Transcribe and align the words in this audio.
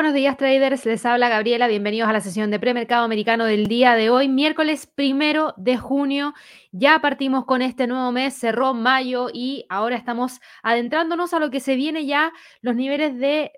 Buenos 0.00 0.14
días 0.14 0.38
traders, 0.38 0.86
les 0.86 1.04
habla 1.04 1.28
Gabriela, 1.28 1.68
bienvenidos 1.68 2.08
a 2.08 2.14
la 2.14 2.22
sesión 2.22 2.50
de 2.50 2.58
premercado 2.58 3.04
americano 3.04 3.44
del 3.44 3.66
día 3.66 3.94
de 3.96 4.08
hoy, 4.08 4.28
miércoles 4.28 4.86
primero 4.86 5.52
de 5.58 5.76
junio. 5.76 6.32
Ya 6.72 6.98
partimos 7.00 7.44
con 7.44 7.60
este 7.60 7.86
nuevo 7.86 8.10
mes, 8.10 8.32
cerró 8.32 8.72
mayo 8.72 9.28
y 9.30 9.66
ahora 9.68 9.96
estamos 9.96 10.40
adentrándonos 10.62 11.34
a 11.34 11.38
lo 11.38 11.50
que 11.50 11.60
se 11.60 11.76
viene 11.76 12.06
ya 12.06 12.32
los 12.62 12.76
niveles 12.76 13.18
de 13.18 13.52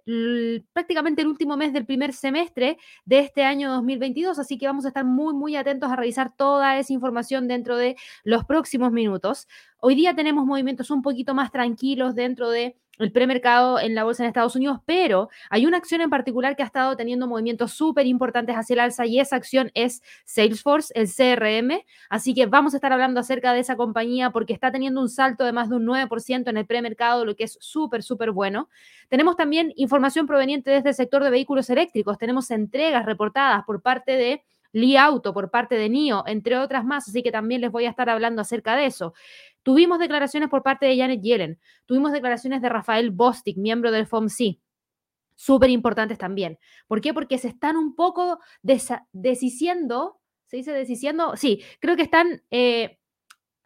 prácticamente 0.73 1.23
el 1.23 1.29
último 1.29 1.57
mes 1.57 1.73
del 1.73 1.87
primer 1.87 2.13
semestre 2.13 2.77
de 3.05 3.21
este 3.21 3.45
año 3.45 3.71
2022, 3.71 4.41
así 4.41 4.59
que 4.59 4.67
vamos 4.67 4.85
a 4.85 4.89
estar 4.89 5.05
muy 5.05 5.35
muy 5.35 5.55
atentos 5.55 5.93
a 5.93 5.97
revisar 5.97 6.35
toda 6.35 6.77
esa 6.77 6.93
información 6.93 7.47
dentro 7.47 7.77
de 7.77 7.95
los 8.25 8.45
próximos 8.47 8.91
minutos. 8.91 9.47
Hoy 9.79 9.95
día 9.95 10.17
tenemos 10.17 10.45
movimientos 10.45 10.91
un 10.91 11.03
poquito 11.03 11.35
más 11.35 11.53
tranquilos 11.53 12.17
dentro 12.17 12.51
de 12.51 12.77
el 13.03 13.13
premercado 13.13 13.79
en 13.79 13.95
la 13.95 14.05
bolsa 14.05 14.23
en 14.23 14.29
Estados 14.29 14.57
Unidos, 14.57 14.81
pero 14.87 15.29
hay 15.51 15.67
una 15.67 15.77
acción 15.77 16.01
en 16.01 16.11
particular 16.11 16.57
que 16.57 16.63
ha 16.63 16.67
estado 16.67 16.97
teniendo 16.97 17.27
movimientos 17.27 17.73
súper 17.73 18.07
importantes 18.07 18.57
hacia 18.57 18.75
el 18.75 18.81
alza 18.81 19.07
y 19.07 19.21
esa 19.21 19.37
acción 19.37 19.71
es 19.75 20.03
Salesforce, 20.25 20.93
el 20.95 21.09
CRM. 21.09 21.85
Así 22.09 22.35
que 22.35 22.47
vamos 22.47 22.75
a 22.75 22.77
estar 22.79 22.93
hablando 22.93 23.21
acerca 23.21 23.53
de 23.53 23.61
esa 23.61 23.77
compañía 23.77 24.31
porque 24.31 24.53
está 24.53 24.71
teniendo 24.73 25.01
un 25.01 25.09
salto 25.09 25.45
de 25.45 25.53
más 25.53 25.69
de 25.69 25.77
un 25.77 25.87
9% 25.87 26.49
en 26.49 26.57
el 26.57 26.67
premercado, 26.67 27.25
lo 27.25 27.37
que 27.37 27.45
es 27.45 27.59
súper, 27.61 28.03
súper 28.03 28.31
bueno. 28.31 28.69
Tenemos 29.09 29.37
también 29.37 29.73
información 29.77 30.27
proveniente 30.27 30.71
desde 30.71 30.91
el 30.91 30.95
sector 30.95 31.23
de 31.23 31.31
vehículos 31.31 31.69
eléctricos. 31.71 32.19
Tenemos 32.19 32.51
entregas 32.51 33.05
reportadas 33.05 33.65
por 33.65 33.83
parte 33.83 34.17
de 34.17 34.43
Li 34.73 34.97
Auto, 34.97 35.35
por 35.35 35.51
parte 35.51 35.75
de 35.75 35.89
NIO, 35.89 36.25
entre 36.27 36.57
otras 36.57 36.85
más, 36.85 37.07
así 37.07 37.23
que 37.23 37.31
también 37.31 37.61
les 37.61 37.71
voy 37.71 37.85
a 37.85 37.91
estar 37.91 38.09
hablando 38.09 38.41
acerca 38.41 38.75
de 38.75 38.87
eso. 38.87 39.13
Tuvimos 39.63 39.99
declaraciones 39.99 40.49
por 40.49 40.63
parte 40.63 40.87
de 40.87 40.97
Janet 40.97 41.21
Yellen, 41.21 41.59
tuvimos 41.87 42.13
declaraciones 42.13 42.63
de 42.63 42.69
Rafael 42.69 43.11
Bostic, 43.11 43.57
miembro 43.57 43.91
del 43.91 44.07
FOMC, 44.07 44.59
súper 45.35 45.71
importantes 45.71 46.19
también. 46.19 46.59
¿Por 46.87 47.01
qué? 47.01 47.15
Porque 47.15 47.39
se 47.39 47.49
están 47.49 47.77
un 47.77 47.95
poco 47.95 48.39
deshiciendo, 49.13 50.21
¿se 50.47 50.57
dice 50.57 50.73
deshiciendo? 50.73 51.37
Sí, 51.37 51.63
creo 51.81 51.97
que 51.97 52.03
están 52.03 52.43
eh, 52.51 52.99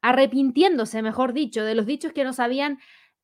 arrepintiéndose, 0.01 1.03
mejor 1.03 1.33
dicho, 1.33 1.65
de 1.65 1.75
los 1.75 1.87
dichos 1.87 2.13
que 2.13 2.25
nos 2.25 2.41
habían 2.41 2.79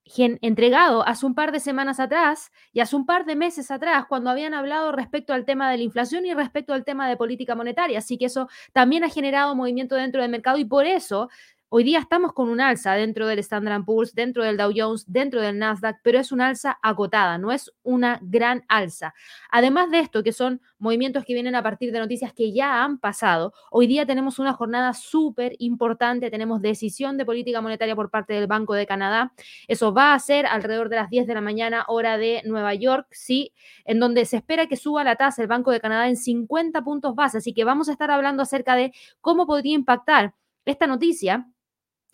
entregado 0.05 1.07
hace 1.07 1.25
un 1.25 1.35
par 1.35 1.53
de 1.53 1.61
semanas 1.61 2.01
atrás 2.01 2.51
y 2.73 2.81
hace 2.81 2.97
un 2.97 3.07
par 3.07 3.25
de 3.25 3.37
meses 3.37 3.71
atrás 3.71 4.05
cuando 4.09 4.31
habían 4.31 4.53
hablado 4.53 4.91
respecto 4.91 5.33
al 5.33 5.45
tema 5.45 5.71
de 5.71 5.77
la 5.77 5.85
inflación 5.85 6.27
y 6.27 6.35
respecto 6.35 6.75
al 6.75 6.85
tema 6.85 7.09
de 7.09 7.17
política 7.17 7.55
monetaria. 7.55 7.99
Así 7.99 8.19
que 8.19 8.27
eso 8.27 8.49
también 8.73 9.05
ha 9.05 9.09
generado 9.09 9.55
movimiento 9.55 9.95
dentro 9.95 10.21
del 10.21 10.31
mercado 10.31 10.59
y 10.59 10.65
por 10.65 10.87
eso 10.87 11.29
Hoy 11.75 11.85
día 11.85 12.01
estamos 12.01 12.35
con 12.35 12.51
un 12.51 12.61
alza 12.61 12.93
dentro 12.93 13.27
del 13.27 13.39
Standard 13.39 13.87
Poor's, 13.87 14.15
dentro 14.15 14.45
del 14.45 14.59
Dow 14.59 14.73
Jones, 14.77 15.11
dentro 15.11 15.41
del 15.41 15.59
Nasdaq, 15.59 16.01
pero 16.03 16.19
es 16.19 16.31
una 16.31 16.49
alza 16.49 16.79
acotada, 16.83 17.39
no 17.39 17.51
es 17.51 17.73
una 17.83 18.19
gran 18.21 18.63
alza. 18.69 19.15
Además 19.51 19.91
de 19.91 20.01
esto, 20.01 20.23
que 20.23 20.35
son 20.35 20.61
movimientos 20.79 21.25
que 21.25 21.33
vienen 21.33 21.55
a 21.55 21.63
partir 21.63 21.91
de 21.91 21.99
noticias 21.99 22.35
que 22.35 22.53
ya 22.53 22.85
han 22.85 22.99
pasado, 22.99 23.55
hoy 23.71 23.87
día 23.87 24.05
tenemos 24.05 24.39
una 24.39 24.53
jornada 24.53 24.93
súper 24.93 25.55
importante, 25.61 26.31
tenemos 26.31 26.61
decisión 26.61 27.17
de 27.17 27.25
política 27.25 27.63
monetaria 27.63 27.97
por 27.97 28.11
parte 28.11 28.35
del 28.35 28.49
Banco 28.49 28.75
de 28.75 28.85
Canadá. 28.85 29.33
Eso 29.67 29.95
va 29.95 30.13
a 30.13 30.19
ser 30.19 30.45
alrededor 30.45 30.91
de 30.91 30.97
las 30.97 31.09
10 31.09 31.27
de 31.27 31.33
la 31.33 31.41
mañana, 31.41 31.87
hora 31.89 32.19
de 32.19 32.43
Nueva 32.45 32.75
York, 32.75 33.07
sí, 33.13 33.55
en 33.87 33.99
donde 33.99 34.27
se 34.27 34.37
espera 34.37 34.67
que 34.67 34.77
suba 34.77 35.05
la 35.05 35.17
tasa 35.17 35.41
el 35.41 35.49
Banco 35.49 35.71
de 35.71 35.81
Canadá 35.81 36.07
en 36.07 36.19
50 36.19 36.83
puntos 36.83 37.15
base. 37.15 37.39
Así 37.39 37.55
que 37.55 37.65
vamos 37.65 37.89
a 37.89 37.93
estar 37.93 38.11
hablando 38.11 38.43
acerca 38.43 38.77
de 38.77 38.93
cómo 39.23 39.47
podría 39.47 39.75
impactar 39.75 40.35
esta 40.67 40.87
noticia 40.87 41.49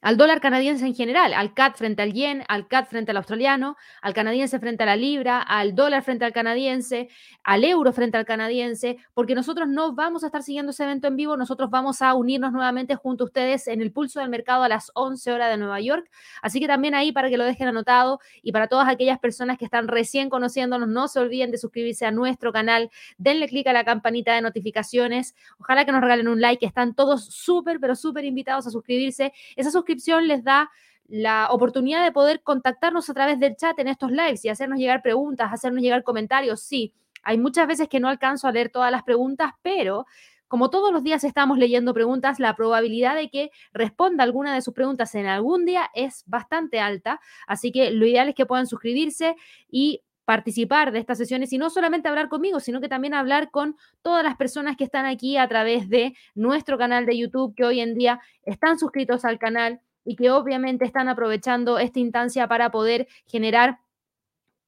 al 0.00 0.16
dólar 0.16 0.40
canadiense 0.40 0.86
en 0.86 0.94
general, 0.94 1.34
al 1.34 1.54
CAD 1.54 1.72
frente 1.74 2.02
al 2.02 2.12
yen, 2.12 2.44
al 2.46 2.68
CAD 2.68 2.86
frente 2.86 3.10
al 3.10 3.16
australiano, 3.16 3.76
al 4.00 4.14
canadiense 4.14 4.60
frente 4.60 4.84
a 4.84 4.86
la 4.86 4.94
libra, 4.94 5.40
al 5.42 5.74
dólar 5.74 6.04
frente 6.04 6.24
al 6.24 6.32
canadiense, 6.32 7.08
al 7.42 7.64
euro 7.64 7.92
frente 7.92 8.16
al 8.16 8.24
canadiense, 8.24 8.98
porque 9.12 9.34
nosotros 9.34 9.66
no 9.68 9.94
vamos 9.94 10.22
a 10.22 10.26
estar 10.26 10.44
siguiendo 10.44 10.70
ese 10.70 10.84
evento 10.84 11.08
en 11.08 11.16
vivo, 11.16 11.36
nosotros 11.36 11.68
vamos 11.68 12.00
a 12.00 12.14
unirnos 12.14 12.52
nuevamente 12.52 12.94
junto 12.94 13.24
a 13.24 13.26
ustedes 13.26 13.66
en 13.66 13.82
el 13.82 13.90
pulso 13.90 14.20
del 14.20 14.28
mercado 14.28 14.62
a 14.62 14.68
las 14.68 14.92
11 14.94 15.32
horas 15.32 15.50
de 15.50 15.56
Nueva 15.56 15.80
York. 15.80 16.08
Así 16.42 16.60
que 16.60 16.68
también 16.68 16.94
ahí 16.94 17.10
para 17.10 17.28
que 17.28 17.36
lo 17.36 17.44
dejen 17.44 17.66
anotado 17.66 18.20
y 18.40 18.52
para 18.52 18.68
todas 18.68 18.88
aquellas 18.88 19.18
personas 19.18 19.58
que 19.58 19.64
están 19.64 19.88
recién 19.88 20.30
conociéndonos, 20.30 20.88
no 20.88 21.08
se 21.08 21.18
olviden 21.18 21.50
de 21.50 21.58
suscribirse 21.58 22.06
a 22.06 22.12
nuestro 22.12 22.52
canal, 22.52 22.90
denle 23.16 23.48
clic 23.48 23.66
a 23.66 23.72
la 23.72 23.84
campanita 23.84 24.32
de 24.32 24.42
notificaciones, 24.42 25.34
ojalá 25.58 25.84
que 25.84 25.90
nos 25.90 26.00
regalen 26.02 26.28
un 26.28 26.40
like, 26.40 26.64
están 26.64 26.94
todos 26.94 27.24
súper, 27.24 27.80
pero 27.80 27.96
súper 27.96 28.24
invitados 28.24 28.64
a 28.68 28.70
suscribirse. 28.70 29.32
Esa 29.56 29.72
suscripción 29.72 29.87
les 30.22 30.44
da 30.44 30.70
la 31.06 31.48
oportunidad 31.50 32.04
de 32.04 32.12
poder 32.12 32.42
contactarnos 32.42 33.08
a 33.08 33.14
través 33.14 33.40
del 33.40 33.56
chat 33.56 33.78
en 33.78 33.88
estos 33.88 34.10
lives 34.10 34.44
y 34.44 34.50
hacernos 34.50 34.78
llegar 34.78 35.02
preguntas, 35.02 35.50
hacernos 35.52 35.82
llegar 35.82 36.02
comentarios. 36.02 36.62
Sí, 36.62 36.92
hay 37.22 37.38
muchas 37.38 37.66
veces 37.66 37.88
que 37.88 38.00
no 38.00 38.08
alcanzo 38.08 38.46
a 38.46 38.52
leer 38.52 38.68
todas 38.70 38.92
las 38.92 39.02
preguntas, 39.02 39.52
pero 39.62 40.06
como 40.48 40.70
todos 40.70 40.92
los 40.92 41.02
días 41.02 41.24
estamos 41.24 41.58
leyendo 41.58 41.92
preguntas, 41.92 42.40
la 42.40 42.56
probabilidad 42.56 43.14
de 43.14 43.28
que 43.28 43.50
responda 43.72 44.24
alguna 44.24 44.54
de 44.54 44.62
sus 44.62 44.72
preguntas 44.72 45.14
en 45.14 45.26
algún 45.26 45.66
día 45.66 45.90
es 45.94 46.24
bastante 46.26 46.80
alta. 46.80 47.20
Así 47.46 47.70
que 47.70 47.90
lo 47.90 48.06
ideal 48.06 48.30
es 48.30 48.34
que 48.34 48.46
puedan 48.46 48.66
suscribirse 48.66 49.36
y 49.70 50.02
participar 50.28 50.92
de 50.92 50.98
estas 50.98 51.16
sesiones 51.16 51.54
y 51.54 51.56
no 51.56 51.70
solamente 51.70 52.06
hablar 52.06 52.28
conmigo, 52.28 52.60
sino 52.60 52.82
que 52.82 52.88
también 52.90 53.14
hablar 53.14 53.50
con 53.50 53.76
todas 54.02 54.22
las 54.22 54.36
personas 54.36 54.76
que 54.76 54.84
están 54.84 55.06
aquí 55.06 55.38
a 55.38 55.48
través 55.48 55.88
de 55.88 56.14
nuestro 56.34 56.76
canal 56.76 57.06
de 57.06 57.16
YouTube, 57.16 57.54
que 57.54 57.64
hoy 57.64 57.80
en 57.80 57.94
día 57.94 58.20
están 58.42 58.78
suscritos 58.78 59.24
al 59.24 59.38
canal 59.38 59.80
y 60.04 60.16
que 60.16 60.30
obviamente 60.30 60.84
están 60.84 61.08
aprovechando 61.08 61.78
esta 61.78 61.98
instancia 62.00 62.46
para 62.46 62.70
poder 62.70 63.08
generar 63.24 63.78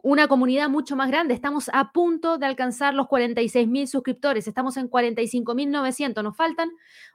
una 0.03 0.29
comunidad 0.29 0.71
mucho 0.71 0.97
más 0.97 1.11
grande. 1.11 1.35
Estamos 1.35 1.69
a 1.75 1.93
punto 1.93 2.39
de 2.39 2.47
alcanzar 2.47 2.95
los 2.95 3.07
46 3.07 3.69
mil 3.69 3.87
suscriptores. 3.87 4.49
Estamos 4.49 4.79
en 4.79 4.89
45 4.89 5.55
mil 5.55 5.71
900. 5.71 6.25
Nos 6.25 6.35
faltan 6.39 6.71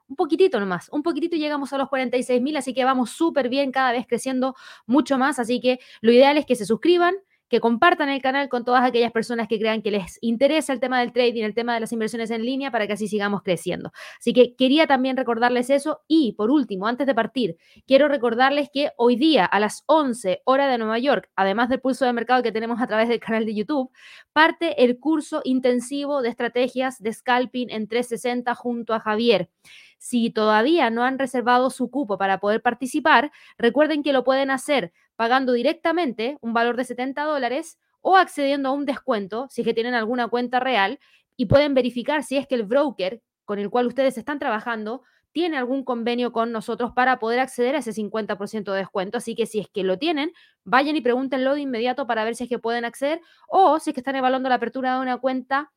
un 0.07 0.15
poquitito 0.15 0.59
nomás. 0.59 0.87
Un 0.91 1.01
poquitito 1.01 1.35
y 1.35 1.39
llegamos 1.39 1.73
a 1.73 1.79
los 1.79 1.89
46 1.89 2.39
mil. 2.43 2.55
Así 2.57 2.75
que 2.75 2.85
vamos 2.85 3.09
súper 3.09 3.49
bien, 3.49 3.71
cada 3.71 3.91
vez 3.91 4.05
creciendo 4.07 4.53
mucho 4.85 5.17
más. 5.17 5.39
Así 5.39 5.59
que 5.59 5.79
lo 6.01 6.11
ideal 6.11 6.37
es 6.37 6.45
que 6.45 6.55
se 6.55 6.67
suscriban, 6.67 7.15
que 7.49 7.59
compartan 7.59 8.09
el 8.09 8.21
canal 8.21 8.49
con 8.49 8.65
todas 8.65 8.83
aquellas 8.83 9.11
personas 9.11 9.47
que 9.47 9.59
crean 9.59 9.81
que 9.81 9.91
les 9.91 10.17
interesa 10.21 10.73
el 10.73 10.79
tema 10.79 10.99
del 10.99 11.13
trading, 11.13 11.43
el 11.43 11.53
tema 11.53 11.73
de 11.73 11.79
las 11.79 11.91
inversiones 11.91 12.31
en 12.31 12.43
línea, 12.43 12.71
para 12.71 12.87
que 12.87 12.93
así 12.93 13.07
sigamos 13.07 13.41
creciendo. 13.43 13.91
Así 14.19 14.33
que 14.33 14.55
quería 14.55 14.87
también 14.87 15.17
recordarles 15.17 15.69
eso. 15.69 16.01
Y 16.07 16.33
por 16.33 16.51
último, 16.51 16.87
antes 16.87 17.07
de 17.07 17.15
partir, 17.15 17.57
quiero 17.85 18.07
recordarles 18.07 18.69
que 18.73 18.91
hoy 18.97 19.15
día 19.15 19.45
a 19.45 19.59
las 19.59 19.83
11 19.87 20.41
hora 20.45 20.67
de 20.67 20.77
Nueva 20.77 20.99
York, 20.99 21.29
además 21.35 21.69
del 21.69 21.81
pulso 21.81 22.05
de 22.05 22.13
mercado 22.13 22.43
que 22.43 22.51
tenemos 22.51 22.81
a 22.81 22.87
través 22.87 23.09
del 23.09 23.19
canal 23.19 23.45
de 23.45 23.55
YouTube, 23.55 23.91
parte 24.33 24.83
el 24.83 24.99
curso 24.99 25.41
intensivo 25.43 26.21
de 26.21 26.29
estrategias 26.29 27.01
de 27.01 27.13
scalping 27.13 27.69
en 27.69 27.87
360 27.87 28.55
junto 28.55 28.93
a 28.93 28.99
Javier. 28.99 29.49
Si 29.97 30.29
todavía 30.29 30.89
no 30.89 31.03
han 31.03 31.17
reservado 31.17 31.69
su 31.69 31.89
cupo 31.89 32.17
para 32.17 32.39
poder 32.39 32.61
participar, 32.61 33.31
recuerden 33.57 34.03
que 34.03 34.13
lo 34.13 34.23
pueden 34.23 34.51
hacer 34.51 34.91
pagando 35.15 35.53
directamente 35.53 36.37
un 36.41 36.53
valor 36.53 36.77
de 36.77 36.85
70 36.85 37.23
dólares 37.23 37.77
o 38.01 38.17
accediendo 38.17 38.69
a 38.69 38.71
un 38.71 38.85
descuento 38.85 39.47
si 39.49 39.61
es 39.61 39.65
que 39.67 39.73
tienen 39.73 39.93
alguna 39.93 40.27
cuenta 40.27 40.59
real 40.59 40.99
y 41.37 41.47
pueden 41.47 41.73
verificar 41.73 42.23
si 42.23 42.37
es 42.37 42.47
que 42.47 42.55
el 42.55 42.63
broker 42.63 43.21
con 43.45 43.59
el 43.59 43.69
cual 43.69 43.87
ustedes 43.87 44.17
están 44.17 44.39
trabajando 44.39 45.03
tiene 45.31 45.57
algún 45.57 45.83
convenio 45.83 46.31
con 46.31 46.53
nosotros 46.53 46.93
para 46.93 47.19
poder 47.19 47.41
acceder 47.41 47.75
a 47.75 47.79
ese 47.79 47.91
50% 47.91 48.71
de 48.71 48.77
descuento. 48.77 49.17
Así 49.17 49.35
que 49.35 49.45
si 49.45 49.59
es 49.59 49.67
que 49.67 49.83
lo 49.83 49.99
tienen, 49.99 50.31
vayan 50.63 50.95
y 50.95 51.01
pregúntenlo 51.01 51.55
de 51.55 51.59
inmediato 51.59 52.07
para 52.07 52.23
ver 52.23 52.35
si 52.35 52.45
es 52.45 52.49
que 52.49 52.57
pueden 52.57 52.85
acceder 52.85 53.19
o 53.49 53.77
si 53.79 53.89
es 53.89 53.93
que 53.93 53.99
están 53.99 54.15
evaluando 54.15 54.47
la 54.47 54.55
apertura 54.55 54.95
de 54.95 55.01
una 55.01 55.17
cuenta 55.17 55.73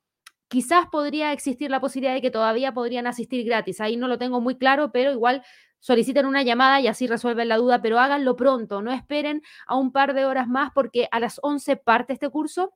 quizás 0.48 0.86
podría 0.90 1.32
existir 1.32 1.70
la 1.70 1.80
posibilidad 1.80 2.14
de 2.14 2.22
que 2.22 2.30
todavía 2.30 2.72
podrían 2.72 3.06
asistir 3.06 3.44
gratis. 3.44 3.80
Ahí 3.80 3.96
no 3.96 4.08
lo 4.08 4.18
tengo 4.18 4.40
muy 4.40 4.56
claro, 4.56 4.90
pero 4.92 5.12
igual 5.12 5.42
soliciten 5.80 6.26
una 6.26 6.42
llamada 6.42 6.80
y 6.80 6.88
así 6.88 7.06
resuelven 7.06 7.48
la 7.48 7.56
duda, 7.56 7.80
pero 7.80 7.98
háganlo 7.98 8.36
pronto, 8.36 8.82
no 8.82 8.92
esperen 8.92 9.42
a 9.66 9.76
un 9.76 9.92
par 9.92 10.14
de 10.14 10.24
horas 10.24 10.48
más 10.48 10.70
porque 10.74 11.08
a 11.12 11.20
las 11.20 11.38
11 11.42 11.76
parte 11.76 12.12
este 12.12 12.28
curso 12.30 12.72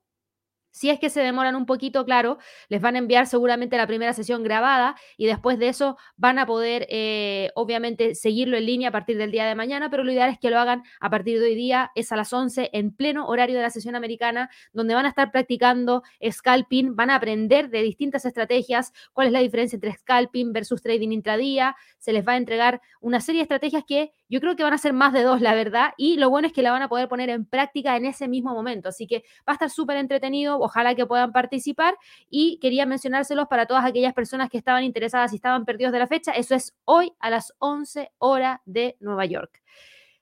si 0.73 0.91
es 0.91 0.99
que 0.99 1.11
se 1.11 1.21
demoran 1.21 1.55
un 1.55 1.67
poquito, 1.67 2.05
claro, 2.05 2.39
les 2.69 2.81
van 2.81 2.97
a 2.97 2.99
enviar 2.99 3.27
seguramente 3.27 3.77
la 3.77 3.87
primera 3.87 4.13
sesión 4.13 4.43
grabada 4.43 4.97
y 5.17 5.27
después 5.27 5.59
de 5.59 5.69
eso 5.69 5.97
van 6.17 6.39
a 6.39 6.47
poder, 6.47 6.87
eh, 6.91 7.51
obviamente, 7.55 8.15
seguirlo 8.15 8.57
en 8.57 8.67
línea 8.67 8.89
a 8.89 8.93
partir 8.93 9.17
del 9.19 9.31
día 9.31 9.47
de 9.47 9.55
mañana, 9.55 9.91
pero 9.91 10.03
lo 10.03 10.11
ideal 10.11 10.31
es 10.31 10.39
que 10.39 10.51
lo 10.51 10.59
hagan 10.59 10.83
a 10.99 11.11
partir 11.11 11.39
de 11.39 11.47
hoy 11.47 11.55
día, 11.55 11.93
es 11.95 12.11
a 12.11 12.17
las 12.17 12.33
11 12.33 12.71
en 12.73 12.91
pleno 12.91 13.27
horario 13.27 13.57
de 13.57 13.63
la 13.63 13.71
sesión 13.71 13.95
americana, 13.95 14.51
donde 14.73 14.95
van 14.95 15.07
a 15.07 15.11
estar 15.11 15.31
practicando 15.31 16.03
scalping, 16.31 16.97
van 16.97 17.11
a 17.11 17.17
aprender 17.17 17.69
de 17.69 17.83
distintas 17.83 18.25
estrategias, 18.25 18.93
cuál 19.13 19.29
es 19.29 19.33
la 19.33 19.41
diferencia 19.41 19.77
entre 19.77 19.93
scalping 19.93 20.53
versus 20.53 20.83
trading 20.83 21.13
intradía, 21.13 21.77
se 21.99 22.13
les 22.13 22.27
va 22.27 22.33
a 22.33 22.37
entregar 22.39 22.81
una 23.01 23.21
serie 23.21 23.41
de 23.41 23.43
estrategias 23.43 23.85
que 23.87 24.13
yo 24.33 24.41
creo 24.41 24.57
que 24.57 24.63
van 24.63 24.73
a 24.73 24.79
ser 24.79 24.95
más 24.95 25.13
de 25.13 25.23
dos, 25.25 25.43
la 25.43 25.53
verdad, 25.55 25.93
y 25.99 26.17
lo 26.17 26.31
bueno 26.31 26.47
es 26.47 26.55
que 26.55 26.63
la 26.63 26.73
van 26.73 26.81
a 26.81 26.89
poder 26.89 27.07
poner 27.07 27.29
en 27.29 27.45
práctica 27.45 27.99
en 27.99 28.07
ese 28.07 28.29
mismo 28.29 28.55
momento, 28.55 28.89
así 28.89 29.07
que 29.07 29.25
va 29.47 29.49
a 29.49 29.53
estar 29.53 29.69
súper 29.69 29.99
entretenido 29.99 30.59
ojalá 30.59 30.95
que 30.95 31.05
puedan 31.05 31.33
participar 31.33 31.99
y 32.31 32.59
quería 32.59 32.87
mencionárselos 32.87 33.47
para 33.49 33.67
todas 33.67 33.85
aquellas 33.85 34.15
personas 34.15 34.49
que 34.49 34.57
estaban 34.57 34.85
interesadas 34.85 35.35
y 35.35 35.37
estaban 35.37 35.67
perdidos 35.67 35.93
de 35.93 35.99
la 35.99 36.07
fecha. 36.07 36.33
Eso 36.33 36.55
es 36.55 36.75
hoy 36.87 37.13
a 37.19 37.29
las 37.29 37.53
11 37.59 38.11
horas 38.17 38.61
de 38.65 38.97
Nueva 39.01 39.27
York. 39.27 39.63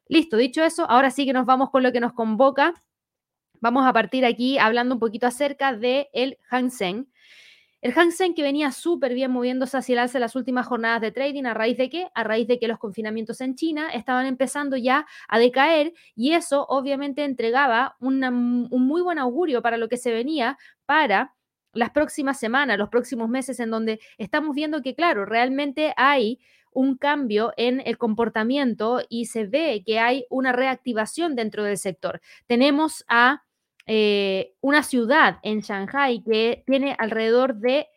Listo, 0.08 0.36
dicho 0.36 0.64
eso, 0.64 0.90
ahora 0.90 1.12
sí 1.12 1.24
que 1.24 1.32
nos 1.32 1.46
vamos 1.46 1.70
con 1.70 1.84
lo 1.84 1.92
que 1.92 2.00
nos 2.00 2.12
convoca 2.12 2.74
Vamos 3.62 3.84
a 3.86 3.92
partir 3.92 4.24
aquí 4.24 4.56
hablando 4.56 4.94
un 4.94 5.00
poquito 5.00 5.26
acerca 5.26 5.74
del 5.74 6.08
el. 6.14 6.38
El 7.82 7.92
Hang 7.94 8.12
que 8.34 8.42
venía 8.42 8.72
súper 8.72 9.14
bien 9.14 9.30
moviéndose 9.30 9.76
hacia 9.78 9.94
el 9.94 9.98
alza 10.00 10.18
en 10.18 10.22
las 10.22 10.36
últimas 10.36 10.66
jornadas 10.66 11.00
de 11.00 11.12
trading, 11.12 11.44
¿a 11.44 11.54
raíz 11.54 11.78
de 11.78 11.88
qué? 11.88 12.08
A 12.14 12.24
raíz 12.24 12.46
de 12.46 12.58
que 12.58 12.68
los 12.68 12.78
confinamientos 12.78 13.40
en 13.40 13.54
China 13.54 13.88
estaban 13.88 14.26
empezando 14.26 14.76
ya 14.76 15.06
a 15.28 15.38
decaer 15.38 15.94
y 16.14 16.32
eso 16.32 16.66
obviamente 16.68 17.24
entregaba 17.24 17.96
un 18.00 18.68
muy 18.70 19.00
buen 19.00 19.18
augurio 19.18 19.62
para 19.62 19.78
lo 19.78 19.88
que 19.88 19.96
se 19.96 20.12
venía 20.12 20.58
para 20.84 21.34
las 21.72 21.90
próximas 21.90 22.38
semanas, 22.38 22.76
los 22.78 22.90
próximos 22.90 23.30
meses, 23.30 23.60
en 23.60 23.70
donde 23.70 24.00
estamos 24.18 24.54
viendo 24.54 24.82
que, 24.82 24.94
claro, 24.94 25.24
realmente 25.24 25.94
hay 25.96 26.38
un 26.72 26.96
cambio 26.96 27.52
en 27.56 27.80
el 27.84 27.96
comportamiento 27.96 29.00
y 29.08 29.26
se 29.26 29.46
ve 29.46 29.82
que 29.86 29.98
hay 29.98 30.26
una 30.30 30.52
reactivación 30.52 31.34
dentro 31.34 31.64
del 31.64 31.78
sector. 31.78 32.20
Tenemos 32.46 33.04
a 33.08 33.42
eh, 33.86 34.54
una 34.60 34.82
ciudad 34.82 35.38
en 35.42 35.60
Shanghai 35.60 36.22
que 36.22 36.62
tiene 36.66 36.94
alrededor 36.98 37.56
de 37.56 37.88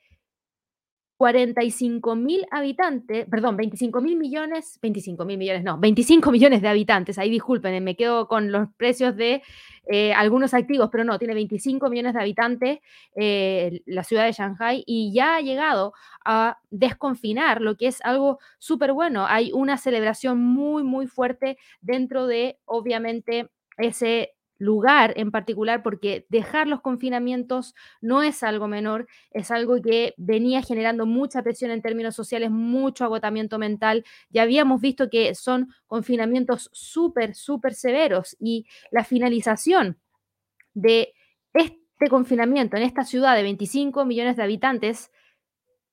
45 1.24 2.16
mil 2.18 2.46
habitantes, 2.52 3.26
perdón, 3.30 3.56
25 3.56 4.02
mil 4.02 4.18
millones, 4.18 4.78
25 4.82 5.24
mil 5.24 5.38
millones, 5.38 5.64
no, 5.64 5.78
25 5.78 6.32
millones 6.32 6.62
de 6.62 6.68
habitantes, 6.68 7.18
ahí 7.18 7.30
disculpen, 7.30 7.82
me 7.82 7.96
quedo 7.96 8.28
con 8.28 8.52
los 8.52 8.68
precios 8.76 9.16
de 9.16 9.42
eh, 9.88 10.12
algunos 10.14 10.54
activos, 10.54 10.90
pero 10.92 11.06
no, 11.06 11.18
tiene 11.20 11.34
25 11.34 11.90
millones 11.90 12.14
de 12.14 12.20
habitantes 12.20 12.80
eh, 13.16 13.82
la 13.86 14.04
ciudad 14.04 14.26
de 14.26 14.34
Shanghai 14.34 14.84
y 14.86 15.14
ya 15.14 15.38
ha 15.38 15.42
llegado 15.42 15.94
a 16.26 16.58
desconfinar, 16.72 17.62
lo 17.62 17.78
que 17.78 17.88
es 17.88 18.02
algo 18.04 18.40
súper 18.60 18.92
bueno. 18.92 19.26
Hay 19.26 19.52
una 19.54 19.78
celebración 19.78 20.40
muy, 20.40 20.84
muy 20.84 21.08
fuerte 21.08 21.58
dentro 21.80 22.28
de, 22.28 22.58
obviamente, 22.66 23.50
ese 23.78 24.33
lugar 24.58 25.14
en 25.18 25.32
particular, 25.32 25.84
porque 25.84 26.26
dejar 26.30 26.68
los 26.68 26.82
confinamientos 26.82 27.76
no 28.02 28.24
es 28.24 28.44
algo 28.44 28.68
menor, 28.68 29.08
es 29.32 29.52
algo 29.52 29.82
que 29.82 30.14
venía 30.18 30.62
generando 30.62 31.06
mucha 31.06 31.44
presión 31.44 31.72
en 31.72 31.82
términos 31.82 32.16
sociales, 32.16 32.52
mucho 32.52 33.04
agotamiento 33.04 33.60
mental. 33.60 34.06
Ya 34.30 34.44
habíamos 34.44 34.82
visto 34.82 35.10
que 35.10 35.36
son 35.36 35.70
confinamientos 35.88 36.70
súper, 36.72 37.36
súper 37.36 37.74
severos 37.74 38.36
y 38.40 38.66
la 38.92 39.04
finalización 39.04 39.98
de 40.74 41.14
este 41.54 42.10
confinamiento 42.10 42.78
en 42.78 42.84
esta 42.84 43.04
ciudad 43.04 43.36
de 43.36 43.44
25 43.44 44.06
millones 44.06 44.36
de 44.38 44.44
habitantes 44.44 45.12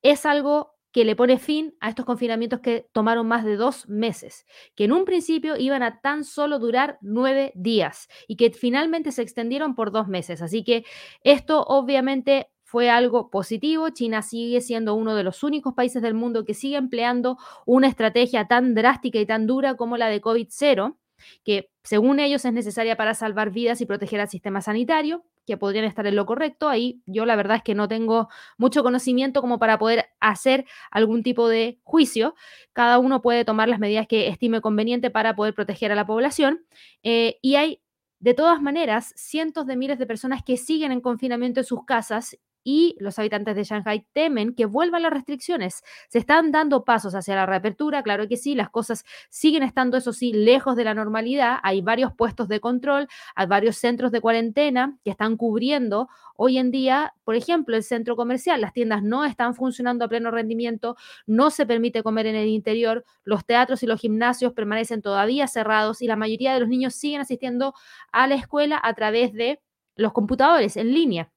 es 0.02 0.26
algo 0.26 0.74
que 0.92 1.04
le 1.04 1.16
pone 1.16 1.38
fin 1.38 1.74
a 1.80 1.88
estos 1.88 2.04
confinamientos 2.04 2.60
que 2.60 2.88
tomaron 2.92 3.26
más 3.28 3.44
de 3.44 3.56
dos 3.56 3.88
meses, 3.88 4.46
que 4.74 4.84
en 4.84 4.92
un 4.92 5.04
principio 5.04 5.56
iban 5.56 5.82
a 5.82 6.00
tan 6.00 6.24
solo 6.24 6.58
durar 6.58 6.98
nueve 7.00 7.52
días 7.54 8.08
y 8.26 8.36
que 8.36 8.50
finalmente 8.50 9.12
se 9.12 9.22
extendieron 9.22 9.74
por 9.74 9.92
dos 9.92 10.08
meses. 10.08 10.42
Así 10.42 10.64
que 10.64 10.84
esto 11.22 11.62
obviamente 11.62 12.50
fue 12.64 12.88
algo 12.88 13.30
positivo. 13.30 13.90
China 13.90 14.22
sigue 14.22 14.60
siendo 14.60 14.94
uno 14.94 15.14
de 15.14 15.24
los 15.24 15.42
únicos 15.42 15.74
países 15.74 16.02
del 16.02 16.14
mundo 16.14 16.44
que 16.44 16.54
sigue 16.54 16.76
empleando 16.76 17.36
una 17.66 17.88
estrategia 17.88 18.46
tan 18.46 18.74
drástica 18.74 19.18
y 19.18 19.26
tan 19.26 19.46
dura 19.46 19.76
como 19.76 19.96
la 19.96 20.08
de 20.08 20.20
COVID-0 20.20 20.96
que 21.44 21.70
según 21.82 22.20
ellos 22.20 22.44
es 22.44 22.52
necesaria 22.52 22.96
para 22.96 23.14
salvar 23.14 23.50
vidas 23.50 23.80
y 23.80 23.86
proteger 23.86 24.20
al 24.20 24.28
sistema 24.28 24.60
sanitario, 24.60 25.24
que 25.50 25.56
podrían 25.56 25.84
estar 25.84 26.06
en 26.06 26.14
lo 26.14 26.26
correcto. 26.26 26.68
Ahí 26.68 27.02
yo 27.06 27.26
la 27.26 27.34
verdad 27.34 27.56
es 27.56 27.62
que 27.64 27.74
no 27.74 27.88
tengo 27.88 28.28
mucho 28.56 28.84
conocimiento 28.84 29.40
como 29.40 29.58
para 29.58 29.78
poder 29.78 30.10
hacer 30.20 30.64
algún 30.92 31.24
tipo 31.24 31.48
de 31.48 31.80
juicio. 31.82 32.36
Cada 32.72 33.00
uno 33.00 33.20
puede 33.20 33.44
tomar 33.44 33.68
las 33.68 33.80
medidas 33.80 34.06
que 34.06 34.28
estime 34.28 34.60
conveniente 34.60 35.10
para 35.10 35.34
poder 35.34 35.54
proteger 35.54 35.90
a 35.90 35.96
la 35.96 36.06
población. 36.06 36.64
Eh, 37.02 37.38
y 37.42 37.56
hay 37.56 37.82
de 38.20 38.34
todas 38.34 38.62
maneras, 38.62 39.12
cientos 39.16 39.66
de 39.66 39.76
miles 39.76 39.98
de 39.98 40.06
personas 40.06 40.42
que 40.44 40.56
siguen 40.56 40.92
en 40.92 41.00
confinamiento 41.00 41.60
en 41.60 41.64
sus 41.64 41.84
casas 41.84 42.38
y 42.64 42.96
los 42.98 43.18
habitantes 43.18 43.56
de 43.56 43.64
Shanghai 43.64 44.06
temen 44.12 44.54
que 44.54 44.66
vuelvan 44.66 45.02
las 45.02 45.12
restricciones. 45.12 45.82
Se 46.08 46.18
están 46.18 46.52
dando 46.52 46.84
pasos 46.84 47.14
hacia 47.14 47.34
la 47.34 47.46
reapertura, 47.46 48.02
claro 48.02 48.28
que 48.28 48.36
sí, 48.36 48.54
las 48.54 48.70
cosas 48.70 49.04
siguen 49.30 49.62
estando, 49.62 49.96
eso 49.96 50.12
sí, 50.12 50.32
lejos 50.32 50.76
de 50.76 50.84
la 50.84 50.94
normalidad. 50.94 51.58
Hay 51.62 51.80
varios 51.80 52.12
puestos 52.14 52.48
de 52.48 52.60
control, 52.60 53.08
hay 53.34 53.46
varios 53.46 53.76
centros 53.76 54.12
de 54.12 54.20
cuarentena 54.20 54.98
que 55.04 55.10
están 55.10 55.36
cubriendo 55.36 56.08
hoy 56.36 56.58
en 56.58 56.70
día, 56.70 57.14
por 57.24 57.34
ejemplo, 57.34 57.76
el 57.76 57.82
centro 57.82 58.16
comercial. 58.16 58.60
Las 58.60 58.72
tiendas 58.72 59.02
no 59.02 59.24
están 59.24 59.54
funcionando 59.54 60.04
a 60.04 60.08
pleno 60.08 60.30
rendimiento, 60.30 60.96
no 61.26 61.50
se 61.50 61.66
permite 61.66 62.02
comer 62.02 62.26
en 62.26 62.36
el 62.36 62.48
interior, 62.48 63.04
los 63.24 63.44
teatros 63.44 63.82
y 63.82 63.86
los 63.86 64.00
gimnasios 64.00 64.52
permanecen 64.52 65.02
todavía 65.02 65.46
cerrados 65.48 66.02
y 66.02 66.06
la 66.06 66.16
mayoría 66.16 66.54
de 66.54 66.60
los 66.60 66.68
niños 66.68 66.94
siguen 66.94 67.20
asistiendo 67.20 67.74
a 68.12 68.26
la 68.26 68.34
escuela 68.34 68.80
a 68.82 68.94
través 68.94 69.32
de 69.32 69.60
los 69.96 70.12
computadores 70.12 70.76
en 70.76 70.92
línea. 70.94 71.30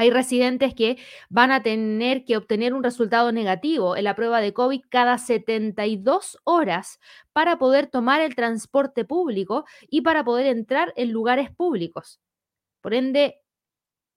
Hay 0.00 0.08
residentes 0.08 0.74
que 0.74 0.96
van 1.28 1.52
a 1.52 1.62
tener 1.62 2.24
que 2.24 2.38
obtener 2.38 2.72
un 2.72 2.82
resultado 2.82 3.32
negativo 3.32 3.98
en 3.98 4.04
la 4.04 4.14
prueba 4.14 4.40
de 4.40 4.54
COVID 4.54 4.80
cada 4.88 5.18
72 5.18 6.38
horas 6.44 7.00
para 7.34 7.58
poder 7.58 7.86
tomar 7.86 8.22
el 8.22 8.34
transporte 8.34 9.04
público 9.04 9.66
y 9.90 10.00
para 10.00 10.24
poder 10.24 10.46
entrar 10.46 10.94
en 10.96 11.12
lugares 11.12 11.50
públicos. 11.50 12.18
Por 12.80 12.94
ende, 12.94 13.42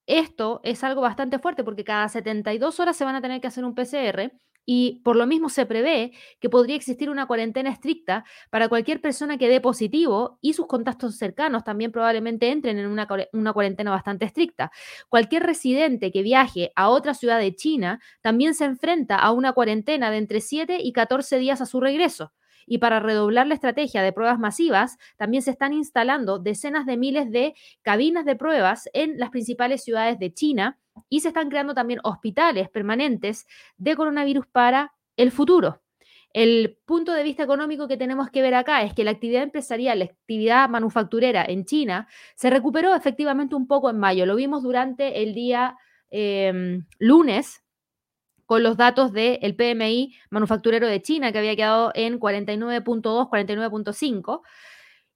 esto 0.08 0.62
es 0.64 0.86
algo 0.86 1.02
bastante 1.02 1.38
fuerte 1.38 1.66
porque 1.66 1.84
cada 1.84 2.08
72 2.08 2.80
horas 2.80 2.96
se 2.96 3.04
van 3.04 3.16
a 3.16 3.22
tener 3.22 3.42
que 3.42 3.48
hacer 3.48 3.66
un 3.66 3.76
PCR 3.76 4.32
y 4.66 5.02
por 5.04 5.16
lo 5.16 5.28
mismo 5.28 5.50
se 5.50 5.66
prevé 5.66 6.14
que 6.40 6.50
podría 6.50 6.76
existir 6.76 7.10
una 7.10 7.26
cuarentena 7.26 7.70
estricta 7.70 8.24
para 8.50 8.70
cualquier 8.70 9.02
persona 9.02 9.38
que 9.38 9.50
dé 9.50 9.60
positivo 9.62 10.38
y 10.42 10.54
sus 10.54 10.68
contactos 10.68 11.18
cercanos 11.18 11.64
también 11.64 11.92
probablemente 11.92 12.50
entren 12.50 12.78
en 12.78 12.88
una, 12.88 13.08
cuarentena 13.54 13.92
bastante 13.92 14.26
estricta. 14.26 14.72
Cualquier 15.10 15.44
residente 15.44 16.12
que 16.12 16.22
viaje 16.22 16.72
a 16.76 16.90
otra 16.90 17.14
ciudad 17.14 17.40
de 17.40 17.56
China 17.56 18.00
también 18.22 18.54
se 18.54 18.66
enfrenta 18.66 19.18
a 19.18 19.32
una 19.32 19.54
cuarentena 19.54 20.12
de 20.12 20.18
entre 20.18 20.42
7 20.42 20.80
y 20.82 20.94
14 20.94 21.38
días 21.40 21.62
a 21.62 21.66
su 21.66 21.80
regreso. 21.82 22.34
Y 22.66 22.78
para 22.78 23.02
redoblar 23.02 23.48
la 23.48 23.56
estrategia 23.56 24.02
de 24.02 24.14
pruebas 24.14 24.40
masivas, 24.40 24.98
también 25.18 25.44
se 25.44 25.52
están 25.52 25.74
instalando 25.74 26.40
decenas 26.40 26.86
de 26.86 26.96
miles 26.96 27.30
de 27.30 27.56
cabinas 27.82 28.24
de 28.24 28.38
pruebas 28.38 28.90
en 28.94 29.18
las 29.20 29.32
principales 29.32 29.84
ciudades 29.84 30.18
de 30.18 30.34
China 30.34 30.80
y 31.10 31.22
se 31.22 31.30
están 31.30 31.50
creando 31.50 31.74
también 31.74 32.00
hospitales 32.04 32.70
permanentes 32.70 33.48
de 33.78 33.96
coronavirus 33.96 34.48
para 34.48 34.94
el 35.18 35.32
futuro. 35.32 35.82
El 36.34 36.80
punto 36.86 37.14
de 37.14 37.22
vista 37.22 37.44
económico 37.44 37.88
que 37.88 37.96
tenemos 37.96 38.32
que 38.32 38.42
ver 38.42 38.56
acá 38.56 38.82
es 38.82 38.94
que 38.96 39.04
la 39.04 39.12
actividad 39.12 39.44
empresarial, 39.44 40.00
la 40.00 40.06
actividad 40.06 40.68
manufacturera 40.68 41.46
en 41.46 41.64
China 41.66 42.08
se 42.36 42.50
recuperó 42.50 42.96
efectivamente 42.96 43.54
un 43.54 43.68
poco 43.68 43.92
en 43.92 44.00
mayo. 44.00 44.26
Lo 44.26 44.36
vimos 44.36 44.64
durante 44.64 45.22
el 45.22 45.36
día 45.36 45.78
em, 46.10 46.88
lunes 46.98 47.64
con 48.48 48.64
los 48.64 48.78
datos 48.78 49.14
del 49.14 49.56
PMI 49.56 50.16
manufacturero 50.32 50.88
de 50.88 51.02
China, 51.02 51.32
que 51.32 51.38
había 51.38 51.56
quedado 51.56 51.92
en 51.94 52.20
49.2, 52.20 53.30
49.5. 53.30 54.42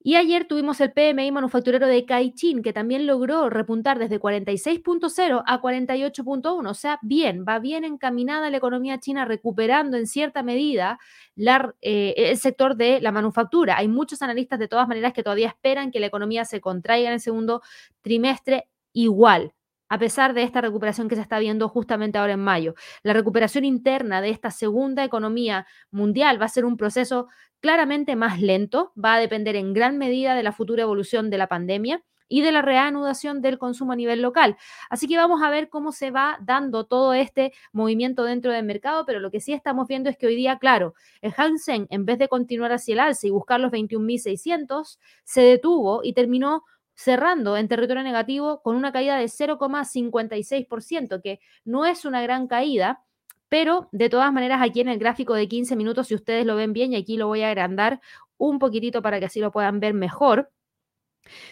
Y 0.07 0.15
ayer 0.15 0.45
tuvimos 0.45 0.79
el 0.79 0.93
PMI 0.93 1.33
manufacturero 1.33 1.85
de 1.85 2.05
Caixin, 2.05 2.61
que 2.61 2.71
también 2.71 3.05
logró 3.05 3.49
repuntar 3.49 3.99
desde 3.99 4.21
46.0 4.21 5.43
a 5.45 5.61
48.1. 5.61 6.69
O 6.69 6.73
sea, 6.73 6.97
bien, 7.01 7.43
va 7.45 7.59
bien 7.59 7.83
encaminada 7.83 8.49
la 8.49 8.55
economía 8.55 9.01
china, 9.01 9.25
recuperando 9.25 9.97
en 9.97 10.07
cierta 10.07 10.43
medida 10.43 10.97
eh, 11.35 12.13
el 12.15 12.37
sector 12.37 12.77
de 12.77 13.01
la 13.01 13.11
manufactura. 13.11 13.75
Hay 13.79 13.89
muchos 13.89 14.21
analistas 14.21 14.59
de 14.59 14.69
todas 14.69 14.87
maneras 14.87 15.11
que 15.11 15.23
todavía 15.23 15.49
esperan 15.49 15.91
que 15.91 15.99
la 15.99 16.07
economía 16.07 16.45
se 16.45 16.61
contraiga 16.61 17.09
en 17.09 17.15
el 17.15 17.19
segundo 17.19 17.61
trimestre 18.01 18.69
igual 18.93 19.55
a 19.89 19.97
pesar 19.97 20.33
de 20.33 20.43
esta 20.43 20.61
recuperación 20.61 21.07
que 21.07 21.15
se 21.15 21.21
está 21.21 21.39
viendo 21.39 21.69
justamente 21.69 22.17
ahora 22.17 22.33
en 22.33 22.39
mayo. 22.39 22.75
La 23.03 23.13
recuperación 23.13 23.65
interna 23.65 24.21
de 24.21 24.29
esta 24.29 24.51
segunda 24.51 25.03
economía 25.03 25.65
mundial 25.91 26.41
va 26.41 26.45
a 26.45 26.49
ser 26.49 26.65
un 26.65 26.77
proceso 26.77 27.27
claramente 27.59 28.15
más 28.15 28.41
lento, 28.41 28.93
va 29.03 29.15
a 29.15 29.19
depender 29.19 29.55
en 29.55 29.73
gran 29.73 29.97
medida 29.97 30.35
de 30.35 30.43
la 30.43 30.51
futura 30.51 30.83
evolución 30.83 31.29
de 31.29 31.37
la 31.37 31.47
pandemia 31.47 32.03
y 32.29 32.41
de 32.41 32.51
la 32.51 32.61
reanudación 32.61 33.41
del 33.41 33.57
consumo 33.57 33.93
a 33.93 33.95
nivel 33.95 34.21
local. 34.21 34.57
Así 34.89 35.07
que 35.07 35.17
vamos 35.17 35.41
a 35.41 35.49
ver 35.49 35.69
cómo 35.69 35.91
se 35.91 36.11
va 36.11 36.37
dando 36.41 36.85
todo 36.85 37.13
este 37.13 37.53
movimiento 37.71 38.23
dentro 38.23 38.51
del 38.51 38.65
mercado, 38.65 39.05
pero 39.05 39.19
lo 39.19 39.31
que 39.31 39.39
sí 39.39 39.53
estamos 39.53 39.87
viendo 39.87 40.09
es 40.09 40.17
que 40.17 40.27
hoy 40.27 40.35
día, 40.35 40.57
claro, 40.59 40.93
el 41.21 41.31
Hang 41.31 41.57
Seng, 41.57 41.87
en 41.89 42.05
vez 42.05 42.19
de 42.19 42.27
continuar 42.27 42.71
hacia 42.71 42.93
el 42.93 42.99
alza 42.99 43.27
y 43.27 43.31
buscar 43.31 43.59
los 43.59 43.71
21.600, 43.71 44.99
se 45.23 45.41
detuvo 45.41 46.01
y 46.03 46.13
terminó 46.13 46.63
cerrando 46.95 47.55
en 47.57 47.67
territorio 47.67 48.03
negativo 48.03 48.61
con 48.63 48.75
una 48.75 48.91
caída 48.91 49.17
de 49.17 49.25
0,56%, 49.25 51.21
que 51.21 51.39
no 51.63 51.85
es 51.85 52.05
una 52.05 52.23
gran 52.23 52.47
caída, 52.47 53.03
pero 53.49 53.89
de 53.91 54.09
todas 54.09 54.31
maneras 54.33 54.61
aquí 54.61 54.81
en 54.81 54.89
el 54.89 54.99
gráfico 54.99 55.33
de 55.33 55.47
15 55.47 55.75
minutos, 55.75 56.07
si 56.07 56.15
ustedes 56.15 56.45
lo 56.45 56.55
ven 56.55 56.73
bien, 56.73 56.93
y 56.93 56.95
aquí 56.95 57.17
lo 57.17 57.27
voy 57.27 57.41
a 57.41 57.49
agrandar 57.49 58.01
un 58.37 58.59
poquitito 58.59 59.01
para 59.01 59.19
que 59.19 59.25
así 59.25 59.39
lo 59.39 59.51
puedan 59.51 59.79
ver 59.79 59.93
mejor, 59.93 60.51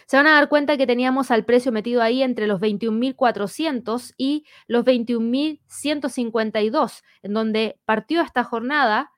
se 0.06 0.18
van 0.18 0.28
a 0.28 0.34
dar 0.34 0.50
cuenta 0.50 0.78
que 0.78 0.86
teníamos 0.88 1.32
al 1.32 1.46
precio 1.46 1.72
metido 1.72 2.02
ahí 2.02 2.22
entre 2.22 2.48
los 2.48 2.60
21.400 2.62 4.14
y 4.18 4.46
los 4.68 4.84
21.152, 4.86 7.02
en 7.24 7.34
donde 7.34 7.80
partió 7.86 8.22
esta 8.22 8.44
jornada, 8.44 9.12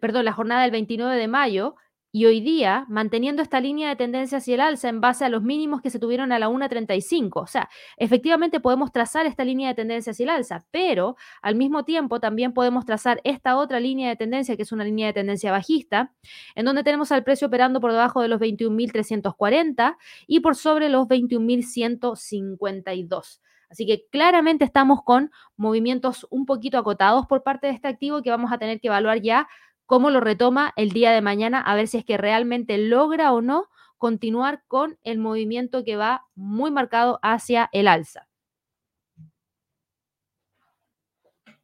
perdón, 0.00 0.24
la 0.24 0.32
jornada 0.32 0.62
del 0.62 0.70
29 0.70 1.16
de 1.16 1.28
mayo, 1.28 1.74
y 2.12 2.26
hoy 2.26 2.40
día 2.40 2.86
manteniendo 2.88 3.42
esta 3.42 3.60
línea 3.60 3.88
de 3.88 3.96
tendencia 3.96 4.38
hacia 4.38 4.54
el 4.54 4.60
alza 4.60 4.88
en 4.88 5.00
base 5.00 5.24
a 5.24 5.28
los 5.28 5.42
mínimos 5.42 5.80
que 5.80 5.90
se 5.90 5.98
tuvieron 5.98 6.30
a 6.32 6.38
la 6.38 6.48
1.35. 6.48 7.42
O 7.42 7.46
sea, 7.46 7.68
efectivamente 7.96 8.60
podemos 8.60 8.92
trazar 8.92 9.26
esta 9.26 9.44
línea 9.44 9.68
de 9.68 9.74
tendencia 9.74 10.12
hacia 10.12 10.24
el 10.24 10.30
alza, 10.30 10.64
pero 10.70 11.16
al 11.42 11.54
mismo 11.54 11.84
tiempo 11.84 12.20
también 12.20 12.52
podemos 12.52 12.84
trazar 12.84 13.20
esta 13.24 13.56
otra 13.56 13.80
línea 13.80 14.08
de 14.08 14.16
tendencia, 14.16 14.56
que 14.56 14.62
es 14.62 14.72
una 14.72 14.84
línea 14.84 15.06
de 15.06 15.12
tendencia 15.12 15.52
bajista, 15.52 16.12
en 16.54 16.64
donde 16.64 16.82
tenemos 16.82 17.12
al 17.12 17.24
precio 17.24 17.46
operando 17.46 17.80
por 17.80 17.92
debajo 17.92 18.22
de 18.22 18.28
los 18.28 18.40
21.340 18.40 19.96
y 20.26 20.40
por 20.40 20.56
sobre 20.56 20.88
los 20.88 21.06
21.152. 21.06 23.40
Así 23.70 23.86
que 23.86 24.04
claramente 24.10 24.64
estamos 24.64 25.04
con 25.04 25.30
movimientos 25.56 26.26
un 26.30 26.44
poquito 26.44 26.76
acotados 26.76 27.26
por 27.26 27.44
parte 27.44 27.68
de 27.68 27.74
este 27.74 27.86
activo 27.86 28.20
que 28.20 28.30
vamos 28.30 28.52
a 28.52 28.58
tener 28.58 28.80
que 28.80 28.88
evaluar 28.88 29.20
ya 29.20 29.48
cómo 29.90 30.10
lo 30.10 30.20
retoma 30.20 30.72
el 30.76 30.90
día 30.90 31.10
de 31.10 31.20
mañana, 31.20 31.60
a 31.60 31.74
ver 31.74 31.88
si 31.88 31.98
es 31.98 32.04
que 32.04 32.16
realmente 32.16 32.78
logra 32.78 33.32
o 33.32 33.42
no 33.42 33.66
continuar 33.98 34.62
con 34.68 35.00
el 35.02 35.18
movimiento 35.18 35.82
que 35.82 35.96
va 35.96 36.28
muy 36.36 36.70
marcado 36.70 37.18
hacia 37.24 37.68
el 37.72 37.88
alza. 37.88 38.28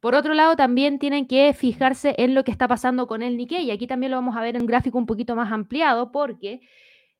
Por 0.01 0.13
otro 0.13 0.33
lado, 0.33 0.57
también 0.57 0.99
tienen 0.99 1.25
que 1.25 1.53
fijarse 1.53 2.15
en 2.17 2.35
lo 2.35 2.43
que 2.43 2.51
está 2.51 2.67
pasando 2.67 3.07
con 3.07 3.21
el 3.21 3.37
Nikkei. 3.37 3.63
Y 3.63 3.71
aquí 3.71 3.87
también 3.87 4.11
lo 4.11 4.17
vamos 4.17 4.35
a 4.35 4.41
ver 4.41 4.57
en 4.57 4.63
un 4.63 4.67
gráfico 4.67 4.97
un 4.97 5.05
poquito 5.05 5.33
más 5.37 5.53
ampliado 5.53 6.11
porque 6.11 6.59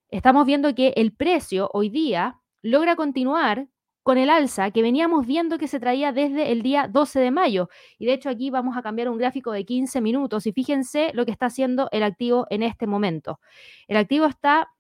estamos 0.10 0.46
viendo 0.46 0.76
que 0.76 0.90
el 0.98 1.14
precio 1.14 1.70
hoy 1.72 1.88
día 1.88 2.42
logra 2.62 2.98
continuar 2.98 3.70
con 4.08 4.18
el 4.18 4.30
alza 4.30 4.72
que 4.72 4.82
veníamos 4.82 5.28
viendo 5.28 5.58
que 5.58 5.68
se 5.68 5.82
traía 5.82 6.14
desde 6.14 6.54
el 6.54 6.62
día 6.62 6.88
12 6.88 7.20
de 7.20 7.30
mayo. 7.30 7.68
Y 8.00 8.06
de 8.06 8.14
hecho 8.14 8.30
aquí 8.30 8.50
vamos 8.50 8.78
a 8.78 8.82
cambiar 8.82 9.10
un 9.10 9.18
gráfico 9.18 9.52
de 9.52 9.66
15 9.66 10.00
minutos 10.00 10.48
y 10.48 10.54
fíjense 10.54 11.12
lo 11.14 11.26
que 11.26 11.32
está 11.32 11.48
haciendo 11.48 11.90
el 11.92 12.04
activo 12.04 12.48
en 12.50 12.64
este 12.64 12.88
momento. 12.88 13.42
El 13.90 13.98
activo 13.98 14.26
está 14.26 14.72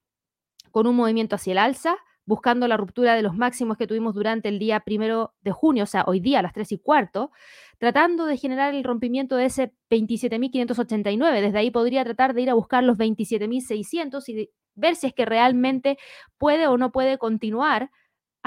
con 0.71 0.87
un 0.87 0.95
movimiento 0.95 1.35
hacia 1.35 1.51
el 1.51 1.57
alza, 1.57 1.97
buscando 2.25 2.69
la 2.69 2.77
ruptura 2.77 3.15
de 3.15 3.21
los 3.21 3.35
máximos 3.35 3.75
que 3.75 3.85
tuvimos 3.85 4.15
durante 4.15 4.47
el 4.47 4.59
día 4.59 4.79
primero 4.79 5.33
de 5.41 5.51
junio, 5.51 5.83
o 5.83 5.87
sea, 5.87 6.05
hoy 6.07 6.21
día 6.21 6.39
a 6.39 6.43
las 6.43 6.53
3 6.53 6.71
y 6.71 6.77
cuarto, 6.77 7.31
tratando 7.79 8.27
de 8.27 8.37
generar 8.37 8.73
el 8.73 8.85
rompimiento 8.85 9.35
de 9.35 9.47
ese 9.47 9.73
27.589. 9.89 11.41
Desde 11.41 11.57
ahí 11.57 11.69
podría 11.69 12.05
tratar 12.05 12.33
de 12.33 12.43
ir 12.43 12.49
a 12.49 12.53
buscar 12.53 12.81
los 12.81 12.97
27.600 12.97 14.29
y 14.29 14.51
ver 14.75 14.95
si 14.95 15.07
es 15.07 15.13
que 15.13 15.25
realmente 15.25 15.97
puede 16.37 16.67
o 16.67 16.77
no 16.77 16.93
puede 16.93 17.17
continuar 17.17 17.91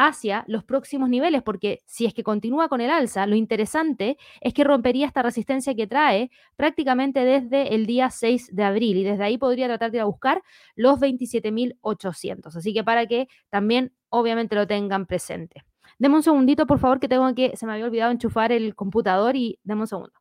hacia 0.06 0.44
los 0.46 0.64
próximos 0.64 1.10
niveles, 1.10 1.42
porque 1.42 1.82
si 1.86 2.06
es 2.06 2.14
que 2.14 2.22
continúa 2.22 2.68
con 2.68 2.80
el 2.80 2.90
alza, 2.90 3.26
lo 3.26 3.36
interesante 3.36 4.16
es 4.40 4.54
que 4.54 4.64
rompería 4.64 5.06
esta 5.06 5.22
resistencia 5.22 5.74
que 5.74 5.86
trae 5.86 6.30
prácticamente 6.56 7.24
desde 7.24 7.74
el 7.74 7.86
día 7.86 8.10
6 8.10 8.54
de 8.54 8.64
abril 8.64 8.96
y 8.96 9.04
desde 9.04 9.24
ahí 9.24 9.36
podría 9.36 9.66
tratar 9.66 9.90
de 9.90 9.98
ir 9.98 10.02
a 10.02 10.06
buscar 10.06 10.42
los 10.74 10.98
27.800. 10.98 12.56
Así 12.56 12.72
que 12.72 12.82
para 12.82 13.06
que 13.06 13.28
también 13.50 13.92
obviamente 14.08 14.54
lo 14.54 14.66
tengan 14.66 15.06
presente. 15.06 15.64
Deme 15.98 16.16
un 16.16 16.22
segundito, 16.22 16.66
por 16.66 16.78
favor, 16.78 16.98
que 16.98 17.08
tengo 17.08 17.34
que, 17.34 17.56
se 17.56 17.66
me 17.66 17.72
había 17.72 17.84
olvidado 17.84 18.10
enchufar 18.10 18.52
el 18.52 18.74
computador 18.74 19.36
y 19.36 19.58
deme 19.64 19.82
un 19.82 19.86
segundo. 19.86 20.19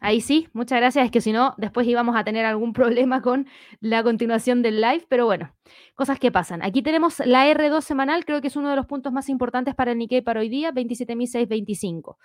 Ahí 0.00 0.22
sí, 0.22 0.48
muchas 0.54 0.80
gracias. 0.80 1.04
Es 1.04 1.10
que 1.10 1.20
si 1.20 1.30
no, 1.32 1.54
después 1.58 1.86
íbamos 1.86 2.16
a 2.16 2.24
tener 2.24 2.46
algún 2.46 2.72
problema 2.74 3.20
con 3.20 3.46
la 3.80 4.02
continuación 4.02 4.62
del 4.62 4.80
live, 4.80 5.06
pero 5.08 5.26
bueno, 5.26 5.54
cosas 5.94 6.18
que 6.18 6.32
pasan. 6.32 6.62
Aquí 6.62 6.82
tenemos 6.82 7.20
la 7.20 7.46
R2 7.46 7.82
semanal, 7.82 8.24
creo 8.24 8.40
que 8.40 8.48
es 8.48 8.56
uno 8.56 8.70
de 8.70 8.76
los 8.76 8.86
puntos 8.86 9.12
más 9.12 9.28
importantes 9.28 9.74
para 9.74 9.92
el 9.92 9.98
Nikkei 9.98 10.22
para 10.22 10.40
hoy 10.40 10.48
día, 10.48 10.72
27.625. 10.72 12.16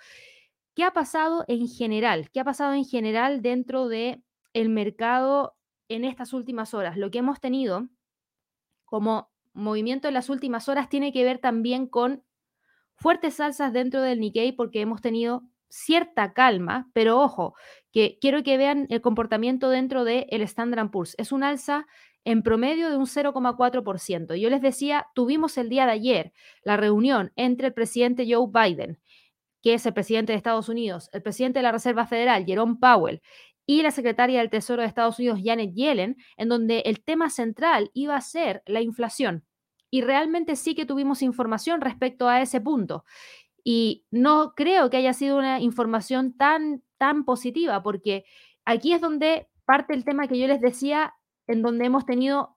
¿Qué 0.74 0.84
ha 0.84 0.92
pasado 0.92 1.44
en 1.48 1.68
general? 1.68 2.30
¿Qué 2.30 2.40
ha 2.40 2.44
pasado 2.44 2.74
en 2.74 2.84
general 2.84 3.42
dentro 3.42 3.88
del 3.88 4.22
el 4.52 4.68
mercado 4.68 5.56
en 5.88 6.04
estas 6.04 6.32
últimas 6.32 6.74
horas? 6.74 6.96
Lo 6.96 7.10
que 7.10 7.18
hemos 7.18 7.40
tenido 7.40 7.88
como 8.84 9.30
movimiento 9.52 10.08
en 10.08 10.14
las 10.14 10.28
últimas 10.28 10.68
horas 10.68 10.88
tiene 10.88 11.12
que 11.12 11.24
ver 11.24 11.38
también 11.38 11.86
con 11.86 12.24
fuertes 12.94 13.40
alzas 13.40 13.72
dentro 13.72 14.00
del 14.02 14.20
Nikkei 14.20 14.52
porque 14.52 14.80
hemos 14.80 15.00
tenido 15.00 15.42
cierta 15.76 16.32
calma, 16.32 16.88
pero 16.92 17.20
ojo, 17.20 17.54
que 17.92 18.18
quiero 18.20 18.42
que 18.42 18.56
vean 18.56 18.86
el 18.90 19.00
comportamiento 19.00 19.70
dentro 19.70 20.04
del 20.04 20.26
el 20.30 20.42
Standard 20.42 20.90
Poor's. 20.90 21.14
Es 21.18 21.32
un 21.32 21.42
alza 21.42 21.86
en 22.24 22.42
promedio 22.42 22.90
de 22.90 22.96
un 22.96 23.06
0,4%. 23.06 24.34
Yo 24.34 24.50
les 24.50 24.60
decía, 24.60 25.06
tuvimos 25.14 25.56
el 25.58 25.68
día 25.68 25.86
de 25.86 25.92
ayer 25.92 26.32
la 26.62 26.76
reunión 26.76 27.32
entre 27.36 27.68
el 27.68 27.72
presidente 27.74 28.26
Joe 28.28 28.48
Biden, 28.52 28.98
que 29.62 29.74
es 29.74 29.86
el 29.86 29.94
presidente 29.94 30.32
de 30.32 30.36
Estados 30.36 30.68
Unidos, 30.68 31.08
el 31.12 31.22
presidente 31.22 31.60
de 31.60 31.64
la 31.64 31.72
Reserva 31.72 32.06
Federal, 32.06 32.44
Jerome 32.44 32.76
Powell, 32.80 33.22
y 33.66 33.82
la 33.82 33.90
secretaria 33.90 34.40
del 34.40 34.50
Tesoro 34.50 34.82
de 34.82 34.88
Estados 34.88 35.18
Unidos, 35.18 35.40
Janet 35.42 35.72
Yellen, 35.74 36.16
en 36.36 36.48
donde 36.48 36.80
el 36.86 37.02
tema 37.02 37.30
central 37.30 37.90
iba 37.94 38.16
a 38.16 38.20
ser 38.20 38.62
la 38.66 38.80
inflación. 38.80 39.44
Y 39.90 40.02
realmente 40.02 40.56
sí 40.56 40.74
que 40.74 40.86
tuvimos 40.86 41.22
información 41.22 41.80
respecto 41.80 42.28
a 42.28 42.40
ese 42.42 42.60
punto. 42.60 43.04
Y 43.68 44.06
no 44.12 44.54
creo 44.54 44.90
que 44.90 44.96
haya 44.98 45.12
sido 45.12 45.36
una 45.36 45.58
información 45.58 46.36
tan, 46.36 46.84
tan 46.98 47.24
positiva, 47.24 47.82
porque 47.82 48.24
aquí 48.64 48.92
es 48.92 49.00
donde 49.00 49.48
parte 49.64 49.92
el 49.92 50.04
tema 50.04 50.28
que 50.28 50.38
yo 50.38 50.46
les 50.46 50.60
decía, 50.60 51.14
en 51.48 51.62
donde 51.62 51.86
hemos 51.86 52.06
tenido 52.06 52.56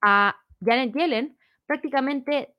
a 0.00 0.36
Janet 0.64 0.94
Yellen 0.94 1.36
prácticamente 1.66 2.54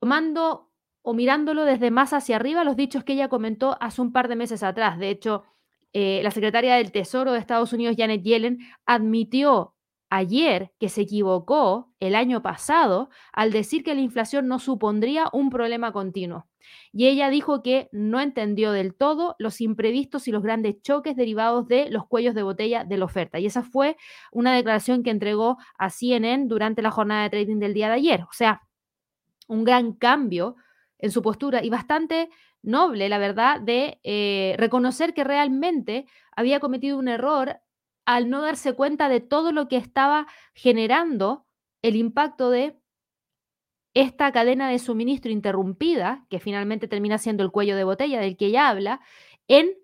tomando 0.00 0.72
o 1.02 1.12
mirándolo 1.12 1.66
desde 1.66 1.90
más 1.90 2.14
hacia 2.14 2.36
arriba 2.36 2.64
los 2.64 2.76
dichos 2.76 3.04
que 3.04 3.12
ella 3.12 3.28
comentó 3.28 3.76
hace 3.82 4.00
un 4.00 4.14
par 4.14 4.28
de 4.28 4.36
meses 4.36 4.62
atrás. 4.62 4.98
De 4.98 5.10
hecho, 5.10 5.44
eh, 5.92 6.22
la 6.22 6.30
secretaria 6.30 6.76
del 6.76 6.92
Tesoro 6.92 7.32
de 7.32 7.40
Estados 7.40 7.74
Unidos, 7.74 7.96
Janet 7.98 8.22
Yellen, 8.22 8.60
admitió 8.86 9.74
ayer 10.10 10.72
que 10.78 10.88
se 10.88 11.02
equivocó 11.02 11.92
el 12.00 12.14
año 12.14 12.42
pasado 12.42 13.10
al 13.32 13.52
decir 13.52 13.82
que 13.82 13.94
la 13.94 14.00
inflación 14.00 14.48
no 14.48 14.58
supondría 14.58 15.28
un 15.32 15.50
problema 15.50 15.92
continuo. 15.92 16.46
Y 16.92 17.06
ella 17.06 17.30
dijo 17.30 17.62
que 17.62 17.88
no 17.92 18.20
entendió 18.20 18.72
del 18.72 18.94
todo 18.94 19.36
los 19.38 19.60
imprevistos 19.60 20.26
y 20.28 20.32
los 20.32 20.42
grandes 20.42 20.80
choques 20.82 21.16
derivados 21.16 21.68
de 21.68 21.90
los 21.90 22.06
cuellos 22.06 22.34
de 22.34 22.42
botella 22.42 22.84
de 22.84 22.98
la 22.98 23.04
oferta. 23.04 23.38
Y 23.38 23.46
esa 23.46 23.62
fue 23.62 23.96
una 24.32 24.54
declaración 24.54 25.02
que 25.02 25.10
entregó 25.10 25.58
a 25.78 25.90
CNN 25.90 26.46
durante 26.46 26.82
la 26.82 26.90
jornada 26.90 27.24
de 27.24 27.30
trading 27.30 27.58
del 27.58 27.74
día 27.74 27.88
de 27.88 27.94
ayer. 27.94 28.22
O 28.22 28.32
sea, 28.32 28.62
un 29.48 29.64
gran 29.64 29.92
cambio 29.92 30.56
en 30.98 31.10
su 31.10 31.22
postura 31.22 31.62
y 31.62 31.70
bastante 31.70 32.30
noble, 32.62 33.08
la 33.08 33.18
verdad, 33.18 33.60
de 33.60 34.00
eh, 34.02 34.54
reconocer 34.58 35.14
que 35.14 35.24
realmente 35.24 36.06
había 36.34 36.58
cometido 36.58 36.98
un 36.98 37.08
error 37.08 37.60
al 38.06 38.30
no 38.30 38.40
darse 38.40 38.72
cuenta 38.74 39.08
de 39.08 39.20
todo 39.20 39.52
lo 39.52 39.68
que 39.68 39.76
estaba 39.76 40.26
generando 40.54 41.46
el 41.82 41.96
impacto 41.96 42.50
de 42.50 42.80
esta 43.94 44.30
cadena 44.30 44.68
de 44.68 44.78
suministro 44.78 45.30
interrumpida, 45.32 46.26
que 46.30 46.38
finalmente 46.38 46.88
termina 46.88 47.18
siendo 47.18 47.42
el 47.42 47.50
cuello 47.50 47.76
de 47.76 47.84
botella 47.84 48.20
del 48.20 48.36
que 48.36 48.46
ella 48.46 48.68
habla, 48.68 49.00
en 49.48 49.74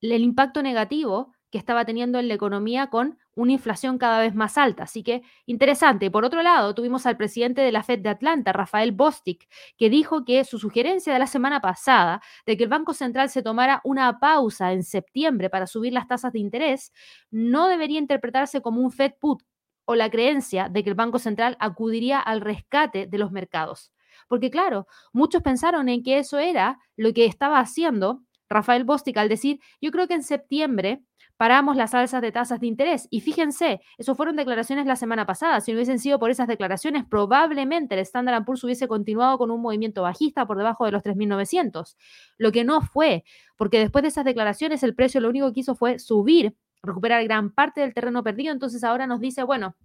el 0.00 0.22
impacto 0.22 0.62
negativo 0.62 1.32
que 1.50 1.58
estaba 1.58 1.84
teniendo 1.84 2.18
en 2.18 2.28
la 2.28 2.34
economía 2.34 2.88
con 2.88 3.18
una 3.34 3.52
inflación 3.52 3.98
cada 3.98 4.20
vez 4.20 4.34
más 4.34 4.56
alta. 4.58 4.84
Así 4.84 5.02
que 5.02 5.22
interesante. 5.46 6.10
Por 6.10 6.24
otro 6.24 6.42
lado, 6.42 6.74
tuvimos 6.74 7.06
al 7.06 7.16
presidente 7.16 7.60
de 7.62 7.72
la 7.72 7.82
Fed 7.82 8.00
de 8.00 8.08
Atlanta, 8.08 8.52
Rafael 8.52 8.92
Bostic, 8.92 9.48
que 9.76 9.90
dijo 9.90 10.24
que 10.24 10.44
su 10.44 10.58
sugerencia 10.58 11.12
de 11.12 11.18
la 11.18 11.26
semana 11.26 11.60
pasada 11.60 12.22
de 12.46 12.56
que 12.56 12.64
el 12.64 12.68
Banco 12.70 12.94
Central 12.94 13.30
se 13.30 13.42
tomara 13.42 13.80
una 13.84 14.20
pausa 14.20 14.72
en 14.72 14.84
septiembre 14.84 15.50
para 15.50 15.66
subir 15.66 15.92
las 15.92 16.06
tasas 16.06 16.32
de 16.32 16.38
interés 16.38 16.92
no 17.30 17.68
debería 17.68 17.98
interpretarse 17.98 18.60
como 18.60 18.80
un 18.80 18.92
Fed 18.92 19.12
put 19.20 19.42
o 19.84 19.94
la 19.94 20.10
creencia 20.10 20.68
de 20.68 20.84
que 20.84 20.90
el 20.90 20.94
Banco 20.94 21.18
Central 21.18 21.56
acudiría 21.58 22.20
al 22.20 22.40
rescate 22.40 23.06
de 23.06 23.18
los 23.18 23.32
mercados. 23.32 23.92
Porque 24.28 24.50
claro, 24.50 24.86
muchos 25.12 25.42
pensaron 25.42 25.88
en 25.88 26.02
que 26.02 26.18
eso 26.18 26.38
era 26.38 26.78
lo 26.96 27.12
que 27.12 27.24
estaba 27.24 27.58
haciendo 27.58 28.22
Rafael 28.48 28.84
Bostic 28.84 29.16
al 29.16 29.28
decir, 29.28 29.60
yo 29.80 29.90
creo 29.90 30.08
que 30.08 30.14
en 30.14 30.22
septiembre 30.22 31.02
paramos 31.40 31.74
las 31.74 31.94
alzas 31.94 32.20
de 32.20 32.32
tasas 32.32 32.60
de 32.60 32.66
interés. 32.66 33.08
Y 33.08 33.22
fíjense, 33.22 33.80
eso 33.96 34.14
fueron 34.14 34.36
declaraciones 34.36 34.84
la 34.84 34.94
semana 34.94 35.24
pasada. 35.24 35.62
Si 35.62 35.72
no 35.72 35.76
hubiesen 35.76 35.98
sido 35.98 36.18
por 36.18 36.30
esas 36.30 36.46
declaraciones, 36.46 37.06
probablemente 37.08 37.94
el 37.94 38.00
Standard 38.02 38.44
Poor's 38.44 38.62
hubiese 38.62 38.86
continuado 38.86 39.38
con 39.38 39.50
un 39.50 39.62
movimiento 39.62 40.02
bajista 40.02 40.46
por 40.46 40.58
debajo 40.58 40.84
de 40.84 40.92
los 40.92 41.02
3.900. 41.02 41.96
Lo 42.36 42.52
que 42.52 42.62
no 42.62 42.82
fue, 42.82 43.24
porque 43.56 43.78
después 43.78 44.02
de 44.02 44.08
esas 44.08 44.26
declaraciones 44.26 44.82
el 44.82 44.94
precio 44.94 45.18
lo 45.22 45.30
único 45.30 45.50
que 45.54 45.60
hizo 45.60 45.74
fue 45.74 45.98
subir, 45.98 46.54
recuperar 46.82 47.24
gran 47.24 47.50
parte 47.54 47.80
del 47.80 47.94
terreno 47.94 48.22
perdido. 48.22 48.52
Entonces 48.52 48.84
ahora 48.84 49.06
nos 49.06 49.20
dice, 49.20 49.42
bueno, 49.42 49.76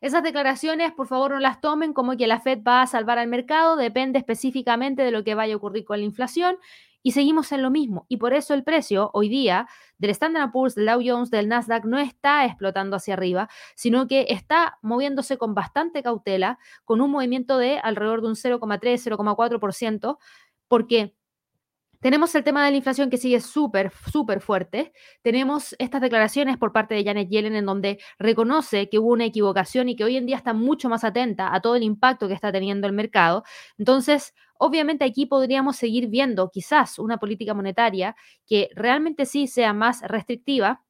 esas 0.00 0.24
declaraciones, 0.24 0.90
por 0.90 1.06
favor, 1.06 1.30
no 1.30 1.38
las 1.38 1.60
tomen 1.60 1.92
como 1.92 2.16
que 2.16 2.26
la 2.26 2.40
Fed 2.40 2.64
va 2.66 2.82
a 2.82 2.88
salvar 2.88 3.18
al 3.18 3.28
mercado, 3.28 3.76
depende 3.76 4.18
específicamente 4.18 5.02
de 5.02 5.12
lo 5.12 5.22
que 5.22 5.36
vaya 5.36 5.54
a 5.54 5.56
ocurrir 5.56 5.84
con 5.84 6.00
la 6.00 6.04
inflación 6.04 6.56
y 7.08 7.12
seguimos 7.12 7.52
en 7.52 7.62
lo 7.62 7.70
mismo. 7.70 8.04
Y 8.10 8.18
por 8.18 8.34
eso 8.34 8.52
el 8.52 8.64
precio 8.64 9.10
hoy 9.14 9.30
día 9.30 9.66
del 9.96 10.10
Standard 10.10 10.52
Poor's, 10.52 10.74
del 10.74 10.84
Dow 10.84 11.00
Jones, 11.02 11.30
del 11.30 11.48
Nasdaq 11.48 11.86
no 11.86 11.98
está 11.98 12.44
explotando 12.44 12.96
hacia 12.96 13.14
arriba, 13.14 13.48
sino 13.76 14.06
que 14.06 14.26
está 14.28 14.76
moviéndose 14.82 15.38
con 15.38 15.54
bastante 15.54 16.02
cautela, 16.02 16.58
con 16.84 17.00
un 17.00 17.10
movimiento 17.10 17.56
de 17.56 17.78
alrededor 17.78 18.20
de 18.20 18.28
un 18.28 18.34
0,3, 18.34 19.00
0,4%, 19.16 20.18
porque 20.68 21.14
Tenemos 22.00 22.32
el 22.36 22.44
tema 22.44 22.64
de 22.64 22.70
la 22.70 22.76
inflación 22.76 23.10
que 23.10 23.16
sigue 23.16 23.40
súper, 23.40 23.90
súper 24.12 24.40
fuerte. 24.40 24.92
Tenemos 25.22 25.74
estas 25.80 26.00
declaraciones 26.00 26.56
por 26.56 26.72
parte 26.72 26.94
de 26.94 27.02
Janet 27.02 27.28
Yellen 27.28 27.56
en 27.56 27.66
donde 27.66 27.98
reconoce 28.20 28.88
que 28.88 29.00
hubo 29.00 29.08
una 29.08 29.24
equivocación 29.24 29.88
y 29.88 29.96
que 29.96 30.04
hoy 30.04 30.16
en 30.16 30.24
día 30.24 30.36
está 30.36 30.52
mucho 30.52 30.88
más 30.88 31.02
atenta 31.02 31.52
a 31.52 31.60
todo 31.60 31.74
el 31.74 31.82
impacto 31.82 32.28
que 32.28 32.34
está 32.34 32.52
teniendo 32.52 32.86
el 32.86 32.92
mercado. 32.92 33.42
Entonces, 33.78 34.32
obviamente 34.58 35.04
aquí 35.04 35.26
podríamos 35.26 35.76
seguir 35.76 36.08
viendo 36.08 36.50
quizás 36.50 36.98
una 36.98 37.18
política 37.18 37.54
monetaria 37.54 38.14
que 38.46 38.70
realmente 38.74 39.26
sí 39.26 39.46
sea 39.46 39.72
más 39.72 40.02
restrictiva 40.02 40.84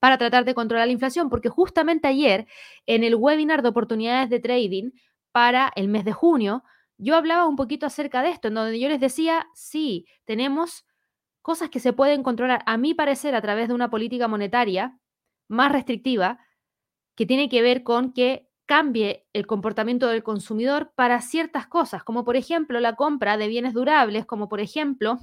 para 0.00 0.18
tratar 0.18 0.44
de 0.44 0.54
controlar 0.54 0.86
la 0.86 0.92
inflación, 0.92 1.30
porque 1.30 1.48
justamente 1.48 2.08
ayer 2.08 2.46
en 2.86 3.04
el 3.04 3.14
webinar 3.14 3.62
de 3.62 3.68
oportunidades 3.68 4.30
de 4.30 4.40
trading 4.40 4.90
para 5.32 5.72
el 5.76 5.88
mes 5.88 6.04
de 6.04 6.12
junio, 6.12 6.64
yo 6.98 7.16
hablaba 7.16 7.46
un 7.46 7.56
poquito 7.56 7.86
acerca 7.86 8.22
de 8.22 8.30
esto, 8.30 8.48
en 8.48 8.54
donde 8.54 8.80
yo 8.80 8.88
les 8.88 9.00
decía, 9.00 9.46
sí, 9.54 10.06
tenemos 10.24 10.84
cosas 11.40 11.70
que 11.70 11.80
se 11.80 11.92
pueden 11.92 12.22
controlar, 12.22 12.62
a 12.66 12.76
mi 12.76 12.94
parecer, 12.94 13.34
a 13.34 13.42
través 13.42 13.68
de 13.68 13.74
una 13.74 13.90
política 13.90 14.28
monetaria 14.28 14.98
más 15.48 15.72
restrictiva, 15.72 16.38
que 17.16 17.26
tiene 17.26 17.48
que 17.48 17.62
ver 17.62 17.82
con 17.82 18.12
que 18.12 18.48
cambie 18.66 19.26
el 19.32 19.46
comportamiento 19.46 20.08
del 20.08 20.22
consumidor 20.22 20.92
para 20.94 21.20
ciertas 21.20 21.66
cosas, 21.66 22.04
como 22.04 22.24
por 22.24 22.36
ejemplo 22.36 22.80
la 22.80 22.94
compra 22.94 23.36
de 23.36 23.48
bienes 23.48 23.74
durables, 23.74 24.26
como 24.26 24.48
por 24.48 24.60
ejemplo 24.60 25.18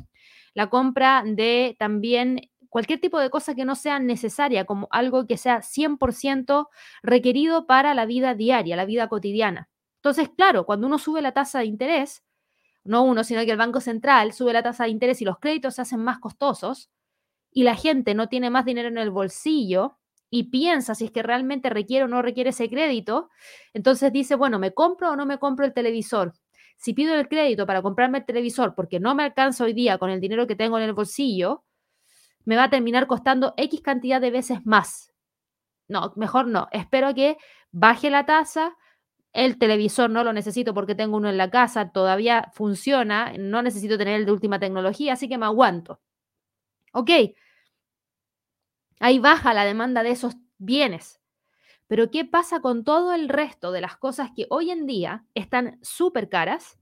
la 0.54 0.70
compra 0.70 1.24
de 1.26 1.76
también 1.80 2.50
cualquier 2.70 3.00
tipo 3.00 3.20
de 3.20 3.30
cosa 3.30 3.56
que 3.56 3.66
no 3.66 3.76
sea 3.76 4.00
necesaria, 4.00 4.66
como 4.66 4.88
algo 4.92 5.26
que 5.26 5.38
sea 5.38 5.62
100% 5.62 6.68
requerido 7.02 7.66
para 7.66 7.94
la 7.94 8.06
vida 8.06 8.36
diaria, 8.36 8.76
la 8.76 8.86
vida 8.86 9.08
cotidiana. 9.10 9.70
Entonces, 9.96 10.30
claro, 10.30 10.66
cuando 10.66 10.88
uno 10.88 10.98
sube 10.98 11.22
la 11.22 11.34
tasa 11.34 11.60
de 11.60 11.66
interés, 11.66 12.24
no 12.84 13.04
uno, 13.04 13.24
sino 13.24 13.44
que 13.44 13.52
el 13.52 13.58
Banco 13.58 13.82
Central 13.82 14.34
sube 14.34 14.54
la 14.54 14.64
tasa 14.64 14.86
de 14.86 14.92
interés 14.92 15.22
y 15.22 15.26
los 15.26 15.40
créditos 15.40 15.76
se 15.76 15.82
hacen 15.82 16.00
más 16.04 16.20
costosos 16.20 16.90
y 17.52 17.64
la 17.64 17.76
gente 17.76 18.14
no 18.14 18.30
tiene 18.30 18.50
más 18.50 18.66
dinero 18.66 18.88
en 18.88 18.98
el 18.98 19.12
bolsillo 19.12 19.98
y 20.30 20.46
piensa 20.46 20.96
si 20.96 21.06
es 21.06 21.12
que 21.12 21.24
realmente 21.24 21.70
requiere 21.70 22.06
o 22.06 22.08
no 22.08 22.22
requiere 22.22 22.52
ese 22.52 22.70
crédito, 22.70 23.30
entonces 23.74 24.12
dice, 24.12 24.36
bueno, 24.36 24.60
¿me 24.60 24.74
compro 24.74 25.12
o 25.12 25.16
no 25.16 25.26
me 25.26 25.40
compro 25.40 25.66
el 25.66 25.74
televisor? 25.74 26.34
Si 26.78 26.94
pido 26.94 27.16
el 27.16 27.28
crédito 27.28 27.66
para 27.66 27.82
comprarme 27.82 28.20
el 28.20 28.26
televisor 28.26 28.74
porque 28.76 29.00
no 29.00 29.16
me 29.16 29.24
alcanza 29.24 29.64
hoy 29.64 29.74
día 29.74 29.98
con 29.98 30.10
el 30.10 30.22
dinero 30.22 30.48
que 30.48 30.56
tengo 30.56 30.78
en 30.78 30.86
el 30.86 30.94
bolsillo, 30.94 31.64
me 32.46 32.56
va 32.56 32.66
a 32.66 32.70
terminar 32.70 33.08
costando 33.08 33.54
X 33.58 33.82
cantidad 33.82 34.22
de 34.22 34.32
veces 34.32 34.66
más. 34.66 35.14
No, 35.88 36.14
mejor 36.16 36.48
no. 36.48 36.68
Espero 36.72 37.14
que 37.14 37.38
baje 37.72 38.10
la 38.10 38.26
tasa, 38.26 38.78
el 39.34 39.58
televisor 39.58 40.10
no 40.10 40.24
lo 40.24 40.34
necesito 40.34 40.74
porque 40.74 40.96
tengo 40.96 41.18
uno 41.18 41.30
en 41.30 41.38
la 41.38 41.50
casa, 41.50 41.92
todavía 41.92 42.50
funciona, 42.54 43.34
no 43.38 43.62
necesito 43.62 43.98
tener 43.98 44.16
el 44.16 44.26
de 44.26 44.32
última 44.32 44.60
tecnología, 44.60 45.14
así 45.14 45.28
que 45.28 45.38
me 45.38 45.46
aguanto. 45.46 46.00
Ok, 46.94 47.10
ahí 49.00 49.20
baja 49.20 49.54
la 49.54 49.66
demanda 49.66 50.04
de 50.04 50.12
esos 50.12 50.36
bienes. 50.58 51.20
Pero 51.88 52.12
¿qué 52.12 52.24
pasa 52.24 52.62
con 52.62 52.84
todo 52.84 53.14
el 53.14 53.30
resto 53.30 53.72
de 53.72 53.82
las 53.82 53.98
cosas 53.98 54.30
que 54.36 54.46
hoy 54.50 54.70
en 54.70 54.86
día 54.86 55.26
están 55.34 55.80
súper 55.82 56.30
caras, 56.30 56.78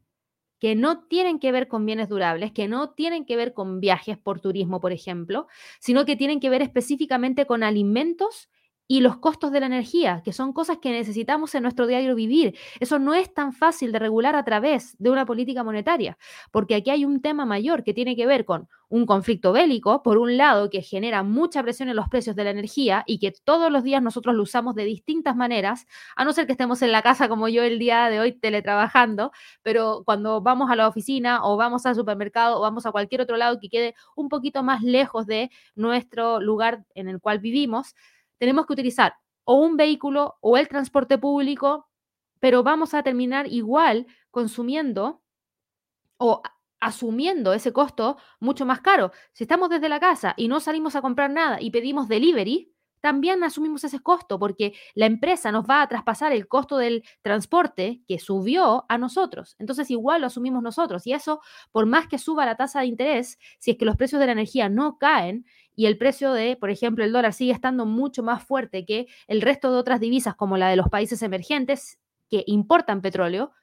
que 0.59 0.75
no 0.75 1.05
tienen 1.05 1.39
que 1.39 1.51
ver 1.51 1.67
con 1.67 1.85
bienes 1.85 2.09
durables, 2.09 2.51
que 2.51 2.67
no 2.67 2.89
tienen 2.89 3.25
que 3.25 3.35
ver 3.35 3.53
con 3.53 3.79
viajes 3.79 4.17
por 4.17 4.41
turismo, 4.41 4.81
por 4.81 4.91
ejemplo, 4.91 5.47
sino 5.79 6.03
que 6.03 6.15
tienen 6.15 6.39
que 6.39 6.49
ver 6.49 6.61
específicamente 6.61 7.45
con 7.45 7.63
alimentos 7.63 8.49
y 8.87 9.01
los 9.01 9.17
costos 9.17 9.51
de 9.51 9.59
la 9.59 9.65
energía, 9.65 10.21
que 10.23 10.33
son 10.33 10.53
cosas 10.53 10.77
que 10.77 10.91
necesitamos 10.91 11.53
en 11.55 11.63
nuestro 11.63 11.87
diario 11.87 12.15
vivir. 12.15 12.57
Eso 12.79 12.99
no 12.99 13.13
es 13.13 13.33
tan 13.33 13.53
fácil 13.53 13.91
de 13.91 13.99
regular 13.99 14.35
a 14.35 14.43
través 14.43 14.95
de 14.97 15.09
una 15.09 15.25
política 15.25 15.63
monetaria, 15.63 16.17
porque 16.51 16.75
aquí 16.75 16.89
hay 16.89 17.05
un 17.05 17.21
tema 17.21 17.45
mayor 17.45 17.83
que 17.83 17.93
tiene 17.93 18.15
que 18.15 18.25
ver 18.25 18.45
con 18.45 18.67
un 18.89 19.05
conflicto 19.05 19.51
bélico, 19.51 20.01
por 20.01 20.17
un 20.17 20.37
lado, 20.37 20.69
que 20.69 20.81
genera 20.81 21.21
mucha 21.21 21.61
presión 21.61 21.89
en 21.89 21.97
los 21.97 22.07
precios 22.07 22.37
de 22.37 22.45
la 22.45 22.51
energía 22.51 23.03
y 23.05 23.19
que 23.19 23.33
todos 23.43 23.69
los 23.69 23.83
días 23.83 24.01
nosotros 24.01 24.33
lo 24.33 24.43
usamos 24.43 24.75
de 24.75 24.85
distintas 24.85 25.35
maneras, 25.35 25.87
a 26.15 26.23
no 26.23 26.31
ser 26.31 26.45
que 26.45 26.53
estemos 26.53 26.81
en 26.81 26.93
la 26.93 27.01
casa 27.01 27.27
como 27.27 27.49
yo 27.49 27.63
el 27.63 27.79
día 27.79 28.09
de 28.09 28.21
hoy 28.21 28.31
teletrabajando, 28.31 29.31
pero 29.61 30.03
cuando 30.05 30.41
vamos 30.41 30.71
a 30.71 30.77
la 30.77 30.87
oficina 30.87 31.43
o 31.43 31.57
vamos 31.57 31.85
al 31.85 31.95
supermercado 31.95 32.59
o 32.59 32.61
vamos 32.61 32.85
a 32.85 32.91
cualquier 32.91 33.21
otro 33.21 33.35
lado 33.35 33.59
que 33.59 33.67
quede 33.67 33.95
un 34.15 34.29
poquito 34.29 34.63
más 34.63 34.81
lejos 34.83 35.27
de 35.27 35.51
nuestro 35.75 36.39
lugar 36.39 36.85
en 36.95 37.09
el 37.09 37.19
cual 37.19 37.39
vivimos, 37.39 37.93
tenemos 38.37 38.65
que 38.65 38.73
utilizar 38.73 39.15
o 39.43 39.55
un 39.55 39.77
vehículo 39.77 40.37
o 40.41 40.57
el 40.57 40.67
transporte 40.67 41.17
público, 41.17 41.87
pero 42.39 42.63
vamos 42.63 42.93
a 42.93 43.03
terminar 43.03 43.47
igual 43.47 44.07
consumiendo 44.31 45.21
o 46.17 46.41
asumiendo 46.79 47.53
ese 47.53 47.73
costo 47.73 48.17
mucho 48.39 48.65
más 48.65 48.81
caro. 48.81 49.11
Si 49.33 49.43
estamos 49.43 49.69
desde 49.69 49.89
la 49.89 49.99
casa 49.99 50.33
y 50.37 50.47
no 50.47 50.59
salimos 50.59 50.95
a 50.95 51.01
comprar 51.01 51.31
nada 51.31 51.57
y 51.61 51.71
pedimos 51.71 52.07
delivery, 52.07 52.71
también 52.99 53.43
asumimos 53.43 53.83
ese 53.83 53.99
costo 53.99 54.39
porque 54.39 54.73
la 54.95 55.05
empresa 55.05 55.51
nos 55.51 55.65
va 55.65 55.81
a 55.81 55.87
traspasar 55.87 56.31
el 56.31 56.47
costo 56.47 56.77
del 56.77 57.03
transporte 57.21 58.01
que 58.07 58.19
subió 58.19 58.85
a 58.89 58.97
nosotros. 58.97 59.55
Entonces 59.59 59.89
igual 59.91 60.21
lo 60.21 60.27
asumimos 60.27 60.63
nosotros 60.63 61.05
y 61.05 61.13
eso, 61.13 61.41
por 61.71 61.85
más 61.85 62.07
que 62.07 62.17
suba 62.17 62.45
la 62.45 62.57
tasa 62.57 62.81
de 62.81 62.87
interés, 62.87 63.37
si 63.59 63.71
es 63.71 63.77
que 63.77 63.85
los 63.85 63.97
precios 63.97 64.19
de 64.19 64.25
la 64.25 64.31
energía 64.33 64.67
no 64.69 64.97
caen 64.97 65.45
y 65.77 65.85
el 65.85 65.97
precio 65.99 66.33
de, 66.33 66.57
por 66.57 66.71
ejemplo, 66.71 67.05
el 67.05 67.13
dólar 67.13 67.33
sigue 67.33 67.51
estando 67.53 67.85
mucho 67.85 68.23
más 68.23 68.43
fuerte 68.43 68.83
que 68.83 69.07
el 69.27 69.41
resto 69.41 69.71
de 69.71 69.77
otras 69.77 69.99
divisas 69.99 70.35
como 70.35 70.57
la 70.57 70.69
de 70.69 70.75
los 70.75 70.89
países 70.89 71.21
emergentes 71.21 71.99
que 72.29 72.43
importan 72.47 73.01
petróleo, 73.01 73.53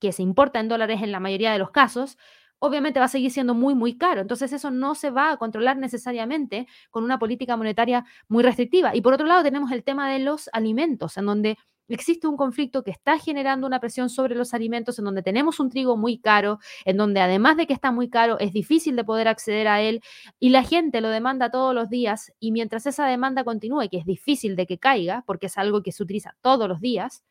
que 0.00 0.12
se 0.12 0.22
importa 0.22 0.60
en 0.60 0.68
dólares 0.68 1.02
en 1.02 1.12
la 1.12 1.20
mayoría 1.20 1.52
de 1.52 1.58
los 1.58 1.70
casos, 1.70 2.16
obviamente 2.58 3.00
va 3.00 3.04
a 3.04 3.08
seguir 3.08 3.30
siendo 3.30 3.52
muy, 3.52 3.74
muy 3.74 3.98
caro. 3.98 4.22
Entonces 4.22 4.50
eso 4.54 4.70
no 4.70 4.94
se 4.94 5.10
va 5.10 5.32
a 5.32 5.36
controlar 5.36 5.76
necesariamente 5.76 6.66
con 6.90 7.04
una 7.04 7.18
política 7.18 7.54
monetaria 7.58 8.06
muy 8.28 8.42
restrictiva. 8.42 8.96
Y 8.96 9.02
por 9.02 9.12
otro 9.12 9.26
lado 9.26 9.42
tenemos 9.42 9.72
el 9.72 9.84
tema 9.84 10.10
de 10.10 10.20
los 10.20 10.48
alimentos, 10.54 11.18
en 11.18 11.26
donde 11.26 11.58
existe 11.88 12.26
un 12.26 12.36
conflicto 12.36 12.82
que 12.82 12.90
está 12.90 13.18
generando 13.18 13.66
una 13.66 13.80
presión 13.80 14.08
sobre 14.08 14.34
los 14.34 14.54
alimentos, 14.54 14.98
en 14.98 15.04
donde 15.04 15.22
tenemos 15.22 15.60
un 15.60 15.70
trigo 15.70 15.96
muy 15.96 16.18
caro, 16.18 16.58
en 16.84 16.96
donde 16.96 17.20
además 17.20 17.56
de 17.56 17.66
que 17.66 17.72
está 17.72 17.92
muy 17.92 18.08
caro, 18.08 18.38
es 18.38 18.52
difícil 18.52 18.96
de 18.96 19.04
poder 19.04 19.28
acceder 19.28 19.68
a 19.68 19.82
él 19.82 20.00
y 20.38 20.50
la 20.50 20.62
gente 20.62 21.00
lo 21.00 21.08
demanda 21.08 21.50
todos 21.50 21.74
los 21.74 21.88
días 21.88 22.32
y 22.40 22.52
mientras 22.52 22.86
esa 22.86 23.06
demanda 23.06 23.44
continúe, 23.44 23.88
que 23.90 23.98
es 23.98 24.06
difícil 24.06 24.56
de 24.56 24.66
que 24.66 24.78
caiga, 24.78 25.24
porque 25.26 25.46
es 25.46 25.58
algo 25.58 25.82
que 25.82 25.92
se 25.92 26.02
utiliza 26.02 26.36
todos 26.40 26.68
los 26.68 26.80
días, 26.80 27.22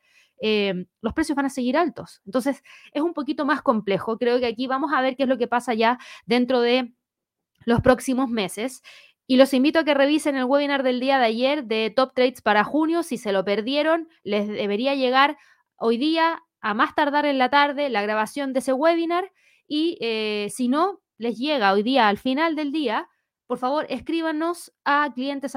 Em, 0.41 0.87
los 1.01 1.13
precios 1.13 1.35
van 1.35 1.45
a 1.45 1.49
seguir 1.49 1.77
altos. 1.77 2.21
Entonces, 2.25 2.63
es 2.93 3.01
un 3.03 3.13
poquito 3.13 3.45
más 3.45 3.61
complejo. 3.61 4.17
Creo 4.17 4.39
que 4.39 4.47
aquí 4.47 4.65
vamos 4.65 4.91
a 4.91 5.01
ver 5.01 5.15
qué 5.15 5.23
es 5.23 5.29
lo 5.29 5.37
que 5.37 5.47
pasa 5.47 5.75
ya 5.75 5.99
dentro 6.25 6.61
de 6.61 6.93
los 7.65 7.81
próximos 7.81 8.27
meses. 8.29 8.81
Y 9.31 9.37
los 9.37 9.53
invito 9.53 9.79
a 9.79 9.85
que 9.85 9.93
revisen 9.93 10.35
el 10.35 10.43
webinar 10.43 10.83
del 10.83 10.99
día 10.99 11.17
de 11.17 11.23
ayer 11.23 11.63
de 11.63 11.89
Top 11.89 12.13
Trades 12.13 12.41
para 12.41 12.65
junio. 12.65 13.01
Si 13.01 13.17
se 13.17 13.31
lo 13.31 13.45
perdieron, 13.45 14.09
les 14.23 14.45
debería 14.45 14.93
llegar 14.93 15.37
hoy 15.77 15.95
día, 15.95 16.43
a 16.59 16.73
más 16.73 16.95
tardar 16.95 17.25
en 17.25 17.37
la 17.37 17.49
tarde, 17.49 17.89
la 17.89 18.01
grabación 18.01 18.51
de 18.51 18.59
ese 18.59 18.73
webinar. 18.73 19.31
Y 19.65 19.97
eh, 20.01 20.49
si 20.49 20.67
no, 20.67 20.99
les 21.17 21.37
llega 21.37 21.71
hoy 21.71 21.81
día 21.81 22.09
al 22.09 22.17
final 22.17 22.57
del 22.57 22.73
día, 22.73 23.07
por 23.47 23.57
favor, 23.57 23.85
escríbanos 23.87 24.73
a 24.83 25.09
clientes 25.15 25.53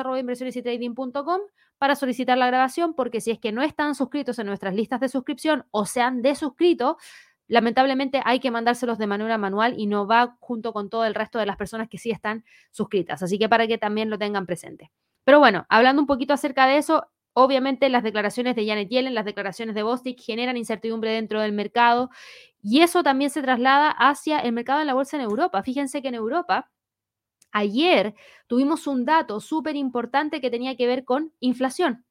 para 1.76 1.96
solicitar 1.96 2.38
la 2.38 2.46
grabación, 2.46 2.94
porque 2.94 3.20
si 3.20 3.32
es 3.32 3.40
que 3.40 3.50
no 3.50 3.62
están 3.62 3.96
suscritos 3.96 4.38
en 4.38 4.46
nuestras 4.46 4.76
listas 4.76 5.00
de 5.00 5.08
suscripción 5.08 5.66
o 5.72 5.84
se 5.84 6.00
han 6.00 6.22
desuscrito, 6.22 6.96
lamentablemente 7.48 8.20
hay 8.24 8.40
que 8.40 8.50
mandárselos 8.50 8.98
de 8.98 9.06
manera 9.06 9.38
manual 9.38 9.74
y 9.78 9.86
no 9.86 10.06
va 10.06 10.36
junto 10.40 10.72
con 10.72 10.90
todo 10.90 11.04
el 11.04 11.14
resto 11.14 11.38
de 11.38 11.46
las 11.46 11.56
personas 11.56 11.88
que 11.88 11.98
sí 11.98 12.10
están 12.10 12.44
suscritas. 12.70 13.22
Así 13.22 13.38
que 13.38 13.48
para 13.48 13.66
que 13.66 13.78
también 13.78 14.10
lo 14.10 14.18
tengan 14.18 14.46
presente. 14.46 14.90
Pero 15.24 15.38
bueno, 15.38 15.66
hablando 15.68 16.02
un 16.02 16.06
poquito 16.06 16.34
acerca 16.34 16.66
de 16.66 16.78
eso, 16.78 17.08
obviamente 17.32 17.88
las 17.88 18.02
declaraciones 18.02 18.56
de 18.56 18.66
Janet 18.66 18.88
Yellen, 18.88 19.14
las 19.14 19.24
declaraciones 19.24 19.74
de 19.74 19.82
Bostic 19.82 20.20
generan 20.20 20.56
incertidumbre 20.56 21.10
dentro 21.10 21.40
del 21.40 21.52
mercado 21.52 22.10
y 22.62 22.80
eso 22.80 23.02
también 23.02 23.30
se 23.30 23.42
traslada 23.42 23.90
hacia 23.90 24.38
el 24.38 24.52
mercado 24.52 24.80
en 24.80 24.86
la 24.86 24.94
bolsa 24.94 25.16
en 25.16 25.22
Europa. 25.22 25.62
Fíjense 25.62 26.02
que 26.02 26.08
en 26.08 26.14
Europa 26.14 26.70
Ayer 27.54 28.16
tuvimos 28.48 28.88
un 28.88 29.04
dato 29.04 29.38
súper 29.38 29.76
importante 29.76 30.40
que 30.40 30.50
tenía 30.50 30.76
que 30.76 30.88
ver 30.88 31.04
con 31.04 31.32
inflación 31.38 32.04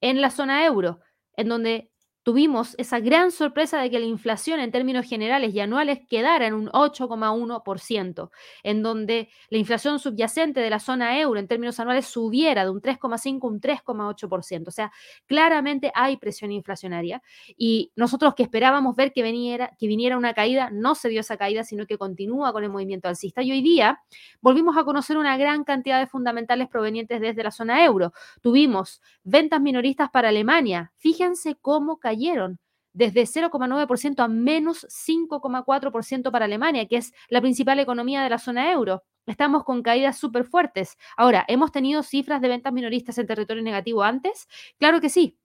en 0.00 0.20
la 0.20 0.30
zona 0.30 0.66
euro, 0.66 0.98
en 1.36 1.48
donde 1.48 1.91
tuvimos 2.22 2.74
esa 2.78 3.00
gran 3.00 3.32
sorpresa 3.32 3.80
de 3.80 3.90
que 3.90 3.98
la 3.98 4.06
inflación 4.06 4.60
en 4.60 4.70
términos 4.70 5.06
generales 5.06 5.54
y 5.54 5.60
anuales 5.60 6.00
quedara 6.08 6.46
en 6.46 6.54
un 6.54 6.68
8,1%, 6.68 8.30
en 8.62 8.82
donde 8.82 9.28
la 9.50 9.58
inflación 9.58 9.98
subyacente 9.98 10.60
de 10.60 10.70
la 10.70 10.78
zona 10.78 11.18
euro 11.20 11.40
en 11.40 11.48
términos 11.48 11.80
anuales 11.80 12.06
subiera 12.06 12.64
de 12.64 12.70
un 12.70 12.80
3,5 12.80 13.42
a 13.42 13.46
un 13.48 13.60
3,8%. 13.60 14.68
O 14.68 14.70
sea, 14.70 14.92
claramente 15.26 15.90
hay 15.94 16.16
presión 16.16 16.52
inflacionaria 16.52 17.22
y 17.56 17.92
nosotros 17.96 18.34
que 18.34 18.44
esperábamos 18.44 18.94
ver 18.96 19.12
que 19.12 19.22
viniera, 19.22 19.74
que 19.78 19.86
viniera 19.86 20.16
una 20.16 20.34
caída, 20.34 20.70
no 20.70 20.94
se 20.94 21.08
dio 21.08 21.20
esa 21.20 21.36
caída, 21.36 21.64
sino 21.64 21.86
que 21.86 21.98
continúa 21.98 22.52
con 22.52 22.64
el 22.64 22.70
movimiento 22.70 23.08
alcista. 23.08 23.42
Y 23.42 23.52
hoy 23.52 23.62
día 23.62 24.00
volvimos 24.40 24.76
a 24.76 24.84
conocer 24.84 25.16
una 25.16 25.36
gran 25.36 25.64
cantidad 25.64 25.98
de 25.98 26.06
fundamentales 26.06 26.68
provenientes 26.68 27.20
desde 27.20 27.42
la 27.42 27.50
zona 27.50 27.84
euro. 27.84 28.12
Tuvimos 28.40 29.00
ventas 29.24 29.60
minoristas 29.60 30.10
para 30.10 30.28
Alemania. 30.28 30.92
Fíjense 30.98 31.56
cómo 31.60 31.98
cayeron 32.12 32.58
desde 32.92 33.22
0,9% 33.22 34.22
a 34.22 34.28
menos 34.28 34.86
5,4% 34.90 36.30
para 36.30 36.44
Alemania, 36.44 36.86
que 36.86 36.96
es 36.98 37.12
la 37.28 37.40
principal 37.40 37.78
economía 37.80 38.22
de 38.22 38.28
la 38.28 38.38
zona 38.38 38.70
euro. 38.70 39.02
Estamos 39.26 39.64
con 39.64 39.82
caídas 39.82 40.18
súper 40.18 40.44
fuertes. 40.44 40.98
Ahora, 41.16 41.44
¿hemos 41.48 41.72
tenido 41.72 42.02
cifras 42.02 42.42
de 42.42 42.48
ventas 42.48 42.72
minoristas 42.72 43.16
en 43.16 43.26
territorio 43.26 43.62
negativo 43.62 44.02
antes? 44.02 44.46
Claro 44.78 45.00
que 45.00 45.08
sí. 45.08 45.38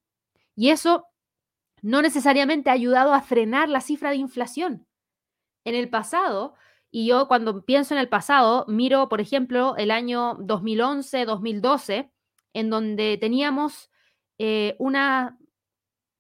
Y 0.55 0.69
eso 0.69 1.05
no 1.81 2.01
necesariamente 2.01 2.69
ha 2.69 2.73
ayudado 2.73 3.13
a 3.13 3.21
frenar 3.21 3.69
la 3.69 3.81
cifra 3.81 4.09
de 4.09 4.17
inflación. 4.17 4.85
En 5.63 5.75
el 5.75 5.89
pasado, 5.89 6.55
y 6.91 7.07
yo 7.07 7.27
cuando 7.27 7.63
pienso 7.63 7.93
en 7.93 7.99
el 7.99 8.09
pasado, 8.09 8.65
miro, 8.67 9.07
por 9.07 9.21
ejemplo, 9.21 9.75
el 9.77 9.91
año 9.91 10.35
2011, 10.39 11.25
2012, 11.25 12.11
en 12.53 12.69
donde 12.69 13.17
teníamos 13.21 13.89
eh, 14.37 14.75
una, 14.79 15.37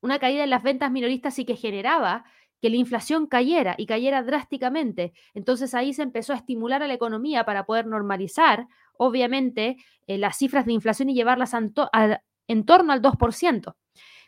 una 0.07 0.19
caída 0.19 0.43
en 0.43 0.49
las 0.49 0.63
ventas 0.63 0.91
minoristas 0.91 1.37
y 1.37 1.45
que 1.45 1.55
generaba 1.55 2.25
que 2.61 2.69
la 2.69 2.77
inflación 2.77 3.27
cayera 3.27 3.75
y 3.77 3.85
cayera 3.85 4.23
drásticamente. 4.23 5.13
Entonces 5.33 5.73
ahí 5.73 5.93
se 5.93 6.01
empezó 6.01 6.33
a 6.33 6.37
estimular 6.37 6.81
a 6.81 6.87
la 6.87 6.93
economía 6.93 7.45
para 7.45 7.65
poder 7.65 7.85
normalizar, 7.85 8.67
obviamente, 8.97 9.77
eh, 10.07 10.17
las 10.17 10.37
cifras 10.37 10.65
de 10.65 10.73
inflación 10.73 11.09
y 11.09 11.13
llevarlas 11.13 11.53
en 11.53 12.65
torno 12.65 12.93
al 12.93 13.01
2%. 13.01 13.75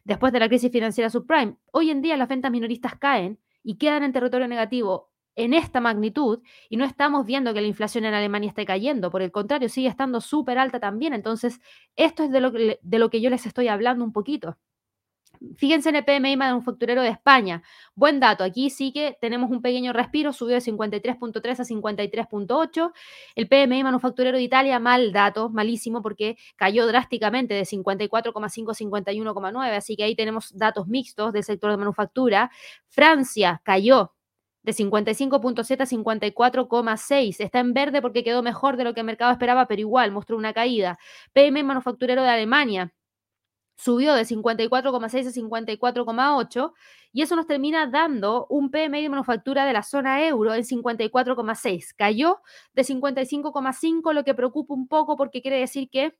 Después 0.03 0.33
de 0.33 0.39
la 0.39 0.47
crisis 0.47 0.71
financiera 0.71 1.09
subprime, 1.09 1.57
hoy 1.71 1.89
en 1.89 2.01
día 2.01 2.17
las 2.17 2.27
ventas 2.27 2.51
minoristas 2.51 2.95
caen 2.95 3.39
y 3.63 3.77
quedan 3.77 4.03
en 4.03 4.13
territorio 4.13 4.47
negativo 4.47 5.09
en 5.35 5.53
esta 5.53 5.79
magnitud 5.79 6.41
y 6.69 6.77
no 6.77 6.85
estamos 6.85 7.25
viendo 7.25 7.53
que 7.53 7.61
la 7.61 7.67
inflación 7.67 8.05
en 8.05 8.13
Alemania 8.13 8.49
esté 8.49 8.65
cayendo, 8.65 9.09
por 9.09 9.21
el 9.21 9.31
contrario, 9.31 9.69
sigue 9.69 9.87
estando 9.87 10.19
súper 10.21 10.57
alta 10.57 10.79
también. 10.79 11.13
Entonces, 11.13 11.61
esto 11.95 12.23
es 12.23 12.31
de 12.31 12.41
lo, 12.41 12.51
de 12.51 12.99
lo 12.99 13.09
que 13.09 13.21
yo 13.21 13.29
les 13.29 13.45
estoy 13.45 13.69
hablando 13.69 14.03
un 14.03 14.11
poquito. 14.11 14.57
Fíjense 15.55 15.89
en 15.89 15.95
el 15.95 16.03
PMI 16.03 16.35
manufacturero 16.35 17.01
de 17.01 17.09
España. 17.09 17.63
Buen 17.95 18.19
dato. 18.19 18.43
Aquí 18.43 18.69
sí 18.69 18.91
que 18.91 19.17
tenemos 19.21 19.49
un 19.49 19.61
pequeño 19.61 19.93
respiro, 19.93 20.33
subió 20.33 20.55
de 20.55 20.61
53.3 20.61 21.59
a 21.59 21.63
53.8. 21.63 22.91
El 23.35 23.47
PMI 23.47 23.83
manufacturero 23.83 24.37
de 24.37 24.43
Italia, 24.43 24.79
mal 24.79 25.13
dato, 25.13 25.49
malísimo, 25.49 26.01
porque 26.01 26.37
cayó 26.57 26.85
drásticamente 26.87 27.53
de 27.53 27.63
54,5 27.63 28.71
a 28.71 28.73
51,9. 28.73 29.77
Así 29.77 29.95
que 29.95 30.03
ahí 30.03 30.15
tenemos 30.15 30.55
datos 30.57 30.87
mixtos 30.87 31.31
del 31.31 31.43
sector 31.43 31.71
de 31.71 31.77
manufactura. 31.77 32.51
Francia 32.89 33.61
cayó 33.63 34.13
de 34.63 34.73
55.7 34.73 35.81
a 35.81 35.85
54,6. 35.85 37.39
Está 37.39 37.59
en 37.59 37.73
verde 37.73 38.01
porque 38.01 38.25
quedó 38.25 38.43
mejor 38.43 38.75
de 38.75 38.83
lo 38.83 38.93
que 38.93 39.01
el 39.01 39.05
mercado 39.05 39.31
esperaba, 39.31 39.67
pero 39.67 39.79
igual 39.79 40.11
mostró 40.11 40.35
una 40.37 40.53
caída. 40.53 40.99
PMI 41.33 41.63
manufacturero 41.63 42.23
de 42.23 42.29
Alemania 42.29 42.93
subió 43.79 44.13
de 44.13 44.23
54,6 44.23 45.27
a 45.27 45.31
54,8 45.31 46.73
y 47.13 47.21
eso 47.21 47.35
nos 47.35 47.47
termina 47.47 47.87
dando 47.87 48.45
un 48.49 48.69
PMI 48.71 49.03
de 49.03 49.09
manufactura 49.09 49.65
de 49.65 49.73
la 49.73 49.83
zona 49.83 50.25
euro 50.25 50.53
en 50.53 50.63
54,6. 50.63 51.93
Cayó 51.95 52.41
de 52.73 52.83
55,5, 52.83 54.13
lo 54.13 54.23
que 54.25 54.33
preocupa 54.33 54.73
un 54.73 54.87
poco 54.87 55.15
porque 55.15 55.41
quiere 55.41 55.59
decir 55.59 55.89
que 55.89 56.17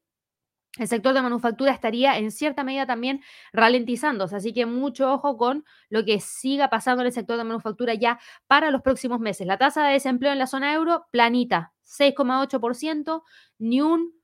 el 0.78 0.88
sector 0.88 1.14
de 1.14 1.22
manufactura 1.22 1.72
estaría 1.72 2.18
en 2.18 2.32
cierta 2.32 2.64
medida 2.64 2.86
también 2.86 3.22
ralentizándose, 3.52 4.36
así 4.36 4.54
que 4.54 4.66
mucho 4.66 5.12
ojo 5.12 5.36
con 5.36 5.66
lo 5.90 6.06
que 6.06 6.22
siga 6.22 6.70
pasando 6.70 7.02
en 7.02 7.08
el 7.08 7.14
sector 7.14 7.38
de 7.38 7.44
manufactura 7.44 7.94
ya 7.96 8.20
para 8.48 8.72
los 8.72 8.82
próximos 8.82 9.20
meses. 9.20 9.48
La 9.48 9.58
tasa 9.58 9.86
de 9.86 9.94
desempleo 9.94 10.32
en 10.32 10.40
la 10.40 10.48
zona 10.48 10.74
euro 10.74 11.08
planita, 11.12 11.74
6,8%, 11.84 13.24
ni 13.58 13.82
un 13.82 14.19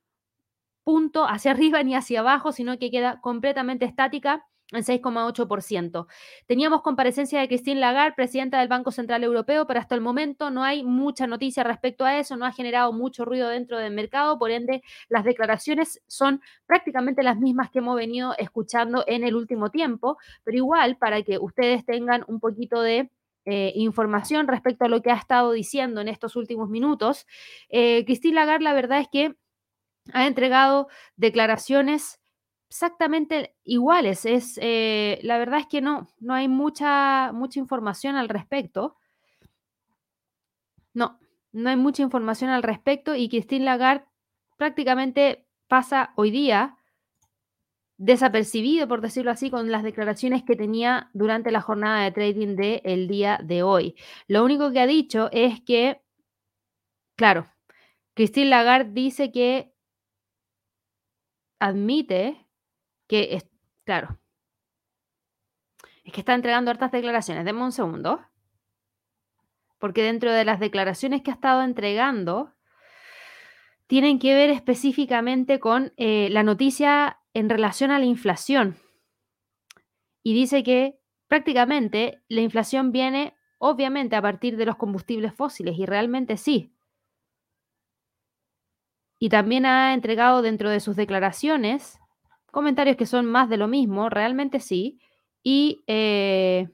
punto 0.86 1.28
hacia 1.28 1.52
arriba 1.52 1.84
ni 1.84 1.96
hacia 1.96 2.22
abajo, 2.22 2.54
sino 2.54 2.78
que 2.80 2.92
queda 2.92 3.20
completamente 3.20 3.84
estática 3.84 4.46
en 4.72 4.84
6,8%. 4.84 6.08
Teníamos 6.48 6.82
comparecencia 6.82 7.40
de 7.40 7.48
Christine 7.48 7.80
Lagarde, 7.80 8.16
presidenta 8.16 8.60
del 8.60 8.68
Banco 8.68 8.92
Central 8.92 9.24
Europeo, 9.24 9.68
pero 9.68 9.80
hasta 9.80 9.96
el 9.96 10.02
momento 10.02 10.50
no 10.52 10.64
hay 10.64 10.84
mucha 10.84 11.28
noticia 11.28 11.64
respecto 11.64 12.06
a 12.06 12.18
eso, 12.18 12.36
no 12.38 12.46
ha 12.46 12.52
generado 12.52 12.94
mucho 12.94 13.26
ruido 13.26 13.50
dentro 13.50 13.78
del 13.78 13.94
mercado, 13.94 14.40
por 14.40 14.52
ende 14.52 14.82
las 15.10 15.24
declaraciones 15.24 16.02
son 16.08 16.42
prácticamente 16.66 17.24
las 17.24 17.38
mismas 17.38 17.70
que 17.70 17.80
hemos 17.80 17.96
venido 17.96 18.34
escuchando 18.38 19.04
en 19.08 19.24
el 19.24 19.36
último 19.36 19.70
tiempo, 19.70 20.18
pero 20.44 20.58
igual 20.58 20.98
para 20.98 21.22
que 21.24 21.38
ustedes 21.38 21.86
tengan 21.86 22.24
un 22.28 22.40
poquito 22.40 22.82
de 22.82 23.10
eh, 23.46 23.72
información 23.76 24.48
respecto 24.48 24.86
a 24.86 24.90
lo 24.90 25.02
que 25.04 25.12
ha 25.12 25.16
estado 25.16 25.52
diciendo 25.52 26.02
en 26.02 26.08
estos 26.08 26.36
últimos 26.36 26.70
minutos, 26.70 27.28
eh, 27.70 28.04
Christine 28.06 28.36
Lagarde 28.36 28.64
la 28.64 28.74
verdad 28.74 29.00
es 29.00 29.08
que 29.12 29.36
ha 30.14 30.28
entregado 30.28 30.88
declaraciones 31.16 32.20
exactamente 32.70 33.56
iguales. 33.64 34.26
Es, 34.26 34.60
eh, 34.62 35.20
la 35.24 35.38
verdad 35.38 35.60
es 35.62 35.68
que 35.68 35.82
no, 35.82 36.08
no 36.20 36.34
hay 36.34 36.48
mucha, 36.48 37.32
mucha 37.34 37.60
información 37.60 38.16
al 38.16 38.30
respecto. 38.30 38.98
No, 40.94 41.20
no 41.52 41.70
hay 41.70 41.76
mucha 41.76 42.04
información 42.04 42.50
al 42.50 42.64
respecto 42.64 43.16
y 43.16 43.30
Christine 43.30 43.66
Lagarde 43.66 44.06
prácticamente 44.58 45.46
pasa 45.68 46.14
hoy 46.16 46.32
día 46.32 46.78
desapercibido, 47.98 48.88
por 48.88 49.02
decirlo 49.02 49.32
así, 49.32 49.50
con 49.50 49.72
las 49.72 49.84
declaraciones 49.84 50.44
que 50.44 50.56
tenía 50.56 51.10
durante 51.14 51.52
la 51.52 51.62
jornada 51.62 52.04
de 52.04 52.12
trading 52.12 52.56
del 52.56 52.82
el 52.84 53.08
día 53.08 53.40
de 53.42 53.64
hoy. 53.64 53.96
Lo 54.28 54.44
único 54.44 54.72
que 54.72 54.82
ha 54.82 54.88
dicho 54.88 55.30
es 55.32 55.62
que, 55.62 56.02
claro, 57.16 57.48
Christine 58.16 58.50
Lagarde 58.50 58.92
dice 58.94 59.32
que 59.32 59.75
admite 61.66 62.48
que, 63.08 63.36
es, 63.36 63.50
claro, 63.86 64.20
es 66.04 66.14
que 66.14 66.22
está 66.22 66.36
entregando 66.36 66.70
hartas 66.70 66.92
declaraciones. 66.92 67.46
Deme 67.46 67.64
un 67.64 67.72
segundo. 67.72 68.22
Porque 69.80 70.04
dentro 70.04 70.32
de 70.32 70.46
las 70.46 70.60
declaraciones 70.60 71.22
que 71.22 71.32
ha 71.32 71.34
estado 71.34 71.64
entregando, 71.64 72.54
tienen 73.88 74.20
que 74.20 74.34
ver 74.34 74.52
específicamente 74.52 75.60
con 75.60 75.94
eh, 75.98 76.30
la 76.32 76.44
noticia 76.44 77.20
en 77.34 77.50
relación 77.50 77.92
a 77.92 78.00
la 78.00 78.06
inflación. 78.06 78.78
Y 80.24 80.34
dice 80.34 80.64
que 80.64 81.00
prácticamente 81.28 82.24
la 82.28 82.42
inflación 82.42 82.92
viene 82.92 83.36
obviamente 83.58 84.16
a 84.16 84.22
partir 84.22 84.58
de 84.58 84.66
los 84.66 84.76
combustibles 84.76 85.34
fósiles 85.34 85.78
y 85.78 85.86
realmente 85.86 86.38
sí 86.38 86.75
y 89.20 89.30
también 89.30 89.66
ha 89.66 89.94
entregado 89.94 90.42
dentro 90.42 90.70
de 90.70 90.80
sus 90.80 90.96
declaraciones 90.96 92.00
comentarios 92.52 92.96
que 92.98 93.06
son 93.06 93.26
más 93.26 93.50
de 93.50 93.58
lo 93.58 93.68
mismo, 93.68 94.10
realmente 94.10 94.60
sí, 94.60 95.00
y 95.44 95.84
eh, 95.88 96.70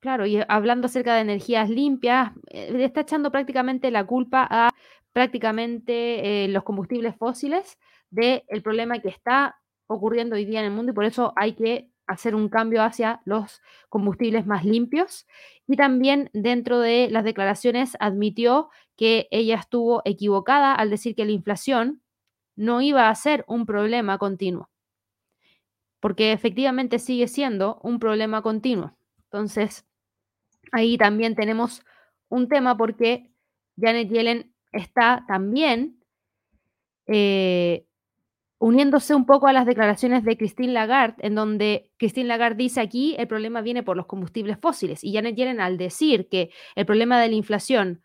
claro, 0.00 0.26
y 0.26 0.40
hablando 0.48 0.86
acerca 0.86 1.14
de 1.14 1.22
energías 1.22 1.68
limpias, 1.68 2.32
eh, 2.50 2.72
le 2.72 2.84
está 2.84 3.02
echando 3.02 3.30
prácticamente 3.30 3.90
la 3.90 4.04
culpa 4.04 4.46
a 4.50 4.70
prácticamente 5.12 6.44
eh, 6.44 6.48
los 6.48 6.62
combustibles 6.64 7.16
fósiles 7.16 7.78
del 8.10 8.62
problema 8.62 8.98
que 9.00 9.08
está 9.08 9.56
ocurriendo 9.86 10.36
hoy 10.36 10.44
día 10.44 10.60
en 10.60 10.66
el 10.66 10.72
mundo 10.72 10.92
y 10.92 10.94
por 10.94 11.04
eso 11.04 11.32
hay 11.36 11.54
que 11.54 11.90
hacer 12.06 12.34
un 12.34 12.48
cambio 12.48 12.82
hacia 12.82 13.20
los 13.24 13.62
combustibles 13.88 14.46
más 14.46 14.64
limpios. 14.64 15.26
Y 15.66 15.76
también 15.76 16.30
dentro 16.32 16.78
de 16.80 17.08
las 17.10 17.24
declaraciones 17.24 17.96
admitió 18.00 18.70
que 18.96 19.28
ella 19.30 19.56
estuvo 19.56 20.02
equivocada 20.04 20.74
al 20.74 20.90
decir 20.90 21.14
que 21.14 21.24
la 21.24 21.32
inflación 21.32 22.02
no 22.56 22.80
iba 22.80 23.08
a 23.08 23.14
ser 23.14 23.44
un 23.48 23.66
problema 23.66 24.18
continuo, 24.18 24.70
porque 26.00 26.32
efectivamente 26.32 26.98
sigue 26.98 27.28
siendo 27.28 27.80
un 27.82 27.98
problema 27.98 28.42
continuo. 28.42 28.96
Entonces, 29.24 29.86
ahí 30.72 30.98
también 30.98 31.34
tenemos 31.34 31.82
un 32.28 32.48
tema 32.48 32.76
porque 32.76 33.30
Janet 33.78 34.08
Yellen 34.10 34.54
está 34.72 35.24
también 35.26 36.02
eh, 37.06 37.86
uniéndose 38.58 39.14
un 39.14 39.26
poco 39.26 39.48
a 39.48 39.52
las 39.52 39.66
declaraciones 39.66 40.24
de 40.24 40.36
Christine 40.36 40.72
Lagarde, 40.72 41.16
en 41.26 41.34
donde 41.34 41.90
Christine 41.98 42.28
Lagarde 42.28 42.62
dice 42.62 42.80
aquí 42.80 43.16
el 43.18 43.26
problema 43.26 43.60
viene 43.60 43.82
por 43.82 43.96
los 43.96 44.06
combustibles 44.06 44.58
fósiles. 44.60 45.02
Y 45.02 45.12
Janet 45.12 45.34
Yellen 45.34 45.60
al 45.60 45.78
decir 45.78 46.28
que 46.28 46.50
el 46.76 46.86
problema 46.86 47.20
de 47.20 47.28
la 47.28 47.34
inflación 47.34 48.02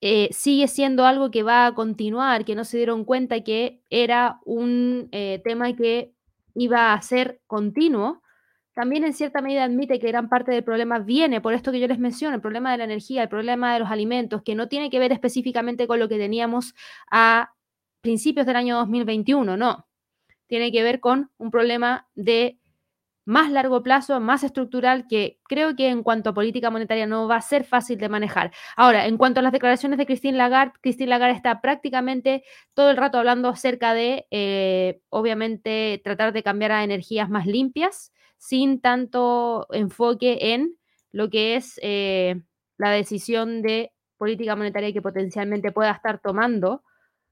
eh, 0.00 0.28
sigue 0.32 0.68
siendo 0.68 1.06
algo 1.06 1.30
que 1.30 1.42
va 1.42 1.66
a 1.66 1.74
continuar, 1.74 2.44
que 2.44 2.54
no 2.54 2.64
se 2.64 2.76
dieron 2.76 3.04
cuenta 3.04 3.42
que 3.42 3.80
era 3.90 4.38
un 4.44 5.08
eh, 5.12 5.40
tema 5.44 5.74
que 5.74 6.12
iba 6.54 6.92
a 6.92 7.02
ser 7.02 7.40
continuo, 7.46 8.22
también 8.74 9.02
en 9.02 9.12
cierta 9.12 9.42
medida 9.42 9.64
admite 9.64 9.98
que 9.98 10.06
gran 10.06 10.28
parte 10.28 10.52
del 10.52 10.62
problema 10.62 11.00
viene 11.00 11.40
por 11.40 11.52
esto 11.52 11.72
que 11.72 11.80
yo 11.80 11.88
les 11.88 11.98
menciono, 11.98 12.36
el 12.36 12.40
problema 12.40 12.70
de 12.70 12.78
la 12.78 12.84
energía, 12.84 13.24
el 13.24 13.28
problema 13.28 13.74
de 13.74 13.80
los 13.80 13.90
alimentos, 13.90 14.42
que 14.44 14.54
no 14.54 14.68
tiene 14.68 14.88
que 14.88 15.00
ver 15.00 15.10
específicamente 15.10 15.88
con 15.88 15.98
lo 15.98 16.08
que 16.08 16.16
teníamos 16.16 16.76
a 17.10 17.54
principios 18.00 18.46
del 18.46 18.54
año 18.54 18.76
2021, 18.76 19.56
no. 19.56 19.88
Tiene 20.46 20.70
que 20.70 20.84
ver 20.84 21.00
con 21.00 21.30
un 21.38 21.50
problema 21.50 22.08
de 22.14 22.57
más 23.28 23.52
largo 23.52 23.82
plazo, 23.82 24.20
más 24.20 24.42
estructural, 24.42 25.06
que 25.06 25.38
creo 25.44 25.76
que 25.76 25.90
en 25.90 26.02
cuanto 26.02 26.30
a 26.30 26.34
política 26.34 26.70
monetaria 26.70 27.06
no 27.06 27.28
va 27.28 27.36
a 27.36 27.42
ser 27.42 27.64
fácil 27.64 27.98
de 27.98 28.08
manejar. 28.08 28.52
Ahora, 28.74 29.06
en 29.06 29.18
cuanto 29.18 29.40
a 29.40 29.42
las 29.42 29.52
declaraciones 29.52 29.98
de 29.98 30.06
Christine 30.06 30.38
Lagarde, 30.38 30.72
Christine 30.80 31.10
Lagarde 31.10 31.36
está 31.36 31.60
prácticamente 31.60 32.42
todo 32.72 32.90
el 32.90 32.96
rato 32.96 33.18
hablando 33.18 33.50
acerca 33.50 33.92
de, 33.92 34.26
eh, 34.30 35.02
obviamente, 35.10 36.00
tratar 36.02 36.32
de 36.32 36.42
cambiar 36.42 36.72
a 36.72 36.82
energías 36.82 37.28
más 37.28 37.44
limpias, 37.44 38.14
sin 38.38 38.80
tanto 38.80 39.66
enfoque 39.72 40.54
en 40.54 40.78
lo 41.12 41.28
que 41.28 41.56
es 41.56 41.78
eh, 41.82 42.40
la 42.78 42.92
decisión 42.92 43.60
de 43.60 43.92
política 44.16 44.56
monetaria 44.56 44.90
que 44.94 45.02
potencialmente 45.02 45.70
pueda 45.70 45.90
estar 45.90 46.18
tomando 46.18 46.82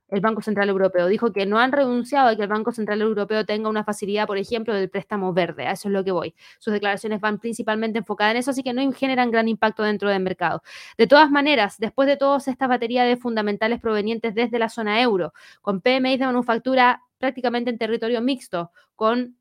el 0.09 0.21
Banco 0.21 0.43
Central 0.43 0.69
Europeo. 0.69 1.07
Dijo 1.09 1.33
que 1.33 1.47
no 1.47 1.59
han 1.59 1.73
renunciado 1.73 2.29
a 2.29 2.37
que 2.37 2.43
el 2.43 2.49
Banco 2.49 2.73
Central 2.73 3.01
Europeo 3.01 3.45
tenga 3.45 3.69
una 3.69 3.85
facilidad, 3.85 4.27
por 4.27 4.39
ejemplo, 4.39 4.75
del 4.75 4.89
préstamo 4.89 5.33
verde. 5.33 5.67
A 5.67 5.73
eso 5.73 5.89
es 5.89 5.93
lo 5.93 6.05
que 6.05 6.13
voy. 6.13 6.35
Sus 6.59 6.73
declaraciones 6.73 7.21
van 7.21 7.39
principalmente 7.39 7.99
enfocadas 7.99 8.33
en 8.33 8.39
eso, 8.39 8.51
así 8.51 8.63
que 8.63 8.73
no 8.73 8.93
generan 8.93 9.31
gran 9.31 9.49
impacto 9.49 9.83
dentro 9.83 10.09
del 10.09 10.23
mercado. 10.23 10.63
De 10.97 11.07
todas 11.07 11.31
maneras, 11.31 11.79
después 11.79 12.09
de 12.09 12.17
todas 12.17 12.49
estas 12.49 12.69
baterías 12.69 13.07
de 13.07 13.17
fundamentales 13.17 13.81
provenientes 13.81 14.35
desde 14.35 14.59
la 14.59 14.69
zona 14.69 15.01
euro, 15.01 15.33
con 15.63 15.81
PMI 15.81 16.17
de 16.19 16.27
manufactura 16.27 17.03
prácticamente 17.19 17.71
en 17.71 17.79
territorio 17.79 18.21
mixto, 18.21 18.71
con 18.95 19.37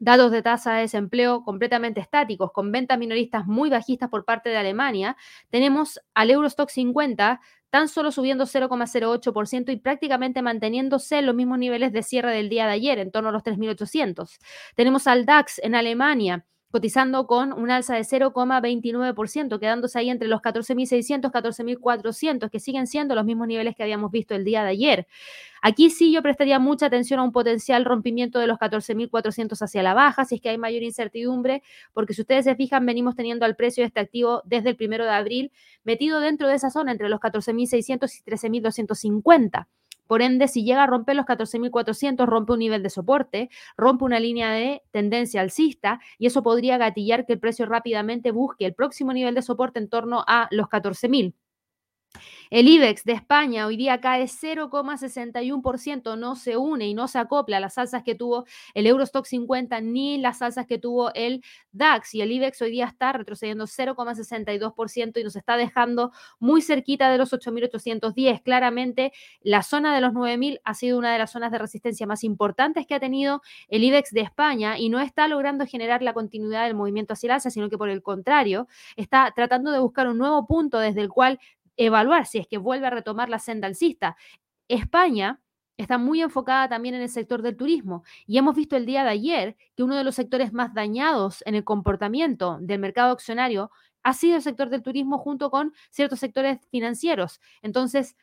datos 0.00 0.32
de 0.32 0.42
tasa 0.42 0.74
de 0.74 0.80
desempleo 0.82 1.44
completamente 1.44 2.00
estáticos, 2.00 2.50
con 2.52 2.72
ventas 2.72 2.98
minoristas 2.98 3.46
muy 3.46 3.70
bajistas 3.70 4.10
por 4.10 4.24
parte 4.24 4.50
de 4.50 4.56
Alemania, 4.56 5.16
tenemos 5.50 6.00
al 6.14 6.30
Eurostock 6.30 6.68
50 6.68 7.40
tan 7.74 7.88
solo 7.88 8.12
subiendo 8.12 8.46
0,08% 8.46 9.72
y 9.72 9.76
prácticamente 9.78 10.42
manteniéndose 10.42 11.18
en 11.18 11.26
los 11.26 11.34
mismos 11.34 11.58
niveles 11.58 11.92
de 11.92 12.04
cierre 12.04 12.32
del 12.32 12.48
día 12.48 12.66
de 12.66 12.72
ayer, 12.74 13.00
en 13.00 13.10
torno 13.10 13.30
a 13.30 13.32
los 13.32 13.42
3.800. 13.42 14.38
Tenemos 14.76 15.08
al 15.08 15.26
DAX 15.26 15.58
en 15.58 15.74
Alemania 15.74 16.46
cotizando 16.74 17.28
con 17.28 17.52
un 17.52 17.70
alza 17.70 17.94
de 17.94 18.00
0,29%, 18.00 19.60
quedándose 19.60 19.96
ahí 19.96 20.10
entre 20.10 20.26
los 20.26 20.40
14.600, 20.42 21.30
14.400, 21.30 22.50
que 22.50 22.58
siguen 22.58 22.88
siendo 22.88 23.14
los 23.14 23.24
mismos 23.24 23.46
niveles 23.46 23.76
que 23.76 23.84
habíamos 23.84 24.10
visto 24.10 24.34
el 24.34 24.42
día 24.42 24.64
de 24.64 24.70
ayer. 24.70 25.06
Aquí 25.62 25.88
sí 25.88 26.12
yo 26.12 26.20
prestaría 26.20 26.58
mucha 26.58 26.86
atención 26.86 27.20
a 27.20 27.22
un 27.22 27.30
potencial 27.30 27.84
rompimiento 27.84 28.40
de 28.40 28.48
los 28.48 28.58
14.400 28.58 29.56
hacia 29.62 29.84
la 29.84 29.94
baja, 29.94 30.24
si 30.24 30.34
es 30.34 30.40
que 30.40 30.48
hay 30.48 30.58
mayor 30.58 30.82
incertidumbre, 30.82 31.62
porque 31.92 32.12
si 32.12 32.22
ustedes 32.22 32.44
se 32.44 32.56
fijan, 32.56 32.84
venimos 32.84 33.14
teniendo 33.14 33.44
al 33.44 33.54
precio 33.54 33.82
de 33.82 33.86
este 33.86 34.00
activo 34.00 34.42
desde 34.44 34.70
el 34.70 34.76
primero 34.76 35.04
de 35.04 35.10
abril 35.10 35.52
metido 35.84 36.18
dentro 36.18 36.48
de 36.48 36.56
esa 36.56 36.70
zona 36.70 36.90
entre 36.90 37.08
los 37.08 37.20
14.600 37.20 38.10
y 38.18 38.28
13.250. 38.28 39.68
Por 40.06 40.22
ende, 40.22 40.48
si 40.48 40.64
llega 40.64 40.82
a 40.84 40.86
romper 40.86 41.16
los 41.16 41.26
14.400, 41.26 42.26
rompe 42.26 42.52
un 42.52 42.58
nivel 42.60 42.82
de 42.82 42.90
soporte, 42.90 43.50
rompe 43.76 44.04
una 44.04 44.20
línea 44.20 44.50
de 44.52 44.82
tendencia 44.90 45.40
alcista 45.40 46.00
y 46.18 46.26
eso 46.26 46.42
podría 46.42 46.78
gatillar 46.78 47.26
que 47.26 47.34
el 47.34 47.40
precio 47.40 47.66
rápidamente 47.66 48.30
busque 48.30 48.66
el 48.66 48.74
próximo 48.74 49.12
nivel 49.12 49.34
de 49.34 49.42
soporte 49.42 49.78
en 49.78 49.88
torno 49.88 50.24
a 50.26 50.48
los 50.50 50.68
14.000. 50.68 51.34
El 52.54 52.68
IBEX 52.68 53.02
de 53.02 53.14
España 53.14 53.66
hoy 53.66 53.76
día 53.76 54.00
cae 54.00 54.26
0,61%, 54.26 56.16
no 56.16 56.36
se 56.36 56.56
une 56.56 56.86
y 56.86 56.94
no 56.94 57.08
se 57.08 57.18
acopla 57.18 57.56
a 57.56 57.60
las 57.60 57.78
alzas 57.78 58.04
que 58.04 58.14
tuvo 58.14 58.44
el 58.74 58.86
Eurostock 58.86 59.26
50 59.26 59.80
ni 59.80 60.18
las 60.18 60.40
alzas 60.40 60.64
que 60.68 60.78
tuvo 60.78 61.12
el 61.14 61.42
DAX 61.72 62.14
y 62.14 62.20
el 62.20 62.30
IBEX 62.30 62.62
hoy 62.62 62.70
día 62.70 62.86
está 62.86 63.12
retrocediendo 63.12 63.64
0,62% 63.64 65.20
y 65.20 65.24
nos 65.24 65.34
está 65.34 65.56
dejando 65.56 66.12
muy 66.38 66.62
cerquita 66.62 67.10
de 67.10 67.18
los 67.18 67.32
8.810. 67.32 68.42
Claramente 68.44 69.12
la 69.40 69.64
zona 69.64 69.92
de 69.92 70.00
los 70.00 70.12
9.000 70.12 70.60
ha 70.62 70.74
sido 70.74 70.96
una 70.96 71.12
de 71.12 71.18
las 71.18 71.32
zonas 71.32 71.50
de 71.50 71.58
resistencia 71.58 72.06
más 72.06 72.22
importantes 72.22 72.86
que 72.86 72.94
ha 72.94 73.00
tenido 73.00 73.42
el 73.66 73.82
IBEX 73.82 74.12
de 74.12 74.20
España 74.20 74.78
y 74.78 74.90
no 74.90 75.00
está 75.00 75.26
logrando 75.26 75.66
generar 75.66 76.02
la 76.02 76.14
continuidad 76.14 76.66
del 76.66 76.76
movimiento 76.76 77.14
hacia 77.14 77.26
el 77.26 77.32
alza, 77.32 77.50
sino 77.50 77.68
que 77.68 77.78
por 77.78 77.88
el 77.88 78.00
contrario 78.00 78.68
está 78.94 79.32
tratando 79.34 79.72
de 79.72 79.80
buscar 79.80 80.06
un 80.06 80.18
nuevo 80.18 80.46
punto 80.46 80.78
desde 80.78 81.00
el 81.00 81.08
cual 81.08 81.40
evaluar 81.76 82.26
si 82.26 82.38
es 82.38 82.46
que 82.46 82.58
vuelve 82.58 82.86
a 82.86 82.90
retomar 82.90 83.28
la 83.28 83.38
senda 83.38 83.66
alcista. 83.68 84.16
España 84.68 85.40
está 85.76 85.98
muy 85.98 86.20
enfocada 86.22 86.68
también 86.68 86.94
en 86.94 87.02
el 87.02 87.08
sector 87.08 87.42
del 87.42 87.56
turismo 87.56 88.04
y 88.26 88.38
hemos 88.38 88.54
visto 88.54 88.76
el 88.76 88.86
día 88.86 89.02
de 89.02 89.10
ayer 89.10 89.56
que 89.76 89.82
uno 89.82 89.96
de 89.96 90.04
los 90.04 90.14
sectores 90.14 90.52
más 90.52 90.72
dañados 90.72 91.42
en 91.46 91.54
el 91.54 91.64
comportamiento 91.64 92.58
del 92.60 92.78
mercado 92.78 93.12
accionario 93.12 93.70
ha 94.02 94.12
sido 94.12 94.36
el 94.36 94.42
sector 94.42 94.68
del 94.68 94.82
turismo 94.82 95.18
junto 95.18 95.50
con 95.50 95.72
ciertos 95.90 96.20
sectores 96.20 96.58
financieros. 96.70 97.40
Entonces, 97.62 98.16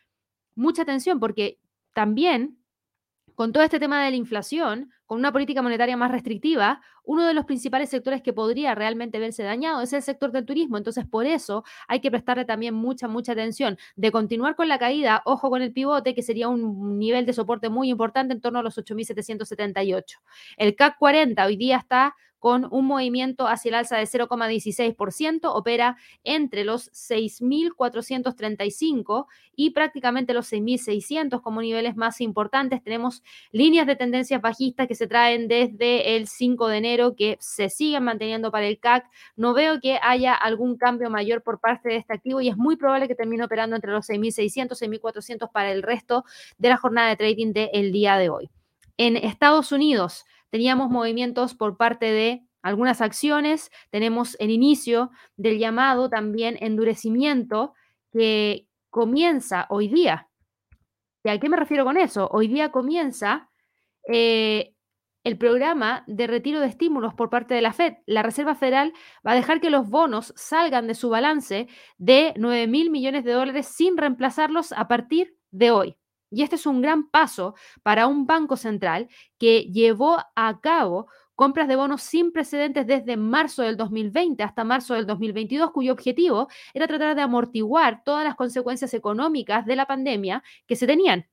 mucha 0.56 0.84
atención 0.84 1.20
porque 1.20 1.60
también 1.94 2.58
con 3.36 3.52
todo 3.52 3.64
este 3.64 3.80
tema 3.80 4.04
de 4.04 4.12
la 4.12 4.18
inflación, 4.18 4.92
con 5.12 5.19
una 5.19 5.34
política 5.34 5.62
monetaria 5.62 5.97
más 5.97 6.10
restrictiva, 6.10 6.80
uno 7.04 7.28
de 7.28 7.34
los 7.34 7.43
principales 7.43 7.89
sectores 7.89 8.21
que 8.21 8.32
podría 8.32 8.76
realmente 8.76 9.19
verse 9.19 9.43
dañado 9.43 9.82
es 9.82 9.91
el 9.91 10.02
sector 10.02 10.32
del 10.32 10.45
turismo. 10.45 10.78
Entonces, 10.78 11.06
por 11.06 11.26
eso 11.26 11.65
hay 11.89 12.00
que 12.00 12.10
prestarle 12.10 12.45
también 12.45 12.76
mucha, 12.76 13.10
mucha 13.10 13.34
atención. 13.34 13.78
De 13.97 14.10
continuar 14.10 14.56
con 14.56 14.69
la 14.69 14.80
caída, 14.80 15.21
ojo 15.26 15.50
con 15.50 15.62
el 15.62 15.74
pivote, 15.74 16.15
que 16.15 16.21
sería 16.21 16.47
un 16.47 16.97
nivel 16.97 17.26
de 17.26 17.34
soporte 17.34 17.67
muy 17.67 17.89
importante 17.89 18.34
en 18.34 18.39
torno 18.39 18.60
a 18.60 18.63
los 18.63 18.78
8.778. 18.78 20.21
El 20.56 20.78
CAC 20.78 20.97
40 20.97 21.45
hoy 21.45 21.58
día 21.58 21.76
está 21.76 22.15
con 22.41 22.67
un 22.71 22.86
movimiento 22.88 23.47
hacia 23.47 23.69
el 23.69 23.76
alza 23.76 23.95
de 23.97 24.06
0,16%, 24.06 25.41
opera 25.43 25.97
entre 26.24 26.65
los 26.65 26.91
6.435 26.91 29.28
y 29.56 29.69
prácticamente 29.69 30.34
los 30.34 30.52
6.600 30.52 31.39
como 31.43 31.62
niveles 31.62 31.95
más 31.95 32.19
importantes. 32.19 32.82
Tenemos 32.82 33.21
líneas 33.52 33.86
de 33.86 33.95
tendencias 33.95 34.41
bajistas 34.41 34.88
que 34.88 34.95
se 34.95 35.01
traen 35.08 35.48
desde 35.48 36.16
el 36.16 36.28
5 36.28 36.68
de 36.68 36.78
enero 36.78 37.16
que 37.16 37.38
se 37.40 37.70
siguen 37.70 38.04
manteniendo 38.04 38.52
para 38.52 38.68
el 38.68 38.80
CAC. 38.80 39.06
No 39.36 39.54
veo 39.54 39.80
que 39.82 40.00
haya 40.02 40.34
algún 40.34 40.78
cambio 40.78 41.10
mayor 41.10 41.44
por 41.44 41.60
parte 41.60 41.90
de 41.90 41.98
este 41.98 42.14
activo 42.14 42.42
y 42.42 42.50
es 42.50 42.58
muy 42.58 42.76
probable 42.76 43.08
que 43.08 43.16
termine 43.16 43.44
operando 43.44 43.76
entre 43.76 43.92
los 43.92 44.10
6.600 44.10 44.78
y 44.82 45.00
6.400 45.00 45.52
para 45.52 45.72
el 45.72 45.84
resto 45.84 46.24
de 46.58 46.70
la 46.70 46.78
jornada 46.78 47.10
de 47.10 47.18
trading 47.18 47.54
del 47.54 47.92
día 47.92 48.18
de 48.18 48.30
hoy. 48.30 48.50
En 48.98 49.18
Estados 49.18 49.72
Unidos, 49.72 50.26
teníamos 50.50 50.90
movimientos 50.90 51.56
por 51.56 51.78
parte 51.78 52.12
de 52.12 52.44
algunas 52.62 53.02
acciones, 53.02 53.72
tenemos 53.90 54.36
el 54.40 54.52
inicio 54.52 55.12
del 55.36 55.58
llamado 55.58 56.10
también 56.10 56.58
endurecimiento 56.60 57.74
que 58.12 58.68
comienza 58.90 59.66
hoy 59.70 59.88
día. 59.88 60.28
¿Y 61.24 61.30
a 61.30 61.40
qué 61.40 61.50
me 61.50 61.58
refiero 61.58 61.86
con 61.86 61.98
eso? 61.98 62.30
Hoy 62.32 62.48
día 62.48 62.72
comienza 62.72 63.50
eh, 64.08 64.74
el 65.24 65.38
programa 65.38 66.04
de 66.08 66.28
retiro 66.28 66.60
de 66.60 66.68
estímulos 66.68 67.14
por 67.14 67.30
parte 67.30 67.54
de 67.54 67.62
la 67.62 67.74
Fed. 67.74 67.94
La 68.06 68.24
Reserva 68.24 68.56
Federal 68.56 68.94
va 69.26 69.32
a 69.32 69.36
dejar 69.36 69.62
que 69.62 69.70
los 69.70 69.90
bonos 69.90 70.34
salgan 70.36 70.88
de 70.88 70.96
su 70.96 71.10
balance 71.10 71.68
de 71.98 72.34
9 72.38 72.68
mil 72.68 72.90
millones 72.90 73.24
de 73.24 73.34
dólares 73.34 73.68
sin 73.68 73.98
reemplazarlos 73.98 74.72
a 74.72 74.88
partir 74.88 75.38
de 75.52 75.72
hoy. 75.72 75.98
Y 76.32 76.44
este 76.44 76.56
es 76.56 76.66
un 76.66 76.82
gran 76.82 77.10
paso 77.10 77.56
para 77.84 78.08
un 78.08 78.26
banco 78.26 78.56
central 78.56 79.10
que 79.38 79.64
llevó 79.64 80.18
a 80.36 80.62
cabo 80.62 81.08
compras 81.36 81.68
de 81.68 81.76
bonos 81.76 82.04
sin 82.04 82.32
precedentes 82.32 82.86
desde 82.86 83.18
marzo 83.18 83.64
del 83.64 83.76
2020 83.76 84.44
hasta 84.44 84.64
marzo 84.64 84.94
del 84.94 85.08
2022, 85.08 85.72
cuyo 85.72 85.92
objetivo 85.92 86.48
era 86.74 86.88
tratar 86.88 87.16
de 87.16 87.22
amortiguar 87.24 88.04
todas 88.04 88.24
las 88.24 88.36
consecuencias 88.36 88.94
económicas 88.94 89.66
de 89.66 89.76
la 89.76 89.88
pandemia 89.88 90.44
que 90.68 90.76
se 90.76 90.88
tenían. 90.88 91.26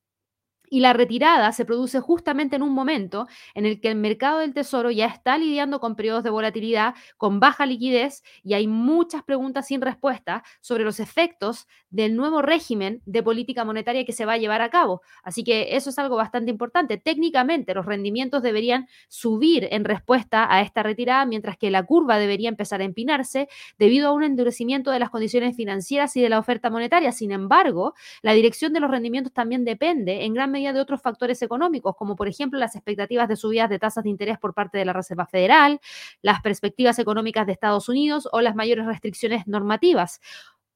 Y 0.70 0.80
la 0.80 0.92
retirada 0.92 1.52
se 1.52 1.64
produce 1.64 2.00
justamente 2.00 2.56
en 2.56 2.62
un 2.62 2.72
momento 2.72 3.26
en 3.54 3.66
el 3.66 3.80
que 3.80 3.88
el 3.88 3.96
mercado 3.96 4.38
del 4.40 4.54
tesoro 4.54 4.90
ya 4.90 5.06
está 5.06 5.38
lidiando 5.38 5.80
con 5.80 5.96
periodos 5.96 6.24
de 6.24 6.30
volatilidad, 6.30 6.94
con 7.16 7.40
baja 7.40 7.66
liquidez 7.66 8.22
y 8.42 8.54
hay 8.54 8.66
muchas 8.66 9.22
preguntas 9.22 9.66
sin 9.66 9.80
respuesta 9.80 10.42
sobre 10.60 10.84
los 10.84 11.00
efectos 11.00 11.66
del 11.90 12.16
nuevo 12.16 12.42
régimen 12.42 13.02
de 13.06 13.22
política 13.22 13.64
monetaria 13.64 14.04
que 14.04 14.12
se 14.12 14.26
va 14.26 14.34
a 14.34 14.38
llevar 14.38 14.60
a 14.60 14.70
cabo. 14.70 15.00
Así 15.22 15.44
que 15.44 15.76
eso 15.76 15.90
es 15.90 15.98
algo 15.98 16.16
bastante 16.16 16.50
importante. 16.50 16.98
Técnicamente 16.98 17.74
los 17.74 17.86
rendimientos 17.86 18.42
deberían 18.42 18.88
subir 19.08 19.68
en 19.70 19.84
respuesta 19.84 20.52
a 20.52 20.60
esta 20.60 20.82
retirada, 20.82 21.24
mientras 21.24 21.56
que 21.56 21.70
la 21.70 21.84
curva 21.84 22.18
debería 22.18 22.48
empezar 22.48 22.80
a 22.80 22.84
empinarse 22.84 23.48
debido 23.78 24.08
a 24.08 24.12
un 24.12 24.22
endurecimiento 24.22 24.90
de 24.90 24.98
las 24.98 25.10
condiciones 25.10 25.56
financieras 25.56 26.16
y 26.16 26.20
de 26.20 26.28
la 26.28 26.38
oferta 26.38 26.70
monetaria. 26.70 27.12
Sin 27.12 27.32
embargo, 27.32 27.94
la 28.22 28.32
dirección 28.32 28.72
de 28.72 28.80
los 28.80 28.90
rendimientos 28.90 29.32
también 29.32 29.64
depende 29.64 30.24
en 30.24 30.34
gran 30.34 30.50
medida 30.50 30.57
de 30.58 30.80
otros 30.80 31.00
factores 31.00 31.40
económicos, 31.42 31.94
como 31.96 32.16
por 32.16 32.28
ejemplo 32.28 32.58
las 32.58 32.74
expectativas 32.74 33.28
de 33.28 33.36
subidas 33.36 33.70
de 33.70 33.78
tasas 33.78 34.04
de 34.04 34.10
interés 34.10 34.38
por 34.38 34.54
parte 34.54 34.78
de 34.78 34.84
la 34.84 34.92
Reserva 34.92 35.26
Federal, 35.26 35.80
las 36.22 36.40
perspectivas 36.42 36.98
económicas 36.98 37.46
de 37.46 37.52
Estados 37.52 37.88
Unidos 37.88 38.28
o 38.32 38.40
las 38.40 38.54
mayores 38.54 38.86
restricciones 38.86 39.46
normativas. 39.46 40.20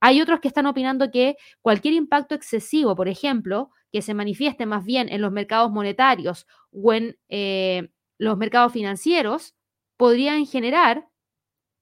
Hay 0.01 0.21
otros 0.21 0.40
que 0.40 0.49
están 0.49 0.66
opinando 0.66 1.11
que 1.11 1.37
cualquier 1.61 1.95
impacto 1.95 2.35
excesivo, 2.35 2.97
por 2.97 3.09
ejemplo, 3.09 3.71
que 3.92 4.03
se 4.03 4.14
manifieste 4.14 4.66
más 4.66 4.85
bien 4.85 5.09
en 5.09 5.21
los 5.21 5.31
mercados 5.31 5.71
monetarios 5.71 6.47
o 6.73 6.92
en 6.92 7.16
eh, 7.29 7.90
los 8.18 8.37
mercados 8.37 8.73
financieros, 8.73 9.55
podrían 9.97 10.47
generar 10.47 11.09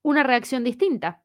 una 0.03 0.23
reacción 0.23 0.65
distinta. 0.65 1.23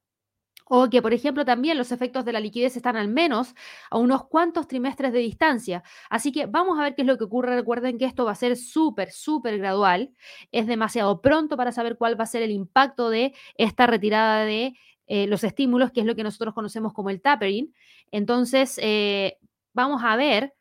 O 0.67 0.89
que, 0.89 1.01
por 1.01 1.13
ejemplo, 1.13 1.45
también 1.45 1.77
los 1.77 1.91
efectos 1.91 2.25
de 2.25 2.33
la 2.33 2.39
liquidez 2.39 2.75
están 2.75 2.95
al 2.97 3.07
menos 3.07 3.53
a 3.91 3.97
unos 3.97 4.27
cuantos 4.27 4.67
trimestres 4.67 5.13
de 5.13 5.19
distancia. 5.19 5.83
Así 6.09 6.31
que 6.31 6.47
vamos 6.47 6.79
a 6.79 6.83
ver 6.83 6.95
qué 6.95 7.03
es 7.03 7.07
lo 7.07 7.17
que 7.17 7.23
ocurre. 7.23 7.55
Recuerden 7.55 7.97
que 7.99 8.05
esto 8.05 8.25
va 8.25 8.31
a 8.31 8.35
ser 8.35 8.57
súper, 8.57 9.11
súper 9.11 9.59
gradual. 9.59 10.11
Es 10.51 10.65
demasiado 10.65 11.21
pronto 11.21 11.55
para 11.55 11.71
saber 11.71 11.97
cuál 11.97 12.19
va 12.19 12.23
a 12.23 12.27
ser 12.27 12.41
el 12.41 12.51
impacto 12.51 13.09
de 13.09 13.33
esta 13.57 13.85
retirada 13.85 14.43
de 14.43 14.73
eh, 15.07 15.27
los 15.27 15.43
estímulos, 15.43 15.91
que 15.91 15.99
es 15.99 16.05
lo 16.05 16.15
que 16.15 16.23
nosotros 16.23 16.55
conocemos 16.55 16.93
como 16.93 17.11
el 17.11 17.21
tapering. 17.21 17.73
Entonces, 18.11 18.79
eh, 18.81 19.37
vamos 19.73 20.01
a 20.03 20.15
ver 20.15 20.55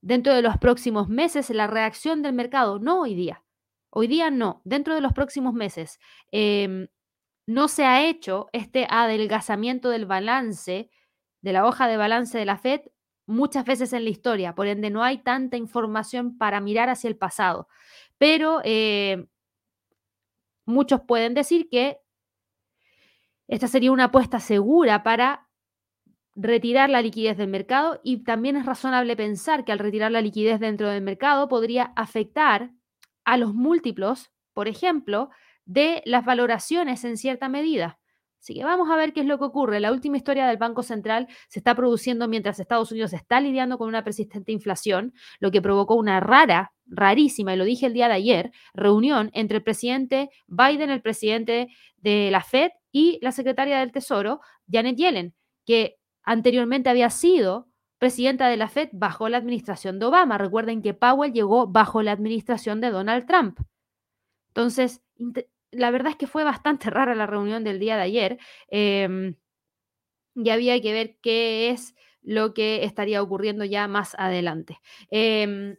dentro 0.00 0.34
de 0.34 0.42
los 0.42 0.56
próximos 0.58 1.08
meses 1.08 1.50
la 1.50 1.66
reacción 1.66 2.22
del 2.22 2.32
mercado, 2.32 2.78
no 2.78 3.02
hoy 3.02 3.14
día. 3.14 3.44
Hoy 3.90 4.06
día 4.06 4.30
no, 4.30 4.60
dentro 4.64 4.94
de 4.94 5.00
los 5.00 5.12
próximos 5.12 5.54
meses. 5.54 5.98
Em, 6.30 6.88
no 7.48 7.68
se 7.68 7.86
ha 7.86 8.06
hecho 8.06 8.50
este 8.52 8.86
adelgazamiento 8.90 9.88
del 9.88 10.04
balance, 10.04 10.90
de 11.40 11.52
la 11.54 11.66
hoja 11.66 11.88
de 11.88 11.96
balance 11.96 12.36
de 12.36 12.44
la 12.44 12.58
Fed, 12.58 12.82
muchas 13.24 13.64
veces 13.64 13.94
en 13.94 14.04
la 14.04 14.10
historia, 14.10 14.54
por 14.54 14.66
ende 14.66 14.90
no 14.90 15.02
hay 15.02 15.22
tanta 15.22 15.56
información 15.56 16.36
para 16.36 16.60
mirar 16.60 16.90
hacia 16.90 17.08
el 17.08 17.16
pasado. 17.16 17.66
Pero 18.18 18.60
eh, 18.64 19.28
muchos 20.66 21.00
pueden 21.00 21.32
decir 21.32 21.70
que 21.70 22.02
esta 23.46 23.66
sería 23.66 23.92
una 23.92 24.04
apuesta 24.04 24.40
segura 24.40 25.02
para 25.02 25.48
retirar 26.34 26.90
la 26.90 27.00
liquidez 27.00 27.38
del 27.38 27.48
mercado 27.48 27.98
y 28.04 28.24
también 28.24 28.56
es 28.56 28.66
razonable 28.66 29.16
pensar 29.16 29.64
que 29.64 29.72
al 29.72 29.78
retirar 29.78 30.12
la 30.12 30.20
liquidez 30.20 30.60
dentro 30.60 30.90
del 30.90 31.02
mercado 31.02 31.48
podría 31.48 31.94
afectar 31.96 32.72
a 33.24 33.38
los 33.38 33.54
múltiplos, 33.54 34.32
por 34.52 34.68
ejemplo, 34.68 35.30
de 35.68 36.02
las 36.06 36.24
valoraciones 36.24 37.04
en 37.04 37.18
cierta 37.18 37.48
medida. 37.48 37.98
Así 38.40 38.54
que 38.54 38.64
vamos 38.64 38.88
a 38.90 38.96
ver 38.96 39.12
qué 39.12 39.20
es 39.20 39.26
lo 39.26 39.38
que 39.38 39.44
ocurre. 39.44 39.80
La 39.80 39.92
última 39.92 40.16
historia 40.16 40.46
del 40.46 40.56
Banco 40.56 40.82
Central 40.82 41.28
se 41.48 41.58
está 41.58 41.74
produciendo 41.74 42.26
mientras 42.26 42.58
Estados 42.58 42.90
Unidos 42.90 43.12
está 43.12 43.40
lidiando 43.40 43.76
con 43.76 43.88
una 43.88 44.02
persistente 44.02 44.50
inflación, 44.50 45.12
lo 45.40 45.50
que 45.50 45.60
provocó 45.60 45.96
una 45.96 46.20
rara, 46.20 46.72
rarísima, 46.86 47.52
y 47.52 47.56
lo 47.58 47.64
dije 47.64 47.86
el 47.86 47.92
día 47.92 48.08
de 48.08 48.14
ayer, 48.14 48.52
reunión 48.72 49.30
entre 49.34 49.58
el 49.58 49.62
presidente 49.62 50.30
Biden, 50.46 50.88
el 50.88 51.02
presidente 51.02 51.68
de 51.96 52.30
la 52.30 52.42
Fed 52.42 52.70
y 52.90 53.18
la 53.20 53.32
secretaria 53.32 53.80
del 53.80 53.92
Tesoro, 53.92 54.40
Janet 54.70 54.96
Yellen, 54.96 55.34
que 55.66 55.96
anteriormente 56.22 56.88
había 56.88 57.10
sido 57.10 57.68
presidenta 57.98 58.48
de 58.48 58.56
la 58.56 58.68
Fed 58.68 58.88
bajo 58.92 59.28
la 59.28 59.36
administración 59.36 59.98
de 59.98 60.06
Obama. 60.06 60.38
Recuerden 60.38 60.80
que 60.80 60.94
Powell 60.94 61.32
llegó 61.32 61.66
bajo 61.66 62.02
la 62.02 62.12
administración 62.12 62.80
de 62.80 62.90
Donald 62.90 63.26
Trump. 63.26 63.58
Entonces, 64.48 65.02
la 65.70 65.90
verdad 65.90 66.12
es 66.12 66.16
que 66.16 66.26
fue 66.26 66.44
bastante 66.44 66.90
rara 66.90 67.14
la 67.14 67.26
reunión 67.26 67.64
del 67.64 67.78
día 67.78 67.96
de 67.96 68.02
ayer. 68.02 68.38
Eh, 68.70 69.34
y 70.44 70.50
había 70.50 70.80
que 70.80 70.92
ver 70.92 71.16
qué 71.20 71.70
es 71.70 71.94
lo 72.22 72.54
que 72.54 72.84
estaría 72.84 73.22
ocurriendo 73.22 73.64
ya 73.64 73.88
más 73.88 74.14
adelante. 74.18 74.80
Em, 75.10 75.76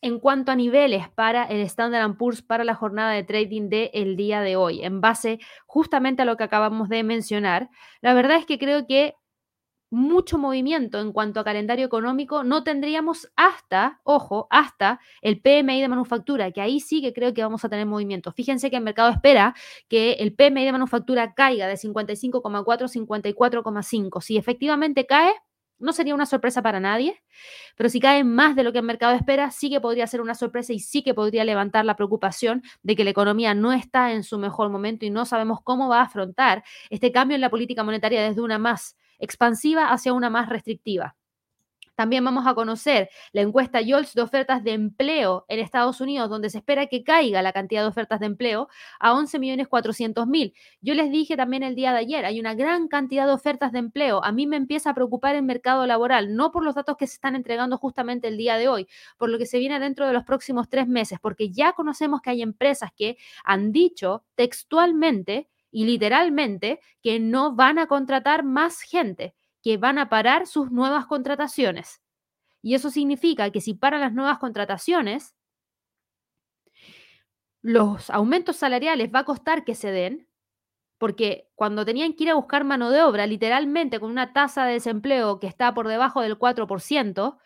en 0.00 0.20
cuanto 0.20 0.52
a 0.52 0.56
niveles 0.56 1.08
para 1.10 1.44
el 1.44 1.60
Standard 1.62 2.16
Poor's 2.16 2.40
para 2.40 2.64
la 2.64 2.74
jornada 2.74 3.12
de 3.12 3.24
trading 3.24 3.68
del 3.68 3.90
el 3.92 4.16
día 4.16 4.40
de 4.40 4.56
hoy, 4.56 4.82
en 4.84 5.00
base 5.00 5.40
justamente 5.66 6.22
a 6.22 6.24
lo 6.24 6.36
que 6.36 6.44
acabamos 6.44 6.88
de 6.88 7.02
mencionar, 7.02 7.68
la 8.00 8.14
verdad 8.14 8.38
es 8.38 8.46
que 8.46 8.58
creo 8.58 8.86
que 8.86 9.14
mucho 9.90 10.38
movimiento 10.38 11.00
en 11.00 11.12
cuanto 11.12 11.40
a 11.40 11.44
calendario 11.44 11.86
económico 11.86 12.44
no 12.44 12.62
tendríamos 12.62 13.30
hasta, 13.36 14.00
ojo, 14.04 14.46
hasta 14.50 15.00
el 15.22 15.40
PMI 15.40 15.80
de 15.80 15.88
manufactura, 15.88 16.50
que 16.50 16.60
ahí 16.60 16.80
sí 16.80 17.00
que 17.00 17.12
creo 17.12 17.32
que 17.34 17.42
vamos 17.42 17.64
a 17.64 17.68
tener 17.68 17.86
movimiento. 17.86 18.32
Fíjense 18.32 18.70
que 18.70 18.76
el 18.76 18.82
mercado 18.82 19.10
espera 19.10 19.54
que 19.88 20.12
el 20.14 20.34
PMI 20.34 20.64
de 20.64 20.72
manufactura 20.72 21.34
caiga 21.34 21.66
de 21.66 21.74
55,4 21.74 22.84
a 22.84 22.88
54,5. 22.88 24.20
Si 24.20 24.36
efectivamente 24.36 25.06
cae, 25.06 25.32
no 25.78 25.92
sería 25.92 26.14
una 26.14 26.26
sorpresa 26.26 26.60
para 26.60 26.80
nadie, 26.80 27.22
pero 27.76 27.88
si 27.88 28.00
cae 28.00 28.24
más 28.24 28.56
de 28.56 28.64
lo 28.64 28.72
que 28.72 28.78
el 28.78 28.84
mercado 28.84 29.14
espera, 29.14 29.50
sí 29.50 29.70
que 29.70 29.80
podría 29.80 30.06
ser 30.06 30.20
una 30.20 30.34
sorpresa 30.34 30.72
y 30.72 30.80
sí 30.80 31.02
que 31.02 31.14
podría 31.14 31.44
levantar 31.44 31.84
la 31.84 31.94
preocupación 31.96 32.62
de 32.82 32.96
que 32.96 33.04
la 33.04 33.10
economía 33.10 33.54
no 33.54 33.72
está 33.72 34.12
en 34.12 34.24
su 34.24 34.38
mejor 34.38 34.70
momento 34.70 35.06
y 35.06 35.10
no 35.10 35.24
sabemos 35.24 35.60
cómo 35.62 35.88
va 35.88 36.00
a 36.00 36.04
afrontar 36.04 36.64
este 36.90 37.12
cambio 37.12 37.36
en 37.36 37.40
la 37.40 37.50
política 37.50 37.84
monetaria 37.84 38.22
desde 38.22 38.40
una 38.42 38.58
más 38.58 38.96
expansiva 39.18 39.90
hacia 39.90 40.12
una 40.12 40.30
más 40.30 40.48
restrictiva. 40.48 41.16
También 41.98 42.24
vamos 42.24 42.46
a 42.46 42.54
conocer 42.54 43.10
la 43.32 43.40
encuesta 43.40 43.80
YOLS 43.80 44.14
de 44.14 44.22
ofertas 44.22 44.62
de 44.62 44.72
empleo 44.72 45.44
en 45.48 45.58
Estados 45.58 46.00
Unidos, 46.00 46.30
donde 46.30 46.48
se 46.48 46.58
espera 46.58 46.86
que 46.86 47.02
caiga 47.02 47.42
la 47.42 47.52
cantidad 47.52 47.82
de 47.82 47.88
ofertas 47.88 48.20
de 48.20 48.26
empleo 48.26 48.68
a 49.00 49.12
11.400.000. 49.14 50.54
Yo 50.80 50.94
les 50.94 51.10
dije 51.10 51.36
también 51.36 51.64
el 51.64 51.74
día 51.74 51.90
de 51.90 51.98
ayer, 51.98 52.24
hay 52.24 52.38
una 52.38 52.54
gran 52.54 52.86
cantidad 52.86 53.26
de 53.26 53.32
ofertas 53.32 53.72
de 53.72 53.80
empleo. 53.80 54.22
A 54.22 54.30
mí 54.30 54.46
me 54.46 54.54
empieza 54.54 54.90
a 54.90 54.94
preocupar 54.94 55.34
el 55.34 55.42
mercado 55.42 55.84
laboral, 55.88 56.36
no 56.36 56.52
por 56.52 56.62
los 56.62 56.76
datos 56.76 56.96
que 56.96 57.08
se 57.08 57.14
están 57.14 57.34
entregando 57.34 57.78
justamente 57.78 58.28
el 58.28 58.36
día 58.36 58.58
de 58.58 58.68
hoy, 58.68 58.86
por 59.16 59.28
lo 59.28 59.36
que 59.36 59.46
se 59.46 59.58
viene 59.58 59.80
dentro 59.80 60.06
de 60.06 60.12
los 60.12 60.22
próximos 60.22 60.68
tres 60.68 60.86
meses, 60.86 61.18
porque 61.20 61.50
ya 61.50 61.72
conocemos 61.72 62.20
que 62.20 62.30
hay 62.30 62.42
empresas 62.42 62.92
que 62.96 63.16
han 63.42 63.72
dicho 63.72 64.22
textualmente 64.36 65.48
y 65.70 65.84
literalmente 65.84 66.80
que 67.02 67.20
no 67.20 67.54
van 67.54 67.78
a 67.78 67.86
contratar 67.86 68.44
más 68.44 68.80
gente, 68.80 69.34
que 69.62 69.76
van 69.76 69.98
a 69.98 70.08
parar 70.08 70.46
sus 70.46 70.70
nuevas 70.70 71.06
contrataciones. 71.06 72.00
Y 72.62 72.74
eso 72.74 72.90
significa 72.90 73.50
que 73.50 73.60
si 73.60 73.74
paran 73.74 74.00
las 74.00 74.12
nuevas 74.12 74.38
contrataciones, 74.38 75.34
los 77.62 78.10
aumentos 78.10 78.56
salariales 78.56 79.10
va 79.14 79.20
a 79.20 79.24
costar 79.24 79.64
que 79.64 79.74
se 79.74 79.90
den, 79.90 80.28
porque 80.96 81.48
cuando 81.54 81.84
tenían 81.84 82.14
que 82.14 82.24
ir 82.24 82.30
a 82.30 82.34
buscar 82.34 82.64
mano 82.64 82.90
de 82.90 83.02
obra, 83.02 83.26
literalmente 83.26 84.00
con 84.00 84.10
una 84.10 84.32
tasa 84.32 84.64
de 84.64 84.74
desempleo 84.74 85.38
que 85.38 85.46
está 85.46 85.74
por 85.74 85.86
debajo 85.86 86.22
del 86.22 86.38
4%, 86.38 87.38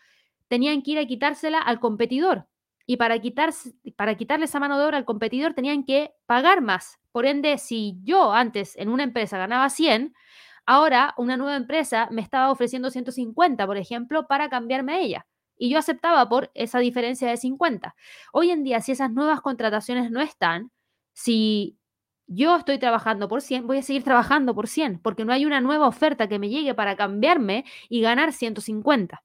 tenían 0.48 0.82
que 0.82 0.92
ir 0.92 0.98
a 0.98 1.06
quitársela 1.06 1.58
al 1.58 1.80
competidor. 1.80 2.46
Y 2.86 2.96
para, 2.96 3.18
quitarse, 3.20 3.74
para 3.96 4.16
quitarle 4.16 4.46
esa 4.46 4.60
mano 4.60 4.78
de 4.78 4.84
obra 4.84 4.98
al 4.98 5.04
competidor 5.04 5.54
tenían 5.54 5.84
que 5.84 6.14
pagar 6.26 6.60
más. 6.60 6.98
Por 7.12 7.26
ende, 7.26 7.58
si 7.58 7.98
yo 8.02 8.32
antes 8.32 8.76
en 8.76 8.88
una 8.88 9.04
empresa 9.04 9.38
ganaba 9.38 9.68
100, 9.70 10.14
ahora 10.66 11.14
una 11.16 11.36
nueva 11.36 11.56
empresa 11.56 12.08
me 12.10 12.22
estaba 12.22 12.50
ofreciendo 12.50 12.90
150, 12.90 13.66
por 13.66 13.76
ejemplo, 13.76 14.26
para 14.26 14.48
cambiarme 14.48 14.94
a 14.94 15.00
ella. 15.00 15.26
Y 15.56 15.70
yo 15.70 15.78
aceptaba 15.78 16.28
por 16.28 16.50
esa 16.54 16.78
diferencia 16.78 17.28
de 17.28 17.36
50. 17.36 17.94
Hoy 18.32 18.50
en 18.50 18.64
día, 18.64 18.80
si 18.80 18.92
esas 18.92 19.12
nuevas 19.12 19.40
contrataciones 19.40 20.10
no 20.10 20.20
están, 20.20 20.72
si 21.12 21.78
yo 22.26 22.56
estoy 22.56 22.78
trabajando 22.78 23.28
por 23.28 23.42
100, 23.42 23.66
voy 23.66 23.78
a 23.78 23.82
seguir 23.82 24.04
trabajando 24.04 24.54
por 24.54 24.68
100, 24.68 25.00
porque 25.00 25.24
no 25.24 25.32
hay 25.32 25.44
una 25.44 25.60
nueva 25.60 25.86
oferta 25.86 26.28
que 26.28 26.38
me 26.38 26.48
llegue 26.48 26.74
para 26.74 26.96
cambiarme 26.96 27.64
y 27.88 28.00
ganar 28.00 28.32
150. 28.32 29.22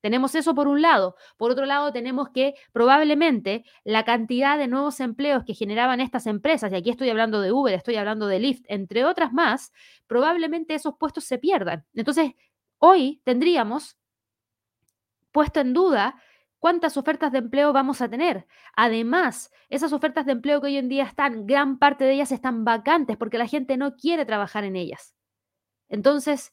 Tenemos 0.00 0.34
eso 0.34 0.54
por 0.54 0.68
un 0.68 0.82
lado. 0.82 1.16
Por 1.36 1.50
otro 1.50 1.66
lado, 1.66 1.92
tenemos 1.92 2.28
que 2.30 2.54
probablemente 2.72 3.64
la 3.84 4.04
cantidad 4.04 4.58
de 4.58 4.68
nuevos 4.68 5.00
empleos 5.00 5.44
que 5.44 5.54
generaban 5.54 6.00
estas 6.00 6.26
empresas, 6.26 6.72
y 6.72 6.76
aquí 6.76 6.90
estoy 6.90 7.10
hablando 7.10 7.40
de 7.40 7.52
Uber, 7.52 7.74
estoy 7.74 7.96
hablando 7.96 8.26
de 8.26 8.38
Lyft, 8.38 8.64
entre 8.68 9.04
otras 9.04 9.32
más, 9.32 9.72
probablemente 10.06 10.74
esos 10.74 10.94
puestos 10.98 11.24
se 11.24 11.38
pierdan. 11.38 11.84
Entonces, 11.94 12.32
hoy 12.78 13.20
tendríamos 13.24 13.96
puesto 15.32 15.60
en 15.60 15.72
duda 15.72 16.20
cuántas 16.58 16.96
ofertas 16.96 17.32
de 17.32 17.38
empleo 17.38 17.72
vamos 17.72 18.00
a 18.00 18.08
tener. 18.08 18.46
Además, 18.76 19.50
esas 19.68 19.92
ofertas 19.92 20.26
de 20.26 20.32
empleo 20.32 20.60
que 20.60 20.68
hoy 20.68 20.76
en 20.76 20.88
día 20.88 21.04
están, 21.04 21.46
gran 21.46 21.78
parte 21.78 22.04
de 22.04 22.14
ellas 22.14 22.32
están 22.32 22.64
vacantes 22.64 23.16
porque 23.16 23.38
la 23.38 23.46
gente 23.46 23.76
no 23.76 23.96
quiere 23.96 24.24
trabajar 24.24 24.64
en 24.64 24.76
ellas. 24.76 25.14
Entonces, 25.88 26.52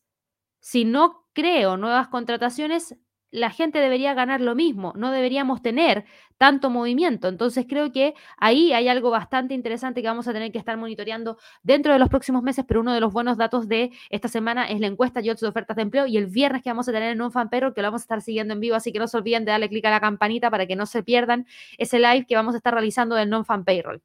si 0.59 0.85
no 0.85 1.27
creo 1.33 1.77
nuevas 1.77 2.07
contrataciones, 2.07 2.95
la 3.35 3.49
gente 3.49 3.79
debería 3.79 4.13
ganar 4.13 4.41
lo 4.41 4.55
mismo, 4.55 4.93
no 4.95 5.11
deberíamos 5.11 5.61
tener 5.61 6.05
tanto 6.37 6.69
movimiento. 6.69 7.27
Entonces 7.27 7.65
creo 7.67 7.91
que 7.91 8.13
ahí 8.37 8.73
hay 8.73 8.87
algo 8.87 9.09
bastante 9.09 9.53
interesante 9.53 10.01
que 10.01 10.07
vamos 10.07 10.27
a 10.27 10.33
tener 10.33 10.51
que 10.51 10.57
estar 10.57 10.77
monitoreando 10.77 11.37
dentro 11.61 11.93
de 11.93 11.99
los 11.99 12.09
próximos 12.09 12.43
meses, 12.43 12.65
pero 12.67 12.81
uno 12.81 12.93
de 12.93 12.99
los 12.99 13.11
buenos 13.13 13.37
datos 13.37 13.67
de 13.67 13.91
esta 14.09 14.27
semana 14.27 14.65
es 14.65 14.79
la 14.79 14.87
encuesta 14.87 15.21
y 15.21 15.25
de 15.25 15.47
ofertas 15.47 15.75
de 15.75 15.83
empleo 15.83 16.07
y 16.07 16.17
el 16.17 16.27
viernes 16.27 16.63
que 16.63 16.69
vamos 16.69 16.87
a 16.87 16.91
tener 16.91 17.11
en 17.11 17.21
un 17.21 17.31
fan 17.31 17.49
que 17.49 17.59
lo 17.59 17.87
vamos 17.87 18.01
a 18.01 18.05
estar 18.05 18.21
siguiendo 18.21 18.53
en 18.53 18.59
vivo, 18.59 18.75
así 18.75 18.91
que 18.91 18.99
no 18.99 19.07
se 19.07 19.17
olviden 19.17 19.45
de 19.45 19.51
darle 19.51 19.69
clic 19.69 19.85
a 19.85 19.89
la 19.89 19.99
campanita 19.99 20.49
para 20.49 20.65
que 20.65 20.75
no 20.75 20.85
se 20.85 21.03
pierdan 21.03 21.45
ese 21.77 21.99
live 21.99 22.25
que 22.27 22.35
vamos 22.35 22.53
a 22.53 22.57
estar 22.57 22.73
realizando 22.73 23.15
del 23.15 23.29
non-fan 23.29 23.65
payroll. 23.65 24.01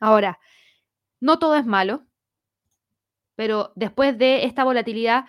Ahora, 0.00 0.38
no 1.20 1.38
todo 1.38 1.56
es 1.56 1.66
malo, 1.66 2.04
pero 3.34 3.72
después 3.76 4.16
de 4.18 4.44
esta 4.44 4.64
volatilidad 4.64 5.26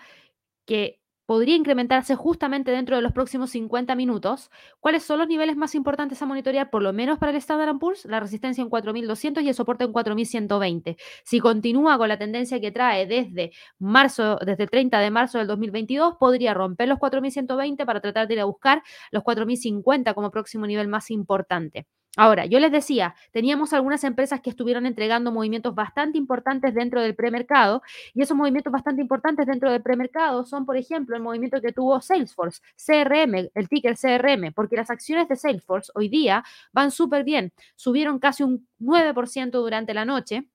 que 0.66 0.97
podría 1.28 1.56
incrementarse 1.56 2.16
justamente 2.16 2.70
dentro 2.70 2.96
de 2.96 3.02
los 3.02 3.12
próximos 3.12 3.50
50 3.50 3.94
minutos. 3.94 4.50
¿Cuáles 4.80 5.02
son 5.02 5.18
los 5.18 5.28
niveles 5.28 5.58
más 5.58 5.74
importantes 5.74 6.22
a 6.22 6.26
monitorear, 6.26 6.70
por 6.70 6.80
lo 6.82 6.94
menos 6.94 7.18
para 7.18 7.32
el 7.32 7.36
Standard 7.36 7.78
Poor's? 7.78 8.06
La 8.06 8.18
resistencia 8.18 8.62
en 8.62 8.70
4.200 8.70 9.42
y 9.42 9.48
el 9.50 9.54
soporte 9.54 9.84
en 9.84 9.92
4.120. 9.92 10.96
Si 11.24 11.38
continúa 11.38 11.98
con 11.98 12.08
la 12.08 12.16
tendencia 12.16 12.60
que 12.60 12.72
trae 12.72 13.06
desde 13.06 13.50
marzo, 13.78 14.38
desde 14.40 14.62
el 14.62 14.70
30 14.70 15.00
de 15.00 15.10
marzo 15.10 15.36
del 15.36 15.48
2022, 15.48 16.14
podría 16.18 16.54
romper 16.54 16.88
los 16.88 16.98
4.120 16.98 17.84
para 17.84 18.00
tratar 18.00 18.26
de 18.26 18.32
ir 18.32 18.40
a 18.40 18.46
buscar 18.46 18.82
los 19.10 19.22
4.050 19.22 20.14
como 20.14 20.30
próximo 20.30 20.66
nivel 20.66 20.88
más 20.88 21.10
importante. 21.10 21.86
Ahora, 22.20 22.46
yo 22.46 22.58
les 22.58 22.72
decía, 22.72 23.14
teníamos 23.30 23.72
algunas 23.72 24.02
empresas 24.02 24.40
que 24.40 24.50
estuvieron 24.50 24.86
entregando 24.86 25.30
movimientos 25.30 25.76
bastante 25.76 26.18
importantes 26.18 26.74
dentro 26.74 27.00
del 27.00 27.14
premercado 27.14 27.80
y 28.12 28.22
esos 28.22 28.36
movimientos 28.36 28.72
bastante 28.72 29.00
importantes 29.00 29.46
dentro 29.46 29.70
del 29.70 29.82
premercado 29.82 30.44
son, 30.44 30.66
por 30.66 30.76
ejemplo, 30.76 31.14
el 31.14 31.22
movimiento 31.22 31.60
que 31.60 31.72
tuvo 31.72 32.00
Salesforce, 32.00 32.60
CRM, 32.74 33.50
el 33.54 33.68
ticker 33.68 33.96
CRM, 33.96 34.52
porque 34.52 34.74
las 34.74 34.90
acciones 34.90 35.28
de 35.28 35.36
Salesforce 35.36 35.92
hoy 35.94 36.08
día 36.08 36.42
van 36.72 36.90
súper 36.90 37.22
bien, 37.22 37.52
subieron 37.76 38.18
casi 38.18 38.42
un 38.42 38.66
9% 38.80 39.52
durante 39.52 39.94
la 39.94 40.04
noche. 40.04 40.48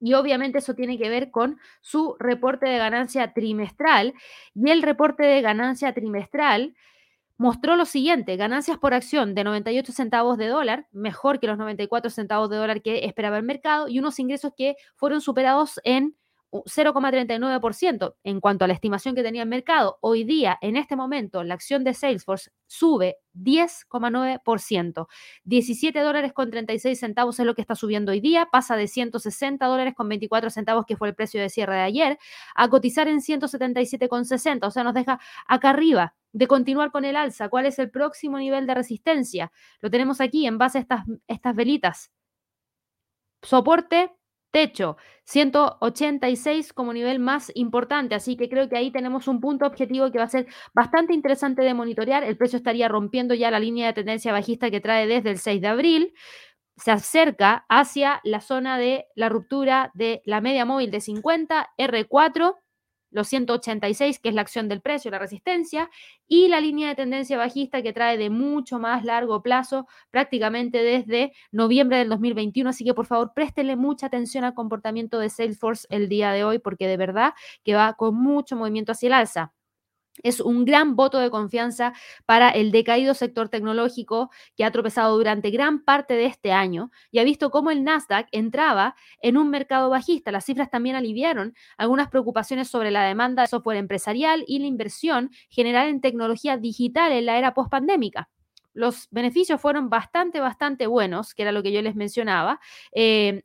Y 0.00 0.14
obviamente 0.14 0.58
eso 0.58 0.74
tiene 0.74 0.98
que 0.98 1.08
ver 1.08 1.30
con 1.30 1.58
su 1.82 2.16
reporte 2.18 2.66
de 2.66 2.78
ganancia 2.78 3.32
trimestral. 3.32 4.12
Y 4.56 4.70
el 4.70 4.82
reporte 4.82 5.22
de 5.22 5.40
ganancia 5.40 5.92
trimestral 5.94 6.74
mostró 7.38 7.76
lo 7.76 7.86
siguiente, 7.86 8.36
ganancias 8.36 8.78
por 8.78 8.92
acción 8.92 9.34
de 9.34 9.44
98 9.44 9.92
centavos 9.92 10.36
de 10.36 10.48
dólar, 10.48 10.88
mejor 10.92 11.40
que 11.40 11.46
los 11.46 11.56
94 11.56 12.10
centavos 12.10 12.50
de 12.50 12.56
dólar 12.56 12.82
que 12.82 13.06
esperaba 13.06 13.38
el 13.38 13.44
mercado, 13.44 13.88
y 13.88 13.98
unos 13.98 14.18
ingresos 14.18 14.52
que 14.56 14.76
fueron 14.96 15.20
superados 15.20 15.80
en 15.84 16.16
0,39% 16.50 18.14
en 18.24 18.40
cuanto 18.40 18.64
a 18.64 18.68
la 18.68 18.74
estimación 18.74 19.14
que 19.14 19.22
tenía 19.22 19.42
el 19.42 19.48
mercado. 19.48 19.98
Hoy 20.00 20.24
día, 20.24 20.58
en 20.62 20.76
este 20.76 20.96
momento, 20.96 21.44
la 21.44 21.54
acción 21.54 21.84
de 21.84 21.94
Salesforce 21.94 22.50
sube 22.66 23.18
10,9%. 23.34 25.08
17 25.44 26.00
dólares 26.00 26.32
con 26.32 26.50
36 26.50 26.98
centavos 26.98 27.38
es 27.38 27.46
lo 27.46 27.54
que 27.54 27.60
está 27.60 27.74
subiendo 27.74 28.12
hoy 28.12 28.20
día. 28.20 28.48
Pasa 28.50 28.76
de 28.76 28.88
160 28.88 29.66
dólares 29.66 29.94
con 29.94 30.08
24 30.08 30.50
centavos, 30.50 30.86
que 30.86 30.96
fue 30.96 31.08
el 31.08 31.14
precio 31.14 31.40
de 31.40 31.50
cierre 31.50 31.74
de 31.74 31.82
ayer, 31.82 32.18
a 32.54 32.68
cotizar 32.68 33.08
en 33.08 33.20
177,60. 33.20 34.66
O 34.66 34.70
sea, 34.70 34.84
nos 34.84 34.94
deja 34.94 35.20
acá 35.46 35.70
arriba 35.70 36.14
de 36.32 36.46
continuar 36.46 36.90
con 36.90 37.04
el 37.04 37.16
alza. 37.16 37.48
¿Cuál 37.48 37.66
es 37.66 37.78
el 37.78 37.90
próximo 37.90 38.38
nivel 38.38 38.66
de 38.66 38.74
resistencia? 38.74 39.52
Lo 39.80 39.90
tenemos 39.90 40.20
aquí 40.20 40.46
en 40.46 40.58
base 40.58 40.78
a 40.78 40.80
estas, 40.80 41.04
estas 41.26 41.54
velitas. 41.54 42.10
Soporte 43.42 44.17
techo, 44.50 44.96
186 45.24 46.72
como 46.72 46.92
nivel 46.92 47.18
más 47.18 47.52
importante, 47.54 48.14
así 48.14 48.36
que 48.36 48.48
creo 48.48 48.68
que 48.68 48.76
ahí 48.76 48.90
tenemos 48.90 49.28
un 49.28 49.40
punto 49.40 49.66
objetivo 49.66 50.10
que 50.10 50.18
va 50.18 50.24
a 50.24 50.28
ser 50.28 50.46
bastante 50.74 51.14
interesante 51.14 51.62
de 51.62 51.74
monitorear. 51.74 52.24
El 52.24 52.36
precio 52.36 52.56
estaría 52.56 52.88
rompiendo 52.88 53.34
ya 53.34 53.50
la 53.50 53.60
línea 53.60 53.88
de 53.88 53.92
tendencia 53.92 54.32
bajista 54.32 54.70
que 54.70 54.80
trae 54.80 55.06
desde 55.06 55.30
el 55.30 55.38
6 55.38 55.60
de 55.60 55.68
abril. 55.68 56.14
Se 56.76 56.90
acerca 56.92 57.66
hacia 57.68 58.20
la 58.24 58.40
zona 58.40 58.78
de 58.78 59.06
la 59.14 59.28
ruptura 59.28 59.90
de 59.94 60.22
la 60.24 60.40
media 60.40 60.64
móvil 60.64 60.90
de 60.90 61.00
50, 61.00 61.70
R4 61.76 62.54
los 63.18 63.28
186, 63.28 64.18
que 64.18 64.30
es 64.30 64.34
la 64.34 64.40
acción 64.40 64.68
del 64.68 64.80
precio, 64.80 65.10
la 65.10 65.18
resistencia, 65.18 65.90
y 66.26 66.48
la 66.48 66.60
línea 66.60 66.88
de 66.88 66.94
tendencia 66.94 67.36
bajista 67.36 67.82
que 67.82 67.92
trae 67.92 68.16
de 68.16 68.30
mucho 68.30 68.78
más 68.78 69.04
largo 69.04 69.42
plazo, 69.42 69.86
prácticamente 70.10 70.82
desde 70.82 71.32
noviembre 71.52 71.98
del 71.98 72.08
2021. 72.08 72.70
Así 72.70 72.84
que 72.84 72.94
por 72.94 73.06
favor, 73.06 73.32
préstele 73.34 73.76
mucha 73.76 74.06
atención 74.06 74.44
al 74.44 74.54
comportamiento 74.54 75.18
de 75.18 75.28
Salesforce 75.28 75.86
el 75.90 76.08
día 76.08 76.32
de 76.32 76.44
hoy, 76.44 76.58
porque 76.58 76.86
de 76.88 76.96
verdad 76.96 77.34
que 77.64 77.74
va 77.74 77.94
con 77.94 78.14
mucho 78.14 78.56
movimiento 78.56 78.92
hacia 78.92 79.08
el 79.08 79.12
alza 79.12 79.52
es 80.22 80.40
un 80.40 80.64
gran 80.64 80.96
voto 80.96 81.18
de 81.18 81.30
confianza 81.30 81.92
para 82.26 82.50
el 82.50 82.70
decaído 82.70 83.14
sector 83.14 83.48
tecnológico 83.48 84.30
que 84.56 84.64
ha 84.64 84.70
tropezado 84.70 85.16
durante 85.16 85.50
gran 85.50 85.84
parte 85.84 86.14
de 86.14 86.26
este 86.26 86.52
año 86.52 86.90
y 87.10 87.18
ha 87.18 87.24
visto 87.24 87.50
cómo 87.50 87.70
el 87.70 87.84
Nasdaq 87.84 88.28
entraba 88.32 88.94
en 89.22 89.36
un 89.36 89.50
mercado 89.50 89.90
bajista. 89.90 90.32
Las 90.32 90.44
cifras 90.44 90.70
también 90.70 90.96
aliviaron 90.96 91.54
algunas 91.76 92.08
preocupaciones 92.08 92.68
sobre 92.68 92.90
la 92.90 93.04
demanda 93.04 93.42
de 93.42 93.48
software 93.48 93.78
empresarial 93.78 94.44
y 94.46 94.58
la 94.58 94.66
inversión 94.66 95.30
general 95.48 95.88
en 95.88 96.00
tecnología 96.00 96.56
digital 96.56 97.12
en 97.12 97.26
la 97.26 97.38
era 97.38 97.54
post-pandémica. 97.54 98.28
Los 98.74 99.08
beneficios 99.10 99.60
fueron 99.60 99.90
bastante, 99.90 100.40
bastante 100.40 100.86
buenos, 100.86 101.34
que 101.34 101.42
era 101.42 101.52
lo 101.52 101.62
que 101.62 101.72
yo 101.72 101.82
les 101.82 101.96
mencionaba. 101.96 102.60
Eh, 102.92 103.42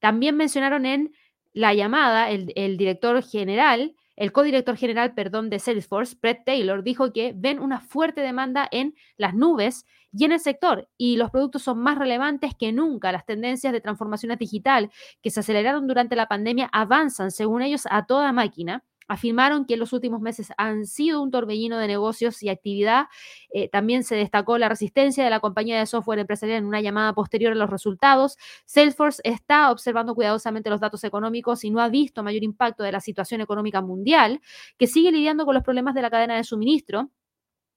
también 0.00 0.36
mencionaron 0.36 0.84
en 0.84 1.14
la 1.52 1.72
llamada 1.74 2.30
el, 2.30 2.52
el 2.56 2.76
director 2.76 3.22
general 3.22 3.94
el 4.16 4.32
codirector 4.32 4.76
general, 4.76 5.14
perdón, 5.14 5.50
de 5.50 5.58
Salesforce, 5.58 6.16
Brett 6.20 6.44
Taylor, 6.44 6.82
dijo 6.82 7.12
que 7.12 7.32
ven 7.34 7.58
una 7.58 7.80
fuerte 7.80 8.20
demanda 8.20 8.68
en 8.70 8.94
las 9.16 9.34
nubes 9.34 9.86
y 10.12 10.24
en 10.24 10.32
el 10.32 10.40
sector 10.40 10.88
y 10.96 11.16
los 11.16 11.30
productos 11.30 11.62
son 11.62 11.78
más 11.78 11.98
relevantes 11.98 12.54
que 12.54 12.72
nunca. 12.72 13.10
Las 13.10 13.26
tendencias 13.26 13.72
de 13.72 13.80
transformación 13.80 14.36
digital 14.38 14.90
que 15.22 15.30
se 15.30 15.40
aceleraron 15.40 15.86
durante 15.86 16.14
la 16.16 16.28
pandemia 16.28 16.68
avanzan, 16.72 17.30
según 17.30 17.62
ellos, 17.62 17.86
a 17.90 18.06
toda 18.06 18.32
máquina 18.32 18.84
afirmaron 19.08 19.64
que 19.66 19.74
en 19.74 19.80
los 19.80 19.92
últimos 19.92 20.20
meses 20.20 20.52
han 20.56 20.86
sido 20.86 21.22
un 21.22 21.30
torbellino 21.30 21.78
de 21.78 21.86
negocios 21.86 22.42
y 22.42 22.48
actividad. 22.48 23.06
Eh, 23.52 23.68
también 23.68 24.04
se 24.04 24.16
destacó 24.16 24.58
la 24.58 24.68
resistencia 24.68 25.24
de 25.24 25.30
la 25.30 25.40
compañía 25.40 25.78
de 25.78 25.86
software 25.86 26.18
empresarial 26.18 26.58
en 26.58 26.66
una 26.66 26.80
llamada 26.80 27.12
posterior 27.12 27.52
a 27.52 27.56
los 27.56 27.70
resultados. 27.70 28.36
Salesforce 28.64 29.20
está 29.24 29.70
observando 29.70 30.14
cuidadosamente 30.14 30.70
los 30.70 30.80
datos 30.80 31.04
económicos 31.04 31.64
y 31.64 31.70
no 31.70 31.80
ha 31.80 31.88
visto 31.88 32.22
mayor 32.22 32.42
impacto 32.42 32.82
de 32.82 32.92
la 32.92 33.00
situación 33.00 33.40
económica 33.40 33.80
mundial, 33.80 34.40
que 34.78 34.86
sigue 34.86 35.12
lidiando 35.12 35.44
con 35.44 35.54
los 35.54 35.62
problemas 35.62 35.94
de 35.94 36.02
la 36.02 36.10
cadena 36.10 36.36
de 36.36 36.44
suministro 36.44 37.10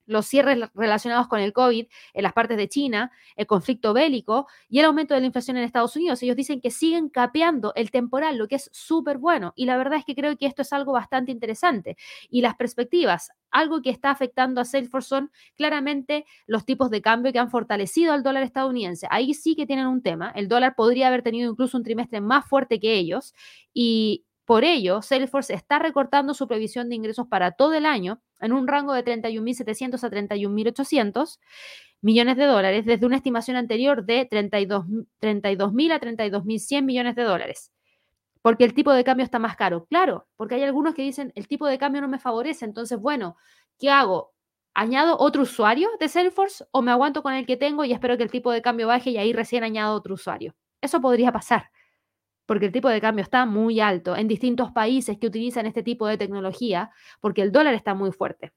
los 0.08 0.26
cierres 0.26 0.58
relacionados 0.74 1.28
con 1.28 1.40
el 1.40 1.54
COVID 1.54 1.86
en 2.14 2.24
las 2.24 2.34
partes 2.34 2.58
de 2.58 2.68
China, 2.68 3.12
el 3.36 3.46
conflicto 3.46 3.94
bélico 3.94 4.48
y 4.70 4.80
el 4.80 4.86
aumento 4.86 5.14
de 5.14 5.20
la 5.20 5.28
inflación 5.28 5.58
en 5.58 5.64
Estados 5.64 5.96
Unidos. 5.96 6.24
Ellos 6.24 6.36
dicen 6.36 6.62
que 6.62 6.72
siguen 6.72 7.10
capeando 7.10 7.74
el 7.76 7.92
temporal, 7.92 8.38
lo 8.38 8.48
que 8.48 8.56
es 8.56 8.70
súper 8.74 9.20
bueno. 9.20 9.54
Y 9.56 9.66
la 9.66 9.78
verdad 9.78 10.00
es 10.00 10.06
que 10.06 10.16
creo 10.16 10.36
que 10.38 10.48
esto 10.48 10.64
es 10.64 10.74
algo 10.74 10.94
bastante 10.94 11.32
interesante. 11.32 11.98
Y 12.30 12.42
las 12.42 12.56
perspectivas, 12.56 13.32
algo 13.52 13.82
que 13.82 13.90
está 13.90 14.10
afectando 14.10 14.62
a 14.62 14.66
Salesforce 14.66 15.10
son 15.10 15.32
claramente 15.56 16.26
los 16.48 16.66
tipos 16.66 16.90
de 16.90 17.02
cambio 17.02 17.32
que 17.32 17.40
han 17.40 17.52
fortalecido 17.52 18.14
al 18.14 18.24
dólar 18.24 18.44
estadounidense. 18.44 19.08
Ahí 19.10 19.34
sí 19.34 19.56
que 19.56 19.68
tienen 19.68 19.88
un 19.88 20.02
tema. 20.02 20.32
El 20.36 20.48
dólar 20.48 20.76
podría 20.76 21.08
haber 21.08 21.22
tenido 21.22 21.52
incluso 21.52 21.78
un 21.78 21.84
trimestre 21.84 22.22
más 22.22 22.48
fuerte 22.48 22.80
que 22.80 22.96
ellos. 22.96 23.34
Y 23.74 24.26
por 24.46 24.64
ello, 24.64 25.02
Salesforce 25.02 25.54
está 25.54 25.80
recortando 25.80 26.34
su 26.34 26.48
previsión 26.48 26.88
de 26.88 26.96
ingresos 26.96 27.28
para 27.28 27.52
todo 27.52 27.74
el 27.74 27.86
año 27.86 28.22
en 28.40 28.54
un 28.54 28.68
rango 28.68 28.94
de 28.94 29.04
31.700 29.04 30.04
a 30.04 30.10
31.800 30.10 31.40
millones 32.02 32.38
de 32.38 32.46
dólares, 32.46 32.86
desde 32.86 33.06
una 33.06 33.18
estimación 33.18 33.58
anterior 33.58 34.06
de 34.06 34.30
32.000 34.30 35.08
32 35.20 35.72
a 35.92 36.00
32.100 36.00 36.84
millones 36.84 37.16
de 37.16 37.24
dólares. 37.24 37.72
Porque 38.42 38.64
el 38.64 38.74
tipo 38.74 38.94
de 38.94 39.04
cambio 39.04 39.24
está 39.24 39.40
más 39.40 39.56
caro. 39.56 39.88
Claro, 39.90 40.28
porque 40.38 40.56
hay 40.56 40.64
algunos 40.64 40.94
que 40.94 41.02
dicen, 41.02 41.34
el 41.36 41.48
tipo 41.48 41.68
de 41.68 41.78
cambio 41.78 42.02
no 42.02 42.08
me 42.08 42.20
favorece, 42.20 42.66
entonces, 42.66 43.00
bueno, 43.00 43.36
¿qué 43.80 43.90
hago? 43.90 44.34
¿Añado 44.74 45.18
otro 45.20 45.42
usuario 45.42 45.90
de 46.00 46.08
Salesforce 46.08 46.66
o 46.72 46.82
me 46.84 46.92
aguanto 46.92 47.24
con 47.24 47.34
el 47.34 47.48
que 47.48 47.58
tengo 47.58 47.84
y 47.84 47.94
espero 47.94 48.16
que 48.16 48.24
el 48.24 48.32
tipo 48.32 48.52
de 48.52 48.62
cambio 48.62 48.88
baje 48.88 49.10
y 49.10 49.18
ahí 49.18 49.34
recién 49.34 49.64
añado 49.64 49.96
otro 49.96 50.14
usuario? 50.14 50.56
Eso 50.82 51.02
podría 51.02 51.32
pasar 51.32 51.72
porque 52.48 52.66
el 52.66 52.72
tipo 52.72 52.90
de 52.90 53.00
cambio 53.00 53.22
está 53.22 53.46
muy 53.46 53.80
alto 53.80 54.16
en 54.16 54.28
distintos 54.28 54.72
países 54.72 55.20
que 55.20 55.28
utilizan 55.28 55.68
este 55.68 55.84
tipo 55.84 56.08
de 56.08 56.18
tecnología, 56.18 56.90
porque 57.22 57.44
el 57.44 57.52
dólar 57.52 57.76
está 57.76 57.94
muy 57.94 58.12
fuerte. 58.12 58.54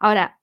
Ahora, 0.00 0.40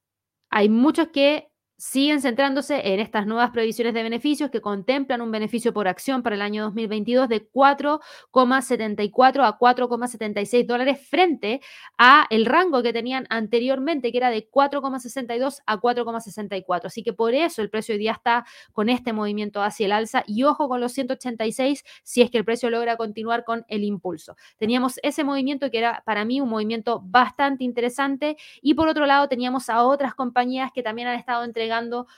hay 0.49 0.69
muchos 0.69 1.09
que 1.09 1.50
siguen 1.81 2.21
centrándose 2.21 2.93
en 2.93 2.99
estas 2.99 3.25
nuevas 3.25 3.49
previsiones 3.49 3.95
de 3.95 4.03
beneficios 4.03 4.51
que 4.51 4.61
contemplan 4.61 5.19
un 5.19 5.31
beneficio 5.31 5.73
por 5.73 5.87
acción 5.87 6.21
para 6.21 6.35
el 6.35 6.43
año 6.43 6.61
2022 6.65 7.27
de 7.27 7.49
4,74 7.49 9.43
a 9.43 9.57
4,76 9.57 10.67
dólares 10.67 10.99
frente 11.09 11.59
a 11.97 12.27
el 12.29 12.45
rango 12.45 12.83
que 12.83 12.93
tenían 12.93 13.25
anteriormente, 13.31 14.11
que 14.11 14.19
era 14.19 14.29
de 14.29 14.47
4,62 14.47 15.63
a 15.65 15.81
4,64. 15.81 16.85
Así 16.85 17.01
que 17.01 17.13
por 17.13 17.33
eso 17.33 17.63
el 17.63 17.71
precio 17.71 17.93
hoy 17.93 17.99
día 17.99 18.11
está 18.11 18.45
con 18.73 18.87
este 18.87 19.11
movimiento 19.11 19.63
hacia 19.63 19.87
el 19.87 19.93
alza 19.93 20.23
y 20.27 20.43
ojo 20.43 20.69
con 20.69 20.81
los 20.81 20.91
186 20.91 21.83
si 22.03 22.21
es 22.21 22.29
que 22.29 22.37
el 22.37 22.45
precio 22.45 22.69
logra 22.69 22.95
continuar 22.95 23.43
con 23.43 23.65
el 23.69 23.83
impulso. 23.83 24.35
Teníamos 24.59 24.99
ese 25.01 25.23
movimiento 25.23 25.71
que 25.71 25.79
era 25.79 26.03
para 26.05 26.25
mí 26.25 26.41
un 26.41 26.49
movimiento 26.49 27.01
bastante 27.03 27.63
interesante 27.63 28.37
y 28.61 28.75
por 28.75 28.87
otro 28.87 29.07
lado 29.07 29.27
teníamos 29.27 29.67
a 29.67 29.81
otras 29.83 30.13
compañías 30.13 30.71
que 30.71 30.83
también 30.83 31.07
han 31.07 31.17
estado 31.17 31.43
entregando 31.43 31.70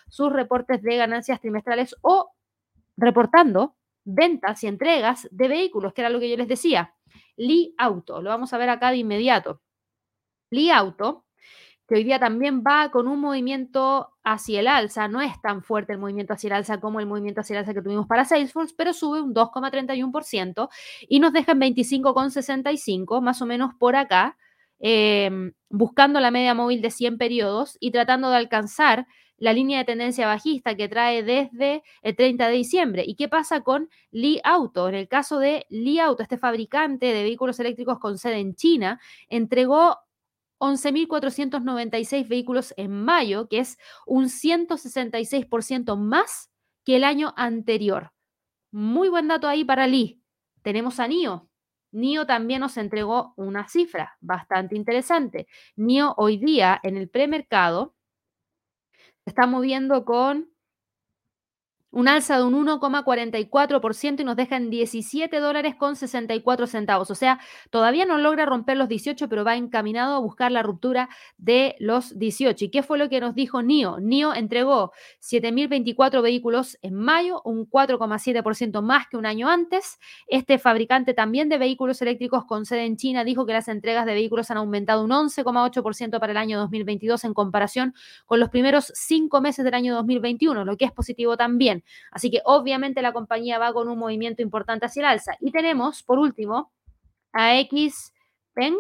sus 0.10 0.32
reportes 0.32 0.82
de 0.82 0.98
ganancias 0.98 1.40
trimestrales 1.42 1.96
o 2.02 2.32
reportando 2.98 3.76
ventas 4.06 4.64
y 4.64 4.68
entregas 4.68 5.28
de 5.32 5.48
vehículos, 5.48 5.94
que 5.94 6.02
era 6.02 6.10
lo 6.10 6.20
que 6.20 6.30
yo 6.30 6.38
les 6.38 6.48
decía. 6.48 6.94
Li 7.38 7.74
Auto, 7.78 8.22
lo 8.22 8.30
vamos 8.30 8.54
a 8.54 8.58
ver 8.58 8.70
acá 8.70 8.92
de 8.92 8.98
inmediato. 8.98 9.62
Li 10.50 10.70
Auto, 10.70 11.26
que 11.88 11.96
hoy 11.96 12.04
día 12.04 12.20
también 12.20 12.64
va 12.66 12.92
con 12.92 13.08
un 13.08 13.20
movimiento 13.20 14.14
hacia 14.24 14.62
el 14.62 14.68
alza, 14.68 15.08
no 15.08 15.22
es 15.22 15.42
tan 15.42 15.64
fuerte 15.64 15.94
el 15.94 16.00
movimiento 16.00 16.34
hacia 16.34 16.48
el 16.48 16.54
alza 16.54 16.80
como 16.80 17.00
el 17.00 17.06
movimiento 17.06 17.42
hacia 17.42 17.56
el 17.56 17.60
alza 17.60 17.74
que 17.74 17.82
tuvimos 17.82 18.08
para 18.08 18.26
Salesforce, 18.26 18.74
pero 18.78 18.94
sube 18.94 19.22
un 19.22 19.34
2,31% 19.34 20.70
y 21.08 21.20
nos 21.20 21.34
deja 21.34 21.52
en 21.54 21.60
25,65, 21.60 23.22
más 23.22 23.42
o 23.42 23.46
menos 23.46 23.74
por 23.80 23.96
acá, 23.96 24.38
em, 24.80 25.54
buscando 25.70 26.20
la 26.20 26.32
media 26.32 26.54
móvil 26.54 26.82
de 26.82 26.92
100 26.92 27.18
periodos 27.18 27.78
y 27.80 27.92
tratando 27.92 28.30
de 28.30 28.38
alcanzar 28.38 29.08
la 29.44 29.52
línea 29.52 29.80
de 29.80 29.84
tendencia 29.84 30.26
bajista 30.26 30.78
que 30.78 30.88
trae 30.88 31.22
desde 31.22 31.84
el 32.02 32.16
30 32.16 32.48
de 32.48 32.54
diciembre. 32.54 33.04
¿Y 33.06 33.16
qué 33.16 33.28
pasa 33.28 33.60
con 33.60 33.90
Li 34.10 34.40
Auto? 34.42 34.88
En 34.88 34.96
el 34.96 35.10
caso 35.10 35.38
de 35.38 35.66
Li 35.68 36.00
Auto, 36.00 36.24
este 36.24 36.38
fabricante 36.38 37.08
de 37.08 37.24
vehículos 37.24 37.60
eléctricos 37.60 38.00
con 38.00 38.18
sede 38.18 38.40
en 38.40 38.56
China, 38.56 39.02
entregó 39.28 39.98
11.496 40.60 42.30
vehículos 42.30 42.74
en 42.78 43.04
mayo, 43.04 43.50
que 43.50 43.60
es 43.60 43.78
un 44.06 44.30
166% 44.30 45.98
más 45.98 46.50
que 46.86 46.96
el 46.96 47.04
año 47.04 47.34
anterior. 47.36 48.14
Muy 48.72 49.10
buen 49.10 49.28
dato 49.28 49.50
ahí 49.50 49.66
para 49.66 49.88
Li. 49.88 50.22
Tenemos 50.62 51.02
a 51.02 51.10
NIO. 51.10 51.50
NIO 51.92 52.26
también 52.26 52.62
nos 52.62 52.78
entregó 52.78 53.34
una 53.36 53.68
cifra 53.68 54.16
bastante 54.22 54.78
interesante. 54.78 55.48
NIO 55.76 56.14
hoy 56.16 56.38
día 56.38 56.80
en 56.82 56.96
el 56.96 57.10
premercado 57.10 57.94
está 59.26 59.48
moviendo 59.48 60.06
con 60.06 60.53
un 61.94 62.08
alza 62.08 62.38
de 62.38 62.44
un 62.44 62.66
1,44% 62.66 64.20
y 64.20 64.24
nos 64.24 64.36
deja 64.36 64.58
en 64.58 64.72
17 64.72 65.40
dólares 65.40 65.76
con 65.76 65.96
64 65.96 66.66
centavos. 66.66 67.12
O 67.12 67.16
sea, 67.16 67.40
todavía 67.70 68.06
no 68.06 68.18
logra 68.18 68.48
romper 68.48 68.78
los 68.78 68.90
18, 68.90 69.30
pero 69.30 69.46
va 69.46 69.56
encaminado 69.56 70.16
a 70.16 70.20
buscar 70.20 70.52
la 70.52 70.64
ruptura 70.64 71.08
de 71.38 71.76
los 71.80 72.18
18. 72.18 72.66
¿Y 72.66 72.70
qué 72.70 72.82
fue 72.82 72.98
lo 72.98 73.10
que 73.10 73.20
nos 73.20 73.36
dijo 73.36 73.62
NIO? 73.62 74.00
NIO 74.00 74.34
entregó 74.34 74.92
7.024 75.22 76.24
vehículos 76.24 76.80
en 76.82 76.96
mayo, 76.96 77.42
un 77.46 77.70
4,7% 77.70 78.82
más 78.82 79.08
que 79.08 79.18
un 79.18 79.28
año 79.28 79.48
antes. 79.48 80.00
Este 80.28 80.58
fabricante 80.58 81.14
también 81.14 81.48
de 81.48 81.60
vehículos 81.60 82.02
eléctricos 82.02 82.46
con 82.46 82.66
sede 82.66 82.86
en 82.86 82.98
China 82.98 83.24
dijo 83.24 83.46
que 83.46 83.54
las 83.54 83.68
entregas 83.68 84.08
de 84.08 84.16
vehículos 84.16 84.50
han 84.50 84.58
aumentado 84.58 85.04
un 85.04 85.12
11,8% 85.12 86.20
para 86.20 86.32
el 86.32 86.38
año 86.38 86.58
2022 86.58 87.24
en 87.24 87.36
comparación 87.36 87.94
con 88.26 88.40
los 88.40 88.50
primeros 88.50 88.92
cinco 88.96 89.42
meses 89.42 89.64
del 89.64 89.76
año 89.76 89.94
2021, 89.94 90.66
lo 90.66 90.76
que 90.76 90.86
es 90.86 90.92
positivo 90.92 91.38
también. 91.38 91.83
Así 92.12 92.32
que 92.32 92.42
obviamente 92.46 93.02
la 93.02 93.14
compañía 93.14 93.60
va 93.60 93.74
con 93.74 93.88
un 93.90 93.98
movimiento 93.98 94.42
importante 94.42 94.86
hacia 94.86 95.02
el 95.02 95.06
alza. 95.06 95.34
Y 95.40 95.52
tenemos, 95.52 96.04
por 96.04 96.20
último, 96.20 96.72
a 97.34 97.54
XPeng, 97.56 98.78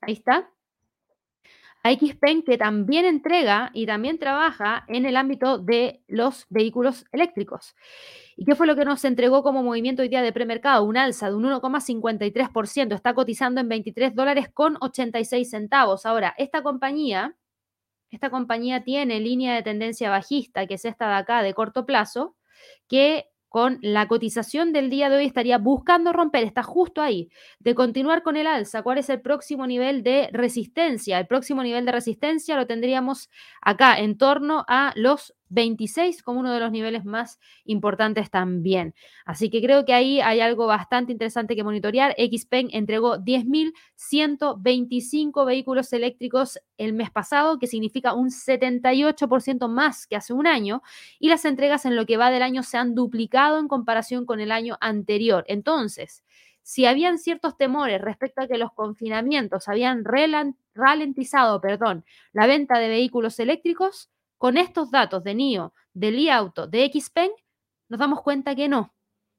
ahí 0.00 0.12
está, 0.12 0.48
a 1.82 1.92
XPeng 1.92 2.42
que 2.44 2.58
también 2.58 3.04
entrega 3.04 3.70
y 3.74 3.86
también 3.86 4.18
trabaja 4.18 4.84
en 4.88 5.04
el 5.04 5.16
ámbito 5.16 5.58
de 5.58 6.00
los 6.06 6.46
vehículos 6.48 7.04
eléctricos. 7.10 7.74
¿Y 8.36 8.44
qué 8.44 8.54
fue 8.54 8.66
lo 8.66 8.76
que 8.76 8.84
nos 8.84 9.04
entregó 9.04 9.42
como 9.42 9.62
movimiento 9.62 10.02
hoy 10.02 10.08
día 10.08 10.22
de 10.22 10.32
premercado? 10.32 10.84
Un 10.84 10.96
alza 10.96 11.28
de 11.28 11.36
un 11.36 11.44
1,53%. 11.44 12.94
Está 12.94 13.14
cotizando 13.14 13.60
en 13.60 13.68
23 13.68 14.14
dólares 14.14 14.48
con 14.52 14.76
86 14.80 15.50
centavos. 15.50 16.06
Ahora, 16.06 16.34
esta 16.38 16.62
compañía 16.62 17.34
esta 18.12 18.30
compañía 18.30 18.84
tiene 18.84 19.18
línea 19.18 19.54
de 19.54 19.62
tendencia 19.62 20.10
bajista, 20.10 20.66
que 20.66 20.74
es 20.74 20.84
esta 20.84 21.08
de 21.08 21.14
acá 21.14 21.42
de 21.42 21.54
corto 21.54 21.86
plazo, 21.86 22.36
que 22.86 23.26
con 23.48 23.78
la 23.82 24.08
cotización 24.08 24.72
del 24.72 24.88
día 24.88 25.10
de 25.10 25.16
hoy 25.16 25.26
estaría 25.26 25.58
buscando 25.58 26.12
romper, 26.12 26.44
está 26.44 26.62
justo 26.62 27.02
ahí, 27.02 27.28
de 27.58 27.74
continuar 27.74 28.22
con 28.22 28.36
el 28.36 28.46
alza. 28.46 28.82
¿Cuál 28.82 28.96
es 28.96 29.10
el 29.10 29.20
próximo 29.20 29.66
nivel 29.66 30.02
de 30.02 30.30
resistencia? 30.32 31.18
El 31.18 31.26
próximo 31.26 31.62
nivel 31.62 31.84
de 31.84 31.92
resistencia 31.92 32.56
lo 32.56 32.66
tendríamos 32.66 33.28
acá, 33.60 33.98
en 33.98 34.16
torno 34.16 34.64
a 34.68 34.92
los 34.96 35.34
26 35.52 36.22
como 36.22 36.40
uno 36.40 36.52
de 36.52 36.60
los 36.60 36.72
niveles 36.72 37.04
más 37.04 37.38
importantes 37.64 38.30
también. 38.30 38.94
Así 39.24 39.50
que 39.50 39.62
creo 39.62 39.84
que 39.84 39.94
ahí 39.94 40.20
hay 40.20 40.40
algo 40.40 40.66
bastante 40.66 41.12
interesante 41.12 41.54
que 41.54 41.64
monitorear. 41.64 42.14
XPeng 42.16 42.70
entregó 42.72 43.18
10.125 43.18 45.44
vehículos 45.44 45.92
eléctricos 45.92 46.58
el 46.78 46.92
mes 46.92 47.10
pasado, 47.10 47.58
que 47.58 47.66
significa 47.66 48.14
un 48.14 48.30
78% 48.30 49.68
más 49.68 50.06
que 50.06 50.16
hace 50.16 50.32
un 50.32 50.46
año, 50.46 50.82
y 51.18 51.28
las 51.28 51.44
entregas 51.44 51.84
en 51.84 51.96
lo 51.96 52.06
que 52.06 52.16
va 52.16 52.30
del 52.30 52.42
año 52.42 52.62
se 52.62 52.78
han 52.78 52.94
duplicado 52.94 53.58
en 53.58 53.68
comparación 53.68 54.26
con 54.26 54.40
el 54.40 54.50
año 54.50 54.76
anterior. 54.80 55.44
Entonces, 55.48 56.24
si 56.62 56.86
habían 56.86 57.18
ciertos 57.18 57.56
temores 57.56 58.00
respecto 58.00 58.40
a 58.40 58.46
que 58.46 58.56
los 58.56 58.72
confinamientos 58.72 59.68
habían 59.68 60.04
ralentizado, 60.74 61.60
perdón, 61.60 62.04
la 62.32 62.46
venta 62.46 62.78
de 62.78 62.88
vehículos 62.88 63.38
eléctricos, 63.40 64.10
con 64.42 64.56
estos 64.56 64.90
datos 64.90 65.22
de 65.22 65.36
NIO, 65.36 65.72
de 65.94 66.10
Li 66.10 66.28
Auto, 66.28 66.66
de 66.66 66.90
XPeng, 66.92 67.30
nos 67.88 68.00
damos 68.00 68.22
cuenta 68.22 68.56
que 68.56 68.68
no. 68.68 68.92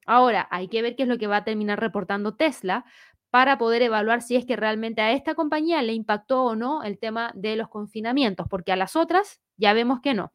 Ahora, 0.06 0.48
hay 0.50 0.70
que 0.70 0.82
ver 0.82 0.96
qué 0.96 1.04
es 1.04 1.10
lo 1.10 1.18
que 1.18 1.28
va 1.28 1.36
a 1.36 1.44
terminar 1.44 1.78
reportando 1.78 2.38
Tesla 2.38 2.86
para 3.30 3.58
poder 3.58 3.82
evaluar 3.82 4.22
si 4.22 4.38
es 4.38 4.46
que 4.46 4.56
realmente 4.56 5.02
a 5.02 5.12
esta 5.12 5.36
compañía 5.36 5.82
le 5.82 5.92
impactó 5.92 6.46
o 6.46 6.56
no 6.56 6.84
el 6.84 7.00
tema 7.00 7.34
de 7.36 7.58
los 7.58 7.68
confinamientos, 7.68 8.48
porque 8.50 8.72
a 8.72 8.78
las 8.78 8.96
otras 8.96 9.42
ya 9.58 9.74
vemos 9.74 10.00
que 10.00 10.14
no. 10.14 10.32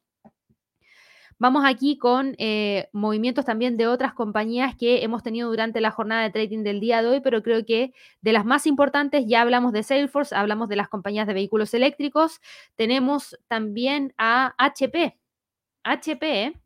Vamos 1.41 1.63
aquí 1.65 1.97
con 1.97 2.35
eh, 2.37 2.89
movimientos 2.91 3.45
también 3.45 3.77
de 3.77 3.87
otras 3.87 4.13
compañías 4.13 4.75
que 4.75 5.03
hemos 5.05 5.23
tenido 5.23 5.49
durante 5.49 5.79
la 5.79 5.89
jornada 5.89 6.23
de 6.23 6.31
trading 6.31 6.63
del 6.63 6.81
día 6.81 7.01
de 7.01 7.07
hoy, 7.07 7.21
pero 7.21 7.41
creo 7.41 7.65
que 7.65 7.93
de 8.19 8.33
las 8.33 8.43
más 8.43 8.67
importantes 8.67 9.23
ya 9.25 9.41
hablamos 9.41 9.71
de 9.71 9.83
Salesforce, 9.83 10.35
hablamos 10.35 10.67
de 10.67 10.75
las 10.75 10.89
compañías 10.89 11.27
de 11.27 11.33
vehículos 11.33 11.73
eléctricos, 11.73 12.41
tenemos 12.75 13.39
también 13.47 14.13
a 14.17 14.53
HP. 14.57 15.17
HP 15.83 16.59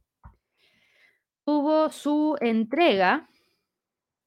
tuvo 1.45 1.91
su 1.91 2.35
entrega 2.41 3.29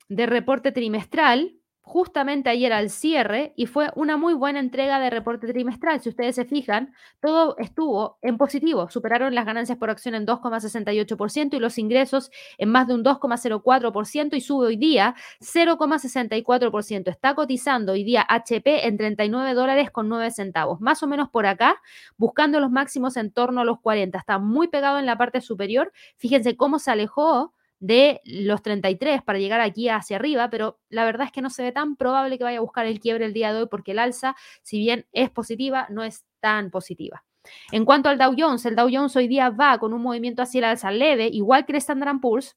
de 0.09 0.27
reporte 0.27 0.71
trimestral 0.71 1.56
justamente 1.87 2.51
ayer 2.51 2.73
al 2.73 2.91
cierre 2.91 3.53
y 3.55 3.67
fue 3.67 3.93
una 3.95 4.17
muy 4.17 4.35
buena 4.35 4.59
entrega 4.59 4.99
de 4.99 5.09
reporte 5.09 5.47
trimestral. 5.47 6.01
Si 6.01 6.09
ustedes 6.09 6.35
se 6.35 6.45
fijan, 6.45 6.93
todo 7.21 7.57
estuvo 7.59 8.19
en 8.23 8.39
positivo. 8.39 8.91
Superaron 8.91 9.37
las 9.37 9.47
ganancias 9.47 9.79
por 9.79 9.89
acción 9.89 10.17
en 10.17 10.27
2,68% 10.27 11.55
y 11.55 11.61
los 11.61 11.79
ingresos 11.79 12.33
en 12.59 12.71
más 12.71 12.89
de 12.89 12.95
un 12.95 13.05
2,04% 13.05 14.37
y 14.37 14.41
sube 14.41 14.67
hoy 14.67 14.77
día 14.77 15.15
0,64%. 15.41 17.09
Está 17.09 17.37
cotizando 17.37 17.93
hoy 17.93 18.03
día 18.03 18.27
HP 18.29 18.89
en 18.89 18.97
39 18.97 19.55
dólares 19.55 19.93
con 19.93 20.09
9 20.09 20.33
centavos, 20.33 20.81
más 20.81 21.05
o 21.05 21.07
menos 21.07 21.31
por 21.31 21.47
acá, 21.47 21.81
buscando 22.17 22.59
los 22.59 22.73
máximos 22.73 23.17
en 23.17 23.31
torno 23.31 23.61
a 23.61 23.65
los 23.65 23.79
40. 23.79 24.19
Está 24.19 24.41
muy 24.41 24.67
pegado 24.67 24.99
en 24.99 25.07
la 25.07 25.17
parte 25.17 25.41
superior. 25.41 25.93
Fíjense 26.17 26.57
cómo 26.57 26.81
se 26.81 26.91
alejó 26.91 27.55
de 27.79 28.21
los 28.25 28.63
33 28.63 29.23
para 29.23 29.39
llegar 29.39 29.61
aquí 29.61 29.89
hacia 29.89 30.17
arriba, 30.17 30.51
pero 30.51 30.79
la 30.89 31.05
verdad 31.05 31.27
es 31.27 31.33
que 31.33 31.43
no 31.43 31.51
se 31.51 31.63
ve 31.63 31.73
tan 31.73 31.97
probable 31.97 32.39
que 32.39 32.45
vaya 32.45 32.59
a 32.59 32.63
buscar 32.63 32.87
el 32.87 33.01
quiebre 33.01 33.27
el 33.27 33.33
día 33.33 33.53
de 33.53 33.61
hoy 33.61 33.69
porque 33.71 33.93
el 33.93 33.99
alza, 33.99 34.35
si 34.63 34.79
bien 34.79 35.07
es 35.13 35.31
positiva, 35.31 35.87
no 35.91 36.03
es 36.03 36.25
tan 36.41 36.71
positiva. 36.71 37.25
En 37.71 37.85
cuanto 37.85 38.09
al 38.09 38.19
Dow 38.19 38.35
Jones, 38.37 38.65
el 38.67 38.77
Dow 38.77 38.89
Jones 38.91 39.15
hoy 39.17 39.29
día 39.29 39.51
va 39.51 39.79
con 39.79 39.93
un 39.93 40.03
movimiento 40.03 40.43
hacia 40.43 40.59
el 40.59 40.65
alza 40.65 40.91
leve, 40.91 41.29
igual 41.29 41.65
que 41.65 41.73
el 41.73 41.79
Standard 41.79 42.21
Poor's, 42.21 42.57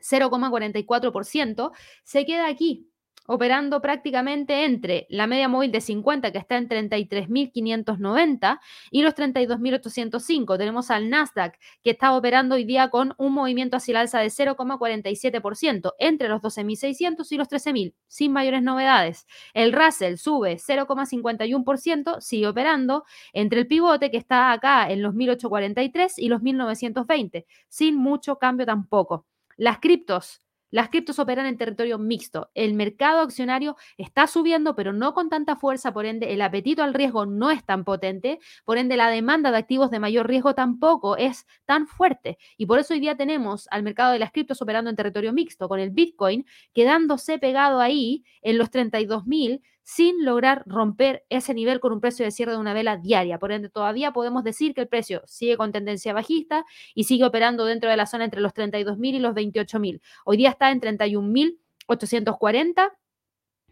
0,44%, 0.00 1.72
se 2.02 2.26
queda 2.26 2.48
aquí 2.48 2.91
operando 3.26 3.80
prácticamente 3.80 4.64
entre 4.64 5.06
la 5.10 5.26
media 5.26 5.48
móvil 5.48 5.72
de 5.72 5.80
50, 5.80 6.32
que 6.32 6.38
está 6.38 6.56
en 6.56 6.68
33.590, 6.68 8.60
y 8.90 9.02
los 9.02 9.14
32.805. 9.14 10.58
Tenemos 10.58 10.90
al 10.90 11.10
Nasdaq, 11.10 11.58
que 11.82 11.90
está 11.90 12.14
operando 12.14 12.56
hoy 12.56 12.64
día 12.64 12.90
con 12.90 13.14
un 13.18 13.32
movimiento 13.32 13.76
hacia 13.76 13.92
el 13.92 13.96
alza 13.98 14.20
de 14.20 14.26
0,47%, 14.26 15.92
entre 15.98 16.28
los 16.28 16.42
12.600 16.42 17.26
y 17.30 17.36
los 17.36 17.48
13.000, 17.48 17.94
sin 18.06 18.32
mayores 18.32 18.62
novedades. 18.62 19.26
El 19.54 19.72
Russell 19.72 20.16
sube 20.16 20.56
0,51%, 20.56 22.20
sigue 22.20 22.48
operando 22.48 23.04
entre 23.32 23.60
el 23.60 23.66
pivote, 23.66 24.10
que 24.10 24.16
está 24.16 24.52
acá 24.52 24.90
en 24.90 25.02
los 25.02 25.14
1.843 25.14 26.14
y 26.16 26.28
los 26.28 26.42
1.920, 26.42 27.44
sin 27.68 27.96
mucho 27.96 28.36
cambio 28.36 28.66
tampoco. 28.66 29.26
Las 29.56 29.78
criptos 29.78 30.40
las 30.72 30.88
criptos 30.88 31.20
operan 31.20 31.46
en 31.46 31.56
territorio 31.56 31.98
mixto. 31.98 32.50
El 32.54 32.74
mercado 32.74 33.20
accionario 33.20 33.76
está 33.96 34.26
subiendo, 34.26 34.74
pero 34.74 34.92
no 34.92 35.14
con 35.14 35.28
tanta 35.28 35.54
fuerza, 35.54 35.92
por 35.92 36.06
ende 36.06 36.32
el 36.32 36.40
apetito 36.42 36.82
al 36.82 36.94
riesgo 36.94 37.26
no 37.26 37.50
es 37.50 37.64
tan 37.64 37.84
potente, 37.84 38.40
por 38.64 38.78
ende 38.78 38.96
la 38.96 39.10
demanda 39.10 39.52
de 39.52 39.58
activos 39.58 39.90
de 39.90 40.00
mayor 40.00 40.26
riesgo 40.26 40.54
tampoco 40.54 41.16
es 41.16 41.46
tan 41.66 41.86
fuerte. 41.86 42.38
Y 42.56 42.66
por 42.66 42.78
eso 42.78 42.94
hoy 42.94 43.00
día 43.00 43.16
tenemos 43.16 43.68
al 43.70 43.82
mercado 43.84 44.12
de 44.12 44.18
las 44.18 44.32
criptos 44.32 44.62
operando 44.62 44.90
en 44.90 44.96
territorio 44.96 45.32
mixto, 45.32 45.68
con 45.68 45.78
el 45.78 45.90
Bitcoin 45.90 46.46
quedándose 46.72 47.38
pegado 47.38 47.78
ahí 47.78 48.24
en 48.40 48.56
los 48.58 48.70
32 48.70 49.26
mil 49.26 49.62
sin 49.82 50.24
lograr 50.24 50.62
romper 50.66 51.24
ese 51.28 51.54
nivel 51.54 51.80
con 51.80 51.92
un 51.92 52.00
precio 52.00 52.24
de 52.24 52.30
cierre 52.30 52.52
de 52.52 52.58
una 52.58 52.74
vela 52.74 52.96
diaria. 52.96 53.38
Por 53.38 53.52
ende, 53.52 53.68
todavía 53.68 54.12
podemos 54.12 54.44
decir 54.44 54.74
que 54.74 54.82
el 54.82 54.88
precio 54.88 55.22
sigue 55.26 55.56
con 55.56 55.72
tendencia 55.72 56.12
bajista 56.12 56.64
y 56.94 57.04
sigue 57.04 57.24
operando 57.24 57.64
dentro 57.64 57.90
de 57.90 57.96
la 57.96 58.06
zona 58.06 58.24
entre 58.24 58.40
los 58.40 58.54
32.000 58.54 59.14
y 59.14 59.18
los 59.18 59.34
28.000. 59.34 60.00
Hoy 60.24 60.36
día 60.36 60.50
está 60.50 60.70
en 60.70 60.80
31.840 60.80 62.92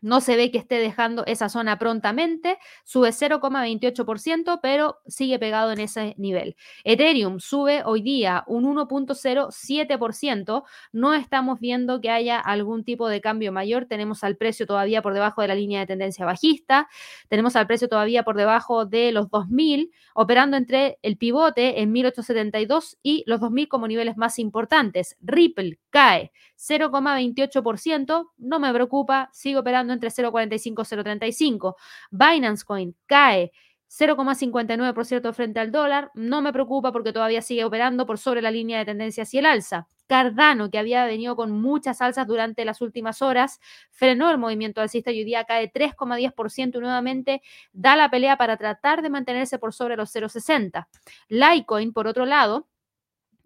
no 0.01 0.21
se 0.21 0.37
ve 0.37 0.51
que 0.51 0.59
esté 0.59 0.77
dejando 0.77 1.25
esa 1.27 1.49
zona 1.49 1.79
prontamente, 1.79 2.59
sube 2.85 3.11
0,28%, 3.11 4.61
pero 4.63 4.99
sigue 5.07 5.39
pegado 5.39 5.73
en 5.73 5.81
ese 5.81 6.15
nivel. 6.19 6.57
Ethereum 6.85 7.41
sube 7.41 7.83
hoy 7.85 8.03
día 8.03 8.45
un 8.47 8.65
1.07%, 8.65 10.65
no 10.93 11.15
estamos 11.15 11.61
viendo 11.61 12.01
que 12.01 12.11
haya 12.11 12.39
algún 12.39 12.85
tipo 12.85 13.09
de 13.09 13.21
cambio 13.21 13.53
mayor, 13.53 13.87
tenemos 13.87 14.25
al 14.25 14.37
precio 14.37 14.67
todavía 14.67 15.03
por 15.03 15.15
debajo 15.15 15.43
de 15.43 15.49
la 15.49 15.55
línea 15.55 15.81
de 15.81 15.87
tendencia 15.87 16.25
bajista, 16.25 16.89
tenemos 17.29 17.57
al 17.57 17.67
precio 17.67 17.89
todavía 17.89 18.23
por 18.23 18.37
debajo 18.37 18.87
de 18.87 19.13
los 19.13 19.27
2.000, 19.27 19.91
operando 20.15 20.57
entre 20.57 20.99
el 21.03 21.17
pivote 21.17 21.81
en 21.81 21.95
1.872 21.95 22.99
y 23.03 23.25
los 23.27 23.41
2.000 23.41 23.69
como 23.69 23.89
niveles 23.89 24.17
más 24.17 24.39
importantes. 24.39 25.17
Ripple 25.21 25.79
cae 25.91 26.33
0,28%, 26.57 28.31
no 28.39 28.61
me 28.61 28.73
preocupa, 28.73 29.31
sigo 29.33 29.61
operando 29.61 29.90
entre 29.93 30.11
0,45 30.11 30.83
y 30.83 30.97
0,35. 30.97 31.75
Binance 32.11 32.65
Coin 32.65 32.97
cae 33.07 33.53
0,59% 33.91 35.33
frente 35.33 35.59
al 35.59 35.73
dólar, 35.73 36.13
no 36.15 36.43
me 36.43 36.53
preocupa 36.53 36.93
porque 36.93 37.13
todavía 37.13 37.43
sigue 37.43 37.65
operando 37.65 38.07
por 38.07 38.19
sobre 38.19 38.41
la 38.41 38.53
línea 38.53 38.79
de 38.79 38.85
tendencia 38.85 39.25
hacia 39.25 39.41
el 39.41 39.47
alza. 39.47 39.89
Cardano, 40.07 40.71
que 40.71 40.79
había 40.79 41.05
venido 41.05 41.37
con 41.37 41.53
muchas 41.53 42.01
alzas 42.01 42.27
durante 42.27 42.65
las 42.65 42.81
últimas 42.81 43.21
horas, 43.23 43.61
frenó 43.91 44.31
el 44.31 44.39
movimiento 44.39 44.81
alcista 44.81 45.11
y 45.11 45.19
hoy 45.19 45.25
día 45.25 45.45
cae 45.45 45.73
3,10% 45.73 46.79
y 46.79 46.81
nuevamente 46.81 47.43
da 47.73 47.97
la 47.97 48.11
pelea 48.11 48.37
para 48.37 48.57
tratar 48.57 49.03
de 49.03 49.11
mantenerse 49.11 49.59
por 49.59 49.73
sobre 49.73 49.97
los 49.97 50.15
0,60. 50.15 50.87
Litecoin, 51.29 51.93
por 51.93 52.07
otro 52.07 52.27
lado, 52.27 52.69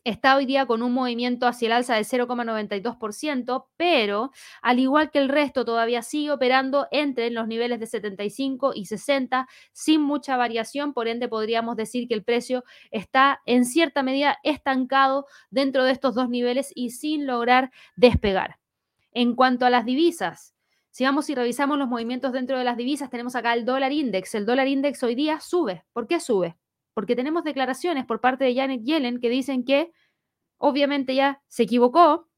está 0.04 0.36
hoy 0.36 0.46
día 0.46 0.66
con 0.66 0.82
un 0.82 0.92
movimiento 0.92 1.46
hacia 1.46 1.66
el 1.66 1.72
alza 1.72 1.94
de 1.94 2.02
0,92%, 2.02 3.66
pero 3.76 4.30
al 4.62 4.78
igual 4.78 5.10
que 5.10 5.18
el 5.18 5.28
resto 5.28 5.64
todavía 5.64 6.02
sigue 6.02 6.30
operando 6.30 6.86
entre 6.90 7.30
los 7.30 7.48
niveles 7.48 7.80
de 7.80 7.86
75 7.86 8.72
y 8.74 8.84
60 8.86 9.48
sin 9.72 10.02
mucha 10.02 10.36
variación, 10.36 10.92
por 10.92 11.08
ende 11.08 11.28
podríamos 11.28 11.76
decir 11.76 12.06
que 12.06 12.14
el 12.14 12.24
precio 12.24 12.64
está 12.90 13.40
en 13.46 13.64
cierta 13.64 14.02
medida 14.02 14.38
estancado 14.42 15.26
dentro 15.50 15.84
de 15.84 15.92
estos 15.92 16.14
dos 16.14 16.28
niveles 16.28 16.70
y 16.74 16.90
sin 16.90 17.26
lograr 17.26 17.70
despegar. 17.96 18.58
En 19.12 19.34
cuanto 19.34 19.64
a 19.64 19.70
las 19.70 19.84
divisas, 19.84 20.54
si 20.90 21.04
vamos 21.04 21.28
y 21.30 21.34
revisamos 21.34 21.78
los 21.78 21.88
movimientos 21.88 22.32
dentro 22.32 22.58
de 22.58 22.64
las 22.64 22.76
divisas, 22.76 23.10
tenemos 23.10 23.34
acá 23.34 23.54
el 23.54 23.64
dólar 23.64 23.92
index. 23.92 24.34
El 24.34 24.46
dólar 24.46 24.68
index 24.68 25.02
hoy 25.02 25.14
día 25.14 25.40
sube. 25.40 25.84
¿Por 25.92 26.06
qué 26.06 26.20
sube? 26.20 26.56
Porque 26.94 27.16
tenemos 27.16 27.44
declaraciones 27.44 28.06
por 28.06 28.20
parte 28.20 28.44
de 28.44 28.54
Janet 28.54 28.82
Yellen 28.82 29.20
que 29.20 29.28
dicen 29.28 29.64
que 29.64 29.92
obviamente 30.58 31.14
ya 31.14 31.42
se 31.48 31.64
equivocó 31.64 32.28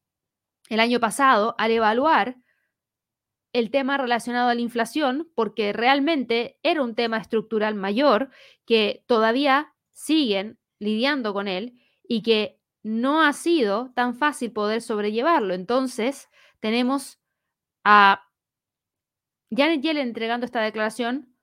el 0.69 0.81
año 0.81 0.99
pasado 0.99 1.55
al 1.59 1.71
evaluar 1.71 2.37
el 3.53 3.71
tema 3.71 3.97
relacionado 3.97 4.51
a 4.51 4.55
la 4.55 4.61
inflación, 4.61 5.31
porque 5.35 5.73
realmente 5.73 6.59
era 6.63 6.83
un 6.83 6.95
tema 6.95 7.17
estructural 7.17 7.75
mayor 7.75 8.31
que 8.67 9.03
todavía 9.07 9.73
siguen 9.93 10.59
lidiando 10.79 11.33
con 11.33 11.49
él 11.49 11.81
y 12.07 12.23
que 12.23 12.61
no 12.83 13.23
ha 13.23 13.33
sido 13.33 13.93
tan 13.95 14.15
fácil 14.15 14.53
poder 14.53 14.83
sobrellevarlo. 14.83 15.55
Entonces, 15.55 16.29
tenemos 16.61 17.19
a 17.83 18.29
Janet 19.51 19.81
Yellen 19.81 20.09
entregando 20.09 20.45
esta 20.45 20.61
declaración 20.61 21.36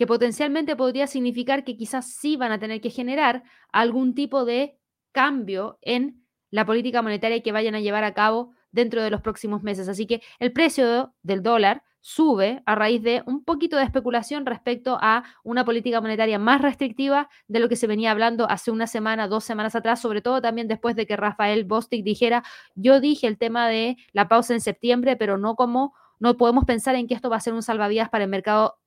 que 0.00 0.06
potencialmente 0.06 0.76
podría 0.76 1.06
significar 1.06 1.62
que 1.62 1.76
quizás 1.76 2.14
sí 2.14 2.34
van 2.34 2.52
a 2.52 2.58
tener 2.58 2.80
que 2.80 2.88
generar 2.88 3.42
algún 3.70 4.14
tipo 4.14 4.46
de 4.46 4.78
cambio 5.12 5.78
en 5.82 6.24
la 6.50 6.64
política 6.64 7.02
monetaria 7.02 7.42
que 7.42 7.52
vayan 7.52 7.74
a 7.74 7.80
llevar 7.80 8.04
a 8.04 8.14
cabo 8.14 8.54
dentro 8.72 9.02
de 9.02 9.10
los 9.10 9.20
próximos 9.20 9.62
meses. 9.62 9.90
Así 9.90 10.06
que 10.06 10.22
el 10.38 10.54
precio 10.54 11.12
del 11.22 11.42
dólar 11.42 11.82
sube 12.00 12.62
a 12.64 12.74
raíz 12.76 13.02
de 13.02 13.22
un 13.26 13.44
poquito 13.44 13.76
de 13.76 13.82
especulación 13.82 14.46
respecto 14.46 14.96
a 15.02 15.22
una 15.44 15.66
política 15.66 16.00
monetaria 16.00 16.38
más 16.38 16.62
restrictiva 16.62 17.28
de 17.46 17.58
lo 17.58 17.68
que 17.68 17.76
se 17.76 17.86
venía 17.86 18.10
hablando 18.10 18.48
hace 18.48 18.70
una 18.70 18.86
semana, 18.86 19.28
dos 19.28 19.44
semanas 19.44 19.74
atrás, 19.74 20.00
sobre 20.00 20.22
todo 20.22 20.40
también 20.40 20.66
después 20.66 20.96
de 20.96 21.06
que 21.06 21.18
Rafael 21.18 21.66
Bostic 21.66 22.02
dijera, 22.02 22.42
yo 22.74 23.00
dije 23.00 23.26
el 23.26 23.36
tema 23.36 23.68
de 23.68 23.98
la 24.14 24.28
pausa 24.28 24.54
en 24.54 24.62
septiembre, 24.62 25.16
pero 25.16 25.36
no 25.36 25.56
como, 25.56 25.92
no 26.18 26.38
podemos 26.38 26.64
pensar 26.64 26.94
en 26.94 27.06
que 27.06 27.12
esto 27.12 27.28
va 27.28 27.36
a 27.36 27.40
ser 27.40 27.52
un 27.52 27.62
salvavidas 27.62 28.08
para 28.08 28.24
el 28.24 28.30
mercado 28.30 28.79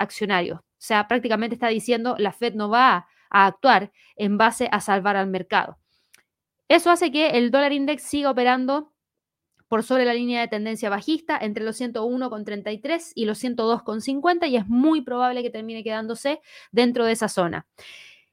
accionarios. 0.00 0.58
O 0.58 0.82
sea, 0.82 1.06
prácticamente 1.06 1.54
está 1.54 1.68
diciendo 1.68 2.16
la 2.18 2.32
Fed 2.32 2.54
no 2.54 2.68
va 2.68 3.06
a 3.30 3.46
actuar 3.46 3.92
en 4.16 4.38
base 4.38 4.68
a 4.72 4.80
salvar 4.80 5.16
al 5.16 5.28
mercado. 5.28 5.78
Eso 6.68 6.90
hace 6.90 7.12
que 7.12 7.30
el 7.30 7.50
dólar 7.50 7.72
index 7.72 8.02
siga 8.02 8.30
operando 8.30 8.92
por 9.68 9.84
sobre 9.84 10.04
la 10.04 10.14
línea 10.14 10.40
de 10.40 10.48
tendencia 10.48 10.90
bajista 10.90 11.38
entre 11.40 11.64
los 11.64 11.80
101,33 11.80 13.12
y 13.14 13.24
los 13.24 13.42
102,50 13.42 14.48
y 14.48 14.56
es 14.56 14.66
muy 14.66 15.00
probable 15.00 15.44
que 15.44 15.50
termine 15.50 15.84
quedándose 15.84 16.40
dentro 16.72 17.04
de 17.04 17.12
esa 17.12 17.28
zona. 17.28 17.68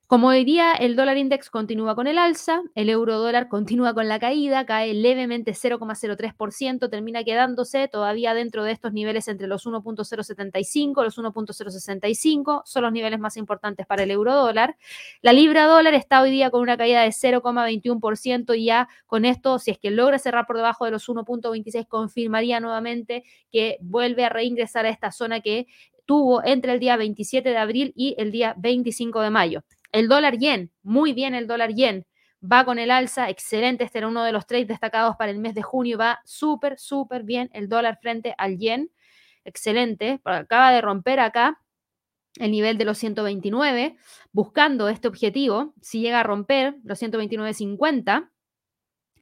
Como 0.09 0.29
hoy 0.29 0.45
día 0.45 0.71
el 0.71 0.95
dólar 0.95 1.17
index 1.17 1.49
continúa 1.49 1.93
con 1.93 2.07
el 2.07 2.17
alza, 2.17 2.61
el 2.75 2.89
euro 2.89 3.19
dólar 3.19 3.49
continúa 3.49 3.93
con 3.93 4.07
la 4.07 4.19
caída, 4.19 4.65
cae 4.65 4.93
levemente 4.93 5.51
0,03%, 5.51 6.89
termina 6.89 7.25
quedándose 7.25 7.89
todavía 7.89 8.33
dentro 8.33 8.63
de 8.63 8.71
estos 8.71 8.93
niveles 8.93 9.27
entre 9.27 9.47
los 9.47 9.65
1.075 9.65 11.01
y 11.01 11.03
los 11.03 11.17
1.065, 11.17 12.61
son 12.63 12.83
los 12.83 12.93
niveles 12.93 13.19
más 13.19 13.35
importantes 13.35 13.85
para 13.85 14.03
el 14.03 14.11
euro 14.11 14.33
dólar. 14.33 14.77
La 15.21 15.33
libra 15.33 15.65
dólar 15.65 15.93
está 15.93 16.21
hoy 16.21 16.31
día 16.31 16.51
con 16.51 16.61
una 16.61 16.77
caída 16.77 17.01
de 17.01 17.09
0,21% 17.09 18.57
y 18.57 18.63
ya 18.63 18.87
con 19.07 19.25
esto, 19.25 19.59
si 19.59 19.71
es 19.71 19.77
que 19.77 19.91
logra 19.91 20.19
cerrar 20.19 20.47
por 20.47 20.55
debajo 20.55 20.85
de 20.85 20.91
los 20.91 21.09
1.26, 21.09 21.85
confirmaría 21.85 22.61
nuevamente 22.61 23.25
que 23.51 23.77
vuelve 23.81 24.23
a 24.23 24.29
reingresar 24.29 24.85
a 24.85 24.89
esta 24.89 25.11
zona 25.11 25.41
que 25.41 25.67
tuvo 26.05 26.41
entre 26.45 26.71
el 26.71 26.79
día 26.79 26.95
27 26.95 27.49
de 27.49 27.57
abril 27.57 27.91
y 27.93 28.15
el 28.17 28.31
día 28.31 28.55
25 28.57 29.19
de 29.19 29.29
mayo. 29.29 29.63
El 29.97 30.09
dólar 30.09 30.37
yen, 30.37 30.71
muy 30.83 31.11
bien 31.13 31.33
el 31.33 31.47
dólar 31.47 31.73
yen, 31.73 32.05
va 32.39 32.65
con 32.65 32.77
el 32.77 32.91
alza, 32.91 33.31
excelente, 33.31 33.83
este 33.83 33.97
era 33.97 34.07
uno 34.07 34.23
de 34.23 34.31
los 34.31 34.45
trades 34.45 34.67
destacados 34.67 35.15
para 35.15 35.31
el 35.31 35.39
mes 35.39 35.55
de 35.55 35.63
junio, 35.63 35.97
va 35.97 36.19
súper, 36.23 36.77
súper 36.77 37.23
bien 37.23 37.49
el 37.51 37.67
dólar 37.67 37.97
frente 37.99 38.35
al 38.37 38.59
yen, 38.59 38.91
excelente, 39.43 40.21
acaba 40.23 40.71
de 40.71 40.81
romper 40.81 41.19
acá 41.19 41.59
el 42.35 42.51
nivel 42.51 42.77
de 42.77 42.85
los 42.85 42.99
129, 42.99 43.97
buscando 44.31 44.87
este 44.87 45.07
objetivo, 45.07 45.73
si 45.81 45.99
llega 45.99 46.19
a 46.19 46.23
romper 46.23 46.75
los 46.83 47.01
129.50, 47.01 48.29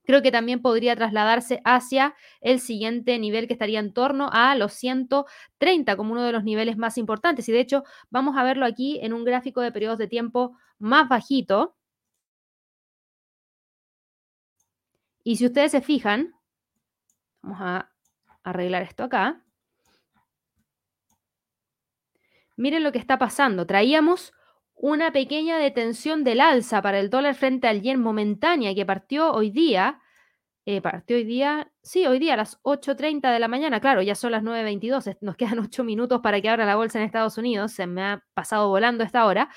creo 0.05 0.21
que 0.21 0.31
también 0.31 0.61
podría 0.61 0.93
trasladarse 0.97 1.61
hacia 1.63 2.15
el 2.41 2.59
siguiente 2.59 3.17
nivel 3.17 3.47
que 3.47 3.53
estaría 3.53 3.79
en 3.79 3.93
torno 3.93 4.29
a 4.33 4.55
los 4.55 4.73
130 4.73 5.95
como 5.95 6.11
uno 6.11 6.23
de 6.23 6.33
los 6.33 6.43
niveles 6.43 6.75
más 6.75 6.97
importantes. 6.97 7.47
Y 7.47 7.53
de 7.53 7.61
hecho, 7.61 7.83
vamos 8.09 8.35
a 8.37 8.43
verlo 8.43 8.65
aquí 8.65 8.99
en 9.01 9.13
un 9.13 9.23
gráfico 9.23 9.61
de 9.61 9.71
periodos 9.71 9.97
de 9.97 10.07
tiempo 10.07 10.57
más 10.79 11.07
bajito. 11.09 11.75
Y 15.23 15.37
si 15.37 15.45
ustedes 15.45 15.71
se 15.71 15.81
fijan, 15.81 16.35
vamos 17.41 17.59
a 17.61 17.91
arreglar 18.43 18.83
esto 18.83 19.03
acá. 19.03 19.41
Miren 22.57 22.83
lo 22.83 22.91
que 22.91 22.99
está 22.99 23.17
pasando. 23.17 23.65
Traíamos 23.65 24.33
una 24.75 25.11
pequeña 25.11 25.57
detención 25.57 26.23
del 26.23 26.41
alza 26.41 26.81
para 26.81 26.99
el 26.99 27.09
dólar 27.09 27.35
frente 27.35 27.67
al 27.67 27.81
yen 27.81 27.99
momentánea 27.99 28.75
que 28.75 28.85
partió 28.85 29.31
hoy 29.33 29.49
día. 29.49 30.01
Eh, 30.67 30.81
partió 30.81 31.17
hoy 31.17 31.25
día, 31.25 31.71
sí, 31.83 32.07
hoy 32.07 32.17
día 32.17 32.33
a 32.33 32.37
las 32.37 32.59
8.30 32.63 33.31
de 33.31 33.39
la 33.39 33.47
mañana, 33.47 33.79
claro, 33.79 34.01
ya 34.01 34.15
son 34.15 34.31
las 34.31 34.41
9.22, 34.41 35.17
nos 35.21 35.35
quedan 35.35 35.59
8 35.59 35.83
minutos 35.83 36.21
para 36.21 36.41
que 36.41 36.49
abra 36.49 36.65
la 36.65 36.75
bolsa 36.75 36.97
en 36.97 37.05
Estados 37.05 37.37
Unidos, 37.37 37.71
se 37.71 37.85
me 37.85 38.01
ha 38.01 38.23
pasado 38.33 38.67
volando 38.69 39.03
esta 39.03 39.27
hora, 39.27 39.51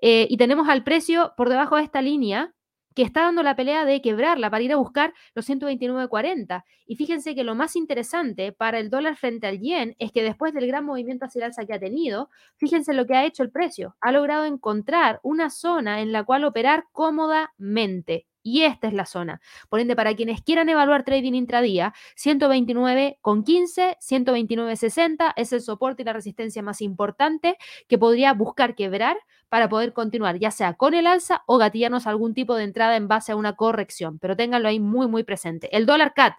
eh, 0.00 0.26
y 0.28 0.36
tenemos 0.36 0.68
al 0.68 0.84
precio 0.84 1.32
por 1.36 1.48
debajo 1.48 1.76
de 1.76 1.82
esta 1.84 2.02
línea, 2.02 2.54
que 2.98 3.04
está 3.04 3.22
dando 3.22 3.44
la 3.44 3.54
pelea 3.54 3.84
de 3.84 4.02
quebrarla 4.02 4.50
para 4.50 4.64
ir 4.64 4.72
a 4.72 4.76
buscar 4.76 5.14
los 5.34 5.48
129.40. 5.48 6.64
Y 6.84 6.96
fíjense 6.96 7.36
que 7.36 7.44
lo 7.44 7.54
más 7.54 7.76
interesante 7.76 8.50
para 8.50 8.80
el 8.80 8.90
dólar 8.90 9.16
frente 9.16 9.46
al 9.46 9.60
yen 9.60 9.94
es 10.00 10.10
que 10.10 10.24
después 10.24 10.52
del 10.52 10.66
gran 10.66 10.84
movimiento 10.84 11.24
hacia 11.24 11.38
el 11.38 11.44
alza 11.44 11.64
que 11.64 11.74
ha 11.74 11.78
tenido, 11.78 12.28
fíjense 12.56 12.94
lo 12.94 13.06
que 13.06 13.14
ha 13.14 13.24
hecho 13.24 13.44
el 13.44 13.52
precio. 13.52 13.96
Ha 14.00 14.10
logrado 14.10 14.46
encontrar 14.46 15.20
una 15.22 15.48
zona 15.48 16.00
en 16.00 16.10
la 16.10 16.24
cual 16.24 16.42
operar 16.42 16.86
cómodamente. 16.90 18.26
Y 18.42 18.62
esta 18.62 18.88
es 18.88 18.94
la 18.94 19.04
zona. 19.04 19.40
Por 19.68 19.80
ende, 19.80 19.96
para 19.96 20.14
quienes 20.14 20.42
quieran 20.42 20.68
evaluar 20.68 21.04
trading 21.04 21.34
intradía, 21.34 21.92
129,15, 22.16 23.96
129,60 24.00 25.32
es 25.36 25.52
el 25.52 25.60
soporte 25.60 26.02
y 26.02 26.04
la 26.04 26.12
resistencia 26.12 26.62
más 26.62 26.80
importante 26.80 27.56
que 27.88 27.98
podría 27.98 28.32
buscar 28.32 28.74
quebrar 28.74 29.16
para 29.48 29.68
poder 29.68 29.92
continuar, 29.92 30.38
ya 30.38 30.50
sea 30.50 30.74
con 30.74 30.94
el 30.94 31.06
alza 31.06 31.42
o 31.46 31.58
gatillarnos 31.58 32.06
algún 32.06 32.34
tipo 32.34 32.54
de 32.54 32.64
entrada 32.64 32.96
en 32.96 33.08
base 33.08 33.32
a 33.32 33.36
una 33.36 33.56
corrección. 33.56 34.18
Pero 34.18 34.36
ténganlo 34.36 34.68
ahí 34.68 34.80
muy, 34.80 35.08
muy 35.08 35.24
presente. 35.24 35.74
El 35.76 35.86
dólar 35.86 36.14
CAT. 36.14 36.34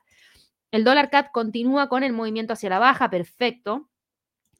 El 0.71 0.83
dólar 0.83 1.09
CAT 1.09 1.31
continúa 1.31 1.89
con 1.89 2.03
el 2.03 2.13
movimiento 2.13 2.53
hacia 2.53 2.69
la 2.69 2.79
baja, 2.79 3.09
perfecto. 3.09 3.89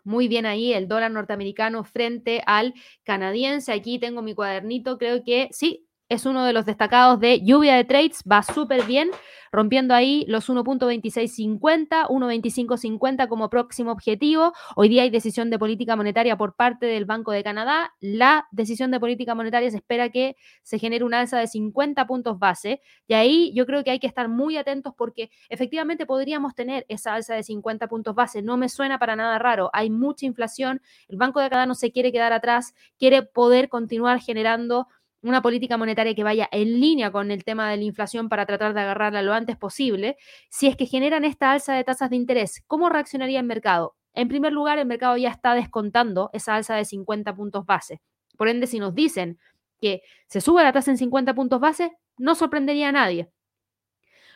Muy 0.04 0.28
bien 0.28 0.46
ahí 0.46 0.74
el 0.74 0.88
dólar 0.88 1.12
norteamericano 1.12 1.84
frente 1.84 2.42
al 2.46 2.74
canadiense. 3.04 3.72
Aquí 3.72 4.00
tengo 4.00 4.22
mi 4.22 4.34
cuadernito, 4.34 4.98
creo 4.98 5.24
que 5.24 5.50
sí, 5.52 5.89
es 6.10 6.26
uno 6.26 6.43
de 6.43 6.53
los 6.53 6.66
destacados 6.66 7.20
de 7.20 7.41
lluvia 7.41 7.76
de 7.76 7.84
trades, 7.84 8.24
va 8.30 8.41
súper 8.41 8.84
bien, 8.86 9.12
rompiendo 9.51 9.93
ahí 9.93 10.26
los 10.28 10.49
1.2650, 10.49 12.07
1.2550 12.07 13.28
como 13.28 13.49
próximo 13.49 13.91
objetivo. 13.91 14.53
Hoy 14.76 14.89
día 14.89 15.03
hay 15.03 15.12
decisión 15.12 15.49
de 15.49 15.60
política 15.60 15.95
monetaria 15.95 16.36
por 16.36 16.55
parte 16.55 16.88
del 16.88 17.05
Banco 17.05 17.32
de 17.32 17.43
Canadá. 17.43 17.93
La 17.99 18.47
decisión 18.51 18.89
de 18.91 18.99
política 18.99 19.36
monetaria 19.36 19.70
se 19.70 19.78
espera 19.78 20.10
que 20.10 20.36
se 20.64 20.80
genere 20.80 21.03
una 21.03 21.20
alza 21.20 21.38
de 21.38 21.47
50 21.47 22.05
puntos 22.07 22.39
base. 22.39 22.82
Y 23.07 23.14
ahí 23.14 23.51
yo 23.53 23.66
creo 23.66 23.84
que 23.84 23.91
hay 23.91 23.99
que 23.99 24.07
estar 24.07 24.30
muy 24.30 24.57
atentos 24.57 24.93
porque 24.97 25.30
efectivamente 25.49 26.05
podríamos 26.05 26.55
tener 26.55 26.86
esa 26.89 27.14
alza 27.14 27.36
de 27.36 27.43
50 27.43 27.88
puntos 27.88 28.16
base. 28.16 28.41
No 28.41 28.57
me 28.57 28.70
suena 28.70 28.97
para 28.97 29.16
nada 29.16 29.38
raro. 29.38 29.70
Hay 29.74 29.89
mucha 29.89 30.26
inflación. 30.26 30.82
El 31.07 31.18
Banco 31.18 31.39
de 31.39 31.49
Canadá 31.49 31.68
no 31.68 31.76
se 31.76 31.91
quiere 31.91 32.12
quedar 32.12 32.34
atrás, 32.34 32.74
quiere 32.97 33.24
poder 33.24 33.70
continuar 33.70 34.20
generando 34.20 34.88
una 35.22 35.41
política 35.41 35.78
monetaria 35.78 36.15
que 36.15 36.24
vaya 36.24 36.47
en 36.51 36.80
línea 36.80 37.11
con 37.11 37.32
el 37.32 37.43
tema 37.43 37.70
de 37.70 37.78
la 37.78 37.84
inflación 37.84 38.30
para 38.30 38.45
tratar 38.45 38.74
de 38.74 38.82
agarrarla 38.82 39.22
lo 39.22 39.34
antes 39.34 39.57
posible, 39.57 40.17
si 40.49 40.67
es 40.67 40.76
que 40.76 40.86
generan 40.86 41.26
esta 41.26 41.51
alza 41.51 41.74
de 41.74 41.84
tasas 41.84 42.09
de 42.09 42.15
interés, 42.15 42.63
¿cómo 42.67 42.89
reaccionaría 42.89 43.39
el 43.39 43.45
mercado? 43.45 43.95
En 44.13 44.28
primer 44.28 44.53
lugar, 44.53 44.80
el 44.80 44.86
mercado 44.86 45.17
ya 45.17 45.30
está 45.30 45.53
descontando 45.53 46.30
esa 46.34 46.55
alza 46.55 46.76
de 46.76 46.86
50 46.86 47.36
puntos 47.36 47.65
base. 47.65 48.01
Por 48.38 48.47
ende, 48.47 48.67
si 48.67 48.80
nos 48.80 48.95
dicen 48.95 49.38
que 49.80 50.01
se 50.28 50.41
sube 50.41 50.63
la 50.63 50.74
tasa 50.74 50.91
en 50.91 50.97
50 50.97 51.34
puntos 51.36 51.59
base, 51.59 51.97
no 52.17 52.36
sorprendería 52.36 52.89
a 52.89 52.93
nadie. 52.93 53.30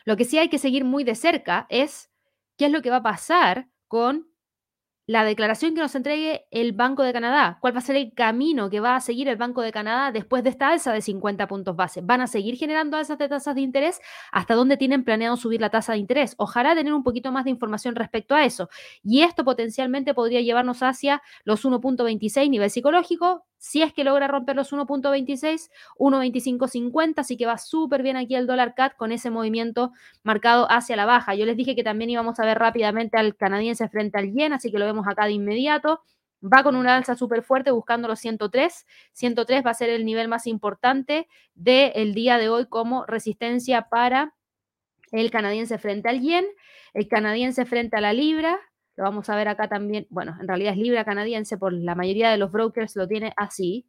Lo 0.04 0.16
que 0.16 0.24
sí 0.24 0.38
hay 0.38 0.48
que 0.48 0.58
seguir 0.58 0.84
muy 0.84 1.04
de 1.04 1.14
cerca 1.14 1.66
es 1.68 2.10
qué 2.56 2.66
es 2.66 2.72
lo 2.72 2.82
que 2.82 2.90
va 2.90 2.96
a 2.96 3.02
pasar 3.02 3.68
con 3.88 4.28
la 5.06 5.24
declaración 5.24 5.74
que 5.74 5.80
nos 5.80 5.94
entregue 5.94 6.46
el 6.50 6.72
Banco 6.72 7.02
de 7.02 7.12
Canadá. 7.12 7.58
¿Cuál 7.60 7.74
va 7.74 7.78
a 7.78 7.82
ser 7.82 7.96
el 7.96 8.14
camino 8.14 8.70
que 8.70 8.80
va 8.80 8.96
a 8.96 9.00
seguir 9.00 9.28
el 9.28 9.36
Banco 9.36 9.60
de 9.60 9.70
Canadá 9.70 10.12
después 10.12 10.42
de 10.42 10.50
esta 10.50 10.70
alza 10.70 10.92
de 10.92 11.02
50 11.02 11.46
puntos 11.46 11.76
base? 11.76 12.00
¿Van 12.02 12.22
a 12.22 12.26
seguir 12.26 12.56
generando 12.56 12.96
alzas 12.96 13.18
de 13.18 13.28
tasas 13.28 13.54
de 13.54 13.60
interés? 13.60 14.00
¿Hasta 14.32 14.54
dónde 14.54 14.76
tienen 14.76 15.04
planeado 15.04 15.36
subir 15.36 15.60
la 15.60 15.70
tasa 15.70 15.92
de 15.92 15.98
interés? 15.98 16.34
Ojalá 16.38 16.74
tener 16.74 16.94
un 16.94 17.02
poquito 17.02 17.32
más 17.32 17.44
de 17.44 17.50
información 17.50 17.94
respecto 17.94 18.34
a 18.34 18.44
eso. 18.44 18.68
Y 19.02 19.22
esto 19.22 19.44
potencialmente 19.44 20.14
podría 20.14 20.40
llevarnos 20.40 20.82
hacia 20.82 21.22
los 21.44 21.64
1.26 21.64 22.48
nivel 22.48 22.70
psicológico, 22.70 23.44
si 23.64 23.80
es 23.80 23.94
que 23.94 24.04
logra 24.04 24.28
romper 24.28 24.56
los 24.56 24.74
1.26, 24.74 25.70
1.2550, 25.96 27.14
así 27.16 27.38
que 27.38 27.46
va 27.46 27.56
súper 27.56 28.02
bien 28.02 28.18
aquí 28.18 28.34
el 28.34 28.46
dólar 28.46 28.74
CAT 28.74 28.94
con 28.94 29.10
ese 29.10 29.30
movimiento 29.30 29.90
marcado 30.22 30.70
hacia 30.70 30.96
la 30.96 31.06
baja. 31.06 31.34
Yo 31.34 31.46
les 31.46 31.56
dije 31.56 31.74
que 31.74 31.82
también 31.82 32.10
íbamos 32.10 32.38
a 32.38 32.44
ver 32.44 32.58
rápidamente 32.58 33.16
al 33.16 33.34
canadiense 33.36 33.88
frente 33.88 34.18
al 34.18 34.34
yen, 34.34 34.52
así 34.52 34.70
que 34.70 34.78
lo 34.78 34.84
vemos 34.84 35.06
acá 35.08 35.24
de 35.24 35.32
inmediato. 35.32 36.02
Va 36.42 36.62
con 36.62 36.76
una 36.76 36.94
alza 36.94 37.14
súper 37.14 37.42
fuerte 37.42 37.70
buscando 37.70 38.06
los 38.06 38.20
103. 38.20 38.86
103 39.14 39.64
va 39.64 39.70
a 39.70 39.74
ser 39.74 39.88
el 39.88 40.04
nivel 40.04 40.28
más 40.28 40.46
importante 40.46 41.26
del 41.54 42.12
día 42.12 42.36
de 42.36 42.50
hoy 42.50 42.66
como 42.66 43.06
resistencia 43.06 43.88
para 43.88 44.34
el 45.10 45.30
canadiense 45.30 45.78
frente 45.78 46.10
al 46.10 46.20
yen, 46.20 46.44
el 46.92 47.08
canadiense 47.08 47.64
frente 47.64 47.96
a 47.96 48.02
la 48.02 48.12
libra, 48.12 48.60
lo 48.96 49.04
vamos 49.04 49.28
a 49.28 49.36
ver 49.36 49.48
acá 49.48 49.68
también. 49.68 50.06
Bueno, 50.10 50.36
en 50.40 50.48
realidad 50.48 50.72
es 50.72 50.78
libra 50.78 51.04
canadiense, 51.04 51.58
por 51.58 51.72
la 51.72 51.94
mayoría 51.94 52.30
de 52.30 52.38
los 52.38 52.52
brokers 52.52 52.96
lo 52.96 53.08
tiene 53.08 53.32
así. 53.36 53.86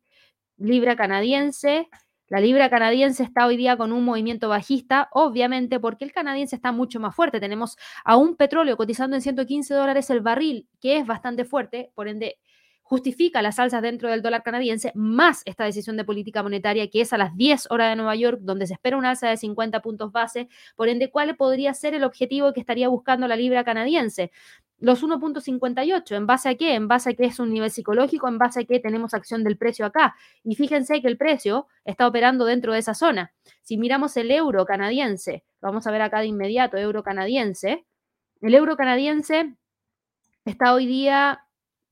Libra 0.57 0.95
canadiense. 0.95 1.87
La 2.27 2.39
libra 2.39 2.71
canadiense 2.71 3.21
está 3.21 3.45
hoy 3.45 3.55
día 3.55 3.77
con 3.77 3.91
un 3.91 4.03
movimiento 4.03 4.49
bajista, 4.49 5.09
obviamente 5.11 5.79
porque 5.79 6.05
el 6.05 6.11
canadiense 6.11 6.55
está 6.55 6.71
mucho 6.71 6.99
más 6.99 7.15
fuerte. 7.15 7.39
Tenemos 7.39 7.77
a 8.03 8.17
un 8.17 8.35
petróleo 8.35 8.77
cotizando 8.77 9.15
en 9.15 9.21
115 9.21 9.75
dólares 9.75 10.09
el 10.09 10.21
barril, 10.21 10.67
que 10.81 10.97
es 10.97 11.05
bastante 11.05 11.45
fuerte, 11.45 11.91
por 11.93 12.07
ende 12.07 12.39
justifica 12.85 13.41
las 13.41 13.57
alzas 13.57 13.81
dentro 13.81 14.09
del 14.11 14.21
dólar 14.21 14.43
canadiense, 14.43 14.91
más 14.93 15.41
esta 15.45 15.65
decisión 15.65 15.97
de 15.97 16.05
política 16.05 16.43
monetaria 16.43 16.87
que 16.87 17.01
es 17.01 17.13
a 17.13 17.17
las 17.17 17.35
10 17.35 17.71
horas 17.71 17.89
de 17.89 17.95
Nueva 17.95 18.15
York, 18.15 18.41
donde 18.43 18.67
se 18.67 18.73
espera 18.73 18.95
una 18.95 19.09
alza 19.09 19.27
de 19.27 19.37
50 19.37 19.81
puntos 19.81 20.11
base, 20.11 20.49
por 20.75 20.87
ende, 20.87 21.09
¿cuál 21.09 21.35
podría 21.35 21.73
ser 21.73 21.95
el 21.95 22.03
objetivo 22.03 22.53
que 22.53 22.59
estaría 22.59 22.87
buscando 22.87 23.27
la 23.27 23.35
libra 23.35 23.63
canadiense? 23.63 24.31
Los 24.77 25.03
1.58, 25.03 26.15
¿en 26.15 26.27
base 26.27 26.49
a 26.49 26.55
qué? 26.55 26.75
En 26.75 26.87
base 26.87 27.09
a 27.09 27.13
que 27.13 27.25
es 27.25 27.39
un 27.39 27.51
nivel 27.51 27.71
psicológico, 27.71 28.27
en 28.27 28.37
base 28.37 28.59
a 28.59 28.63
que 28.65 28.79
tenemos 28.79 29.15
acción 29.15 29.43
del 29.43 29.57
precio 29.57 29.87
acá. 29.87 30.15
Y 30.43 30.53
fíjense 30.53 31.01
que 31.01 31.07
el 31.07 31.17
precio 31.17 31.65
está 31.85 32.07
operando 32.07 32.45
dentro 32.45 32.71
de 32.71 32.79
esa 32.79 32.93
zona. 32.93 33.33
Si 33.63 33.77
miramos 33.77 34.15
el 34.15 34.29
euro 34.29 34.63
canadiense, 34.63 35.43
vamos 35.59 35.87
a 35.87 35.91
ver 35.91 36.03
acá 36.03 36.19
de 36.19 36.27
inmediato, 36.27 36.77
euro 36.77 37.01
canadiense, 37.01 37.87
el 38.41 38.53
euro 38.53 38.77
canadiense 38.77 39.55
está 40.45 40.75
hoy 40.75 40.85
día 40.85 41.44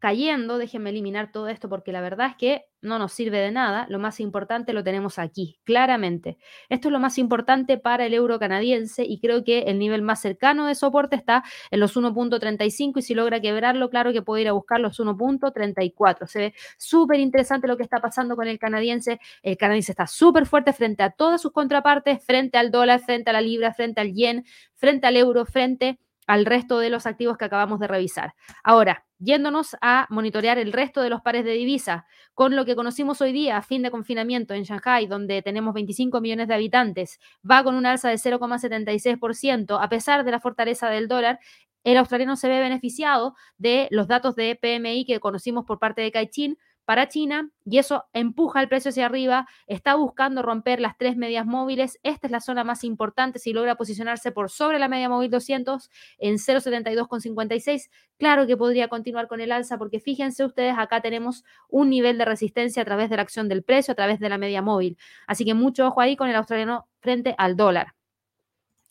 cayendo, 0.03 0.57
déjenme 0.57 0.89
eliminar 0.89 1.31
todo 1.31 1.47
esto 1.47 1.69
porque 1.69 1.93
la 1.93 2.01
verdad 2.01 2.31
es 2.31 2.35
que 2.35 2.65
no 2.81 2.99
nos 2.99 3.13
sirve 3.13 3.37
de 3.37 3.51
nada, 3.51 3.85
lo 3.87 3.99
más 3.99 4.19
importante 4.19 4.73
lo 4.73 4.83
tenemos 4.83 5.17
aquí, 5.17 5.61
claramente. 5.63 6.37
Esto 6.67 6.89
es 6.89 6.91
lo 6.91 6.99
más 6.99 7.17
importante 7.17 7.77
para 7.77 8.05
el 8.05 8.13
euro 8.13 8.37
canadiense 8.37 9.05
y 9.05 9.21
creo 9.21 9.45
que 9.45 9.59
el 9.59 9.79
nivel 9.79 10.01
más 10.01 10.19
cercano 10.19 10.67
de 10.67 10.75
soporte 10.75 11.15
está 11.15 11.45
en 11.71 11.79
los 11.79 11.95
1.35 11.95 12.97
y 12.97 13.01
si 13.01 13.13
logra 13.13 13.39
quebrarlo, 13.39 13.89
claro 13.89 14.11
que 14.11 14.21
puede 14.21 14.41
ir 14.41 14.49
a 14.49 14.51
buscar 14.51 14.81
los 14.81 14.99
1.34. 14.99 16.27
Se 16.27 16.39
ve 16.39 16.53
súper 16.77 17.21
interesante 17.21 17.69
lo 17.69 17.77
que 17.77 17.83
está 17.83 18.01
pasando 18.01 18.35
con 18.35 18.49
el 18.49 18.59
canadiense. 18.59 19.21
El 19.41 19.55
canadiense 19.55 19.93
está 19.93 20.05
súper 20.05 20.45
fuerte 20.45 20.73
frente 20.73 21.03
a 21.03 21.11
todas 21.11 21.41
sus 21.41 21.53
contrapartes, 21.53 22.21
frente 22.25 22.57
al 22.57 22.71
dólar, 22.71 22.99
frente 22.99 23.29
a 23.29 23.33
la 23.33 23.39
libra, 23.39 23.73
frente 23.73 24.01
al 24.01 24.11
yen, 24.11 24.43
frente 24.75 25.07
al 25.07 25.15
euro, 25.15 25.45
frente 25.45 25.97
al 26.27 26.45
resto 26.45 26.79
de 26.79 26.89
los 26.89 27.05
activos 27.05 27.37
que 27.37 27.45
acabamos 27.45 27.79
de 27.79 27.87
revisar. 27.87 28.33
Ahora, 28.63 29.05
yéndonos 29.19 29.75
a 29.81 30.07
monitorear 30.09 30.57
el 30.57 30.73
resto 30.73 31.01
de 31.01 31.09
los 31.09 31.21
pares 31.21 31.45
de 31.45 31.51
divisas, 31.53 32.03
con 32.33 32.55
lo 32.55 32.65
que 32.65 32.75
conocimos 32.75 33.21
hoy 33.21 33.31
día, 33.31 33.57
a 33.57 33.61
fin 33.61 33.81
de 33.81 33.91
confinamiento 33.91 34.53
en 34.53 34.63
Shanghai, 34.63 35.07
donde 35.07 35.41
tenemos 35.41 35.73
25 35.73 36.19
millones 36.21 36.47
de 36.47 36.53
habitantes, 36.53 37.19
va 37.49 37.63
con 37.63 37.75
un 37.75 37.85
alza 37.85 38.09
de 38.09 38.15
0,76%, 38.15 39.77
a 39.81 39.89
pesar 39.89 40.23
de 40.23 40.31
la 40.31 40.39
fortaleza 40.39 40.89
del 40.89 41.07
dólar, 41.07 41.39
el 41.83 41.97
australiano 41.97 42.35
se 42.35 42.47
ve 42.47 42.59
beneficiado 42.59 43.35
de 43.57 43.87
los 43.91 44.07
datos 44.07 44.35
de 44.35 44.55
PMI 44.55 45.05
que 45.05 45.19
conocimos 45.19 45.65
por 45.65 45.79
parte 45.79 46.01
de 46.01 46.11
Caixin, 46.11 46.57
para 46.85 47.07
China 47.07 47.49
y 47.65 47.77
eso 47.77 48.05
empuja 48.13 48.61
el 48.61 48.67
precio 48.67 48.89
hacia 48.89 49.05
arriba, 49.05 49.47
está 49.67 49.95
buscando 49.95 50.41
romper 50.41 50.79
las 50.79 50.97
tres 50.97 51.15
medias 51.15 51.45
móviles, 51.45 51.99
esta 52.03 52.27
es 52.27 52.31
la 52.31 52.41
zona 52.41 52.63
más 52.63 52.83
importante 52.83 53.39
si 53.39 53.53
logra 53.53 53.75
posicionarse 53.75 54.31
por 54.31 54.49
sobre 54.49 54.79
la 54.79 54.87
media 54.87 55.09
móvil 55.09 55.31
200 55.31 55.89
en 56.17 56.35
0,72,56, 56.35 57.89
claro 58.17 58.47
que 58.47 58.57
podría 58.57 58.87
continuar 58.87 59.27
con 59.27 59.41
el 59.41 59.51
alza 59.51 59.77
porque 59.77 59.99
fíjense 59.99 60.45
ustedes, 60.45 60.75
acá 60.77 61.01
tenemos 61.01 61.43
un 61.69 61.89
nivel 61.89 62.17
de 62.17 62.25
resistencia 62.25 62.81
a 62.81 62.85
través 62.85 63.09
de 63.09 63.15
la 63.15 63.21
acción 63.21 63.47
del 63.47 63.63
precio, 63.63 63.91
a 63.93 63.95
través 63.95 64.19
de 64.19 64.29
la 64.29 64.37
media 64.37 64.61
móvil, 64.61 64.97
así 65.27 65.45
que 65.45 65.53
mucho 65.53 65.87
ojo 65.87 66.01
ahí 66.01 66.15
con 66.15 66.29
el 66.29 66.35
australiano 66.35 66.87
frente 66.99 67.35
al 67.37 67.55
dólar. 67.55 67.93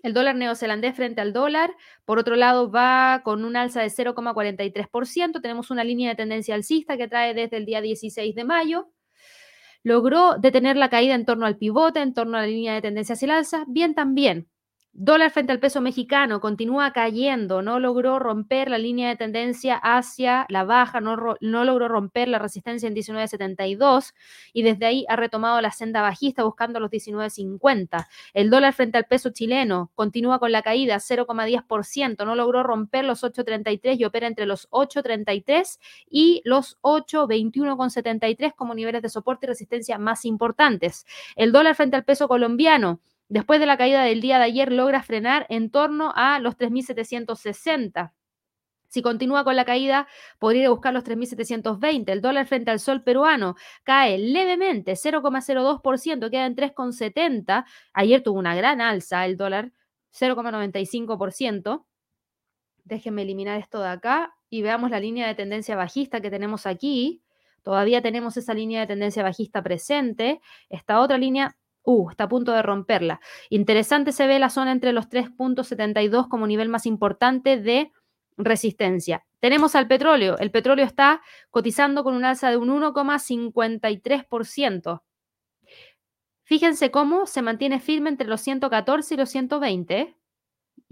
El 0.03 0.15
dólar 0.15 0.35
neozelandés 0.35 0.97
frente 0.97 1.21
al 1.21 1.33
dólar, 1.33 1.75
por 2.05 2.19
otro 2.19 2.35
lado, 2.37 2.71
va 2.71 3.23
con 3.25 3.45
un 3.45 3.57
alza 3.57 3.83
de 3.83 3.91
0,43%. 3.91 5.41
Tenemos 5.41 5.71
una 5.71 5.85
línea 5.85 6.11
de 6.11 6.17
tendencia 6.17 6.55
alcista 6.55 6.97
que 6.97 7.09
trae 7.09 7.35
desde 7.35 7.57
el 7.57 7.67
día 7.67 7.81
16 7.81 8.35
de 8.35 8.45
mayo. 8.45 8.91
Logró 9.85 10.37
detener 10.39 10.77
la 10.77 10.91
caída 10.91 11.15
en 11.15 11.25
torno 11.25 11.47
al 11.47 11.57
pivote, 11.57 12.01
en 12.01 12.15
torno 12.15 12.37
a 12.37 12.43
la 12.43 12.47
línea 12.47 12.75
de 12.75 12.83
tendencia 12.83 13.15
hacia 13.15 13.27
el 13.27 13.31
alza. 13.33 13.65
Bien 13.69 13.95
también. 13.95 14.52
Dólar 14.95 15.31
frente 15.31 15.53
al 15.53 15.59
peso 15.59 15.81
mexicano 15.81 16.39
continúa 16.39 16.93
cayendo, 16.93 17.63
no 17.63 17.81
logró 17.81 18.19
romper 18.19 18.69
la 18.69 18.77
línea 18.77 19.09
de 19.09 19.17
tendencia 19.17 19.77
hacia 19.77 20.45
la 20.51 20.65
baja, 20.65 21.01
no, 21.01 21.17
no, 21.41 21.65
logró 21.65 21.89
romper 21.89 22.29
la 22.29 22.39
resistencia 22.39 22.89
en 22.89 22.95
19.72 22.95 24.13
y 24.53 24.63
desde 24.63 24.85
ahí 24.85 25.07
ha 25.09 25.17
retomado 25.17 25.63
la 25.63 25.71
senda 25.71 26.03
bajista 26.03 26.45
buscando 26.45 26.79
los 26.79 26.91
19.50. 26.91 28.07
El 28.35 28.51
dólar 28.51 28.75
frente 28.75 28.99
al 28.99 29.07
peso 29.07 29.31
chileno 29.31 29.91
continúa 29.95 30.39
con 30.39 30.53
la 30.53 30.61
caída 30.61 30.97
0,10%, 30.97 32.27
no 32.27 32.35
logró 32.35 32.63
romper 32.63 33.07
los 33.07 33.25
8.33 33.25 33.99
y 33.99 34.05
opera 34.05 34.27
entre 34.27 34.45
los 34.45 34.69
8.33 34.69 35.79
y 36.11 36.43
los 36.45 36.79
8.21,73 36.83 38.55
como 38.55 38.75
niveles 38.75 39.01
de 39.01 39.09
soporte 39.09 39.47
y 39.47 39.49
resistencia 39.49 39.97
más 39.97 40.27
importantes. 40.27 41.07
El 41.35 41.51
dólar 41.51 41.77
frente 41.77 41.97
al 41.97 42.05
peso 42.05 42.29
colombiano 42.29 43.01
Después 43.33 43.61
de 43.61 43.65
la 43.67 43.79
caída 43.79 44.05
del 44.05 44.21
día 44.21 44.37
de 44.37 44.45
ayer, 44.45 44.71
logra 44.71 45.03
frenar 45.03 45.47
en 45.49 45.71
torno 45.71 46.13
a 46.15 46.39
los 46.39 46.55
3.760. 46.59 48.13
Si 48.89 49.01
continúa 49.01 49.43
con 49.43 49.57
la 49.57 49.65
caída, 49.65 50.07
podría 50.39 50.69
buscar 50.69 50.93
los 50.93 51.03
3.720. 51.03 52.13
El 52.13 52.21
dólar 52.21 52.47
frente 52.47 52.71
al 52.71 52.79
sol 52.79 53.03
peruano 53.03 53.55
cae 53.85 54.19
levemente, 54.19 54.97
0,02%, 54.97 56.31
queda 56.31 56.45
en 56.45 56.57
3,70. 56.57 57.65
Ayer 57.95 58.23
tuvo 58.23 58.39
una 58.39 58.55
gran 58.55 58.83
alza 58.83 59.25
el 59.25 59.39
dólar, 59.39 59.73
0,95%. 60.13 61.87
Déjenme 62.85 63.23
eliminar 63.23 63.59
esto 63.59 63.81
de 63.81 63.89
acá 63.89 64.35
y 64.51 64.61
veamos 64.61 64.91
la 64.91 65.01
línea 65.01 65.27
de 65.27 65.35
tendencia 65.35 65.75
bajista 65.75 66.21
que 66.21 66.29
tenemos 66.29 66.67
aquí. 66.67 67.23
Todavía 67.63 68.03
tenemos 68.03 68.37
esa 68.37 68.53
línea 68.53 68.81
de 68.81 68.89
tendencia 68.89 69.23
bajista 69.23 69.63
presente. 69.63 70.43
Esta 70.69 71.01
otra 71.01 71.17
línea 71.17 71.57
Uh, 71.85 72.11
está 72.11 72.25
a 72.25 72.29
punto 72.29 72.53
de 72.53 72.63
romperla. 72.63 73.21
Interesante 73.51 74.13
se 74.13 74.27
ve 74.27 74.39
la 74.39 74.51
zona 74.51 74.73
entre 74.73 74.93
los 74.93 75.09
3.72 75.09 76.29
como 76.29 76.47
nivel 76.47 76.69
más 76.69 76.87
importante 76.87 77.57
de 77.57 77.93
resistencia. 78.37 79.25
Tenemos 79.41 79.75
al 79.75 79.89
petróleo. 79.89 80.39
El 80.39 80.51
petróleo 80.51 80.85
está 80.85 81.23
cotizando 81.51 82.05
con 82.05 82.15
un 82.15 82.25
alza 82.25 82.51
de 82.51 82.57
un 82.57 82.69
1,53%. 82.69 85.03
Fíjense 86.45 86.91
cómo 86.91 87.27
se 87.27 87.43
mantiene 87.43 87.81
firme 87.81 88.11
entre 88.11 88.29
los 88.29 88.41
114 88.41 89.15
y 89.15 89.17
los 89.17 89.31
120 89.31 90.17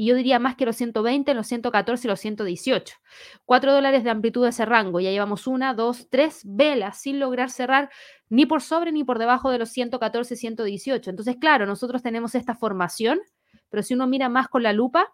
y 0.00 0.06
yo 0.06 0.14
diría 0.14 0.38
más 0.38 0.56
que 0.56 0.64
los 0.64 0.76
120, 0.76 1.34
los 1.34 1.46
114 1.46 2.06
y 2.06 2.08
los 2.08 2.20
118. 2.20 2.96
4 3.44 3.70
dólares 3.74 4.02
de 4.02 4.08
amplitud 4.08 4.44
de 4.44 4.48
ese 4.48 4.64
rango. 4.64 4.98
Ya 4.98 5.10
llevamos 5.10 5.46
una, 5.46 5.74
dos, 5.74 6.08
tres 6.08 6.40
velas 6.42 7.02
sin 7.02 7.20
lograr 7.20 7.50
cerrar 7.50 7.90
ni 8.30 8.46
por 8.46 8.62
sobre 8.62 8.92
ni 8.92 9.04
por 9.04 9.18
debajo 9.18 9.50
de 9.50 9.58
los 9.58 9.68
114, 9.68 10.36
118. 10.36 11.10
Entonces, 11.10 11.36
claro, 11.38 11.66
nosotros 11.66 12.02
tenemos 12.02 12.34
esta 12.34 12.54
formación, 12.54 13.20
pero 13.68 13.82
si 13.82 13.92
uno 13.92 14.06
mira 14.06 14.30
más 14.30 14.48
con 14.48 14.62
la 14.62 14.72
lupa, 14.72 15.12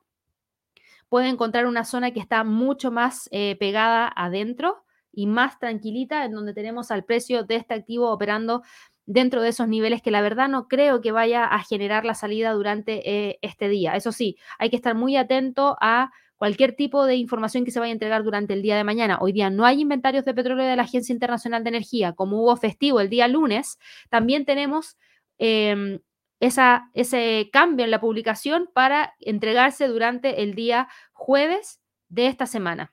puede 1.08 1.30
encontrar 1.30 1.66
una 1.66 1.84
zona 1.84 2.12
que 2.12 2.20
está 2.20 2.44
mucho 2.44 2.92
más 2.92 3.28
eh, 3.32 3.56
pegada 3.58 4.12
adentro 4.14 4.84
y 5.10 5.26
más 5.26 5.58
tranquilita, 5.58 6.24
en 6.24 6.30
donde 6.30 6.54
tenemos 6.54 6.92
al 6.92 7.04
precio 7.04 7.42
de 7.42 7.56
este 7.56 7.74
activo 7.74 8.12
operando 8.12 8.62
dentro 9.06 9.40
de 9.40 9.48
esos 9.48 9.68
niveles 9.68 10.02
que 10.02 10.10
la 10.10 10.20
verdad 10.20 10.48
no 10.48 10.68
creo 10.68 11.00
que 11.00 11.12
vaya 11.12 11.44
a 11.44 11.62
generar 11.62 12.04
la 12.04 12.14
salida 12.14 12.52
durante 12.52 13.08
eh, 13.08 13.38
este 13.40 13.68
día. 13.68 13.94
Eso 13.94 14.12
sí, 14.12 14.36
hay 14.58 14.68
que 14.68 14.76
estar 14.76 14.94
muy 14.94 15.16
atento 15.16 15.76
a 15.80 16.10
cualquier 16.36 16.74
tipo 16.76 17.06
de 17.06 17.16
información 17.16 17.64
que 17.64 17.70
se 17.70 17.80
vaya 17.80 17.90
a 17.90 17.94
entregar 17.94 18.22
durante 18.22 18.52
el 18.52 18.62
día 18.62 18.76
de 18.76 18.84
mañana. 18.84 19.18
Hoy 19.20 19.32
día 19.32 19.48
no 19.48 19.64
hay 19.64 19.80
inventarios 19.80 20.24
de 20.24 20.34
petróleo 20.34 20.66
de 20.66 20.76
la 20.76 20.82
Agencia 20.82 21.12
Internacional 21.12 21.64
de 21.64 21.70
Energía, 21.70 22.12
como 22.12 22.42
hubo 22.42 22.56
festivo 22.56 23.00
el 23.00 23.08
día 23.08 23.28
lunes, 23.28 23.78
también 24.10 24.44
tenemos 24.44 24.98
em, 25.38 26.00
esa, 26.40 26.90
ese 26.92 27.48
cambio 27.52 27.84
en 27.84 27.90
la 27.90 28.00
publicación 28.00 28.68
para 28.74 29.14
entregarse 29.20 29.88
durante 29.88 30.42
el 30.42 30.54
día 30.54 30.88
jueves 31.12 31.80
de 32.08 32.26
esta 32.26 32.46
semana. 32.46 32.92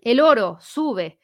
El 0.00 0.20
oro 0.20 0.58
sube. 0.60 1.18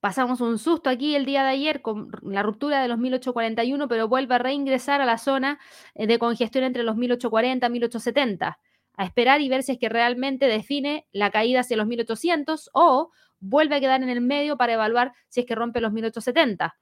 Pasamos 0.00 0.40
un 0.40 0.58
susto 0.58 0.90
aquí 0.90 1.16
el 1.16 1.24
día 1.24 1.42
de 1.42 1.48
ayer 1.50 1.82
con 1.82 2.10
la 2.22 2.44
ruptura 2.44 2.80
de 2.80 2.86
los 2.86 2.98
1841, 2.98 3.88
pero 3.88 4.06
vuelve 4.06 4.36
a 4.36 4.38
reingresar 4.38 5.00
a 5.00 5.06
la 5.06 5.18
zona 5.18 5.58
eh, 5.94 6.06
de 6.06 6.20
congestión 6.20 6.62
entre 6.62 6.84
los 6.84 6.94
1840 6.96 7.66
y 7.66 7.70
1870. 7.70 8.60
A 8.96 9.04
esperar 9.04 9.40
y 9.40 9.48
ver 9.48 9.64
si 9.64 9.72
es 9.72 9.78
que 9.78 9.88
realmente 9.88 10.46
define 10.46 11.06
la 11.10 11.30
caída 11.30 11.60
hacia 11.60 11.76
los 11.76 11.88
1800 11.88 12.70
o 12.74 13.10
vuelve 13.40 13.76
a 13.76 13.80
quedar 13.80 14.02
en 14.02 14.08
el 14.08 14.20
medio 14.20 14.56
para 14.56 14.74
evaluar 14.74 15.12
si 15.28 15.40
es 15.40 15.46
que 15.46 15.56
rompe 15.56 15.80
los 15.80 15.92
1870. 15.92 16.76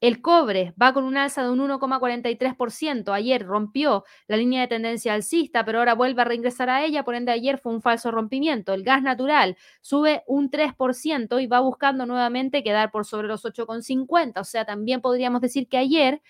El 0.00 0.20
cobre 0.20 0.74
va 0.80 0.92
con 0.92 1.04
un 1.04 1.16
alza 1.16 1.42
de 1.42 1.50
un 1.50 1.60
1,43%. 1.60 3.12
Ayer 3.12 3.44
rompió 3.46 4.04
la 4.28 4.36
línea 4.36 4.60
de 4.62 4.68
tendencia 4.68 5.14
alcista, 5.14 5.64
pero 5.64 5.78
ahora 5.78 5.94
vuelve 5.94 6.22
a 6.22 6.24
reingresar 6.24 6.68
a 6.70 6.84
ella, 6.84 7.02
por 7.04 7.14
ende 7.14 7.32
ayer 7.32 7.58
fue 7.58 7.72
un 7.72 7.82
falso 7.82 8.10
rompimiento. 8.10 8.74
El 8.74 8.82
gas 8.84 9.02
natural 9.02 9.56
sube 9.80 10.22
un 10.26 10.50
3% 10.50 11.40
y 11.40 11.46
va 11.46 11.60
buscando 11.60 12.04
nuevamente 12.06 12.62
quedar 12.62 12.90
por 12.90 13.06
sobre 13.06 13.28
los 13.28 13.44
8,50. 13.44 14.40
O 14.40 14.44
sea, 14.44 14.64
también 14.64 15.00
podríamos 15.00 15.40
decir 15.40 15.68
que 15.68 15.78
ayer 15.78 16.20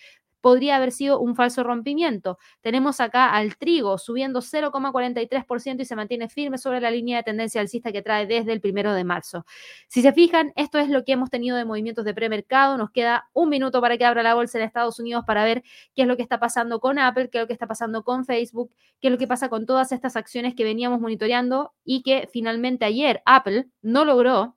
podría 0.46 0.76
haber 0.76 0.92
sido 0.92 1.18
un 1.18 1.34
falso 1.34 1.64
rompimiento. 1.64 2.38
Tenemos 2.60 3.00
acá 3.00 3.34
al 3.34 3.56
trigo 3.56 3.98
subiendo 3.98 4.40
0,43% 4.40 5.80
y 5.80 5.84
se 5.84 5.96
mantiene 5.96 6.28
firme 6.28 6.56
sobre 6.56 6.80
la 6.80 6.88
línea 6.88 7.16
de 7.16 7.24
tendencia 7.24 7.60
alcista 7.60 7.90
que 7.90 8.00
trae 8.00 8.28
desde 8.28 8.52
el 8.52 8.60
primero 8.60 8.94
de 8.94 9.02
marzo. 9.02 9.44
Si 9.88 10.02
se 10.02 10.12
fijan, 10.12 10.52
esto 10.54 10.78
es 10.78 10.88
lo 10.88 11.02
que 11.02 11.10
hemos 11.10 11.30
tenido 11.30 11.56
de 11.56 11.64
movimientos 11.64 12.04
de 12.04 12.14
premercado. 12.14 12.78
Nos 12.78 12.92
queda 12.92 13.28
un 13.32 13.48
minuto 13.48 13.80
para 13.80 13.98
que 13.98 14.04
abra 14.04 14.22
la 14.22 14.34
bolsa 14.34 14.58
en 14.58 14.64
Estados 14.64 15.00
Unidos 15.00 15.24
para 15.26 15.42
ver 15.42 15.64
qué 15.96 16.02
es 16.02 16.06
lo 16.06 16.16
que 16.16 16.22
está 16.22 16.38
pasando 16.38 16.78
con 16.78 17.00
Apple, 17.00 17.28
qué 17.28 17.38
es 17.38 17.42
lo 17.42 17.48
que 17.48 17.52
está 17.52 17.66
pasando 17.66 18.04
con 18.04 18.24
Facebook, 18.24 18.72
qué 19.00 19.08
es 19.08 19.10
lo 19.10 19.18
que 19.18 19.26
pasa 19.26 19.48
con 19.48 19.66
todas 19.66 19.90
estas 19.90 20.14
acciones 20.14 20.54
que 20.54 20.62
veníamos 20.62 21.00
monitoreando 21.00 21.72
y 21.84 22.04
que 22.04 22.28
finalmente 22.32 22.84
ayer 22.84 23.20
Apple 23.24 23.66
no 23.82 24.04
logró 24.04 24.55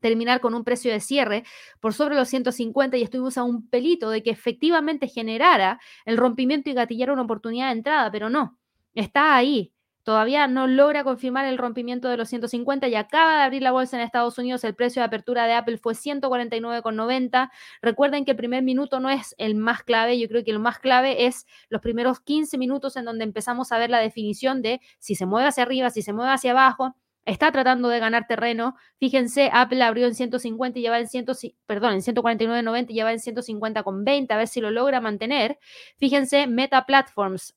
terminar 0.00 0.40
con 0.40 0.54
un 0.54 0.64
precio 0.64 0.92
de 0.92 1.00
cierre 1.00 1.44
por 1.80 1.94
sobre 1.94 2.16
los 2.16 2.28
150 2.28 2.96
y 2.96 3.02
estuvimos 3.02 3.38
a 3.38 3.44
un 3.44 3.68
pelito 3.68 4.10
de 4.10 4.22
que 4.22 4.30
efectivamente 4.30 5.08
generara 5.08 5.80
el 6.04 6.16
rompimiento 6.16 6.70
y 6.70 6.74
gatillara 6.74 7.12
una 7.12 7.22
oportunidad 7.22 7.66
de 7.66 7.72
entrada, 7.72 8.10
pero 8.10 8.30
no, 8.30 8.58
está 8.94 9.36
ahí. 9.36 9.72
Todavía 10.02 10.46
no 10.48 10.66
logra 10.66 11.04
confirmar 11.04 11.44
el 11.44 11.58
rompimiento 11.58 12.08
de 12.08 12.16
los 12.16 12.28
150 12.30 12.88
y 12.88 12.94
acaba 12.94 13.36
de 13.36 13.42
abrir 13.42 13.62
la 13.62 13.70
bolsa 13.70 13.96
en 13.96 14.02
Estados 14.02 14.38
Unidos. 14.38 14.64
El 14.64 14.74
precio 14.74 15.00
de 15.00 15.06
apertura 15.06 15.46
de 15.46 15.52
Apple 15.52 15.76
fue 15.76 15.94
149,90. 15.94 17.50
Recuerden 17.82 18.24
que 18.24 18.30
el 18.30 18.36
primer 18.36 18.62
minuto 18.62 18.98
no 18.98 19.10
es 19.10 19.34
el 19.36 19.54
más 19.54 19.82
clave. 19.82 20.18
Yo 20.18 20.26
creo 20.28 20.42
que 20.42 20.54
lo 20.54 20.60
más 20.60 20.78
clave 20.78 21.26
es 21.26 21.46
los 21.68 21.82
primeros 21.82 22.20
15 22.20 22.56
minutos 22.56 22.96
en 22.96 23.04
donde 23.04 23.24
empezamos 23.24 23.72
a 23.72 23.78
ver 23.78 23.90
la 23.90 23.98
definición 23.98 24.62
de 24.62 24.80
si 24.98 25.14
se 25.14 25.26
mueve 25.26 25.48
hacia 25.48 25.64
arriba, 25.64 25.90
si 25.90 26.00
se 26.00 26.14
mueve 26.14 26.32
hacia 26.32 26.52
abajo 26.52 26.96
está 27.30 27.52
tratando 27.52 27.88
de 27.88 28.00
ganar 28.00 28.26
terreno. 28.26 28.74
Fíjense, 28.98 29.50
Apple 29.52 29.82
abrió 29.82 30.06
en 30.06 30.14
150 30.14 30.78
y 30.78 30.82
ya 30.82 30.90
va 30.90 30.98
en 30.98 31.08
100, 31.08 31.26
perdón, 31.66 31.94
en 31.94 32.00
149.90 32.00 32.86
y 32.90 32.94
ya 32.94 33.04
va 33.04 33.12
en 33.12 33.20
150 33.20 33.82
con 33.82 34.04
20, 34.04 34.34
a 34.34 34.36
ver 34.36 34.48
si 34.48 34.60
lo 34.60 34.70
logra 34.70 35.00
mantener. 35.00 35.58
Fíjense, 35.98 36.46
Meta 36.46 36.86
Platforms 36.86 37.56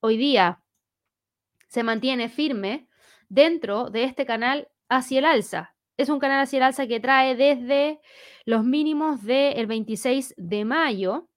hoy 0.00 0.16
día 0.16 0.62
se 1.68 1.82
mantiene 1.82 2.28
firme 2.28 2.88
dentro 3.28 3.90
de 3.90 4.04
este 4.04 4.26
canal 4.26 4.68
hacia 4.88 5.20
el 5.20 5.24
alza. 5.24 5.74
Es 5.96 6.08
un 6.08 6.18
canal 6.18 6.42
hacia 6.42 6.56
el 6.56 6.64
alza 6.64 6.86
que 6.88 7.00
trae 7.00 7.36
desde 7.36 8.00
los 8.44 8.64
mínimos 8.64 9.22
del 9.22 9.66
26 9.66 10.34
de 10.36 10.64
mayo 10.64 11.28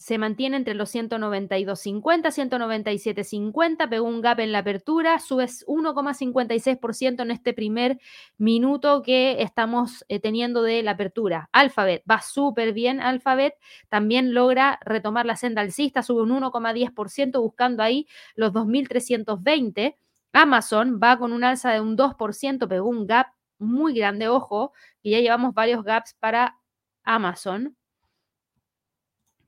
se 0.00 0.16
mantiene 0.16 0.56
entre 0.56 0.72
los 0.72 0.94
192.50, 0.94 2.30
197.50, 2.32 3.86
pegó 3.90 4.06
un 4.06 4.22
gap 4.22 4.40
en 4.40 4.50
la 4.50 4.60
apertura, 4.60 5.18
sube 5.18 5.44
1,56% 5.44 7.20
en 7.20 7.30
este 7.30 7.52
primer 7.52 7.98
minuto 8.38 9.02
que 9.02 9.42
estamos 9.42 10.06
eh, 10.08 10.18
teniendo 10.18 10.62
de 10.62 10.82
la 10.82 10.92
apertura. 10.92 11.50
Alphabet 11.52 12.02
va 12.10 12.22
súper 12.22 12.72
bien, 12.72 12.98
Alphabet 12.98 13.56
también 13.90 14.32
logra 14.32 14.78
retomar 14.86 15.26
la 15.26 15.36
senda 15.36 15.60
alcista, 15.60 16.02
sube 16.02 16.22
un 16.22 16.30
1,10% 16.30 17.38
buscando 17.38 17.82
ahí 17.82 18.06
los 18.36 18.54
2.320. 18.54 19.96
Amazon 20.32 20.98
va 20.98 21.18
con 21.18 21.34
un 21.34 21.44
alza 21.44 21.72
de 21.72 21.82
un 21.82 21.98
2%, 21.98 22.66
pegó 22.68 22.88
un 22.88 23.06
gap 23.06 23.26
muy 23.58 23.92
grande, 23.92 24.28
ojo, 24.28 24.72
y 25.02 25.10
ya 25.10 25.20
llevamos 25.20 25.52
varios 25.52 25.84
gaps 25.84 26.14
para 26.14 26.56
Amazon. 27.04 27.76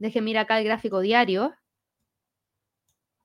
Deje 0.02 0.20
mira 0.20 0.40
acá 0.40 0.58
el 0.58 0.64
gráfico 0.64 0.98
diario. 1.00 1.54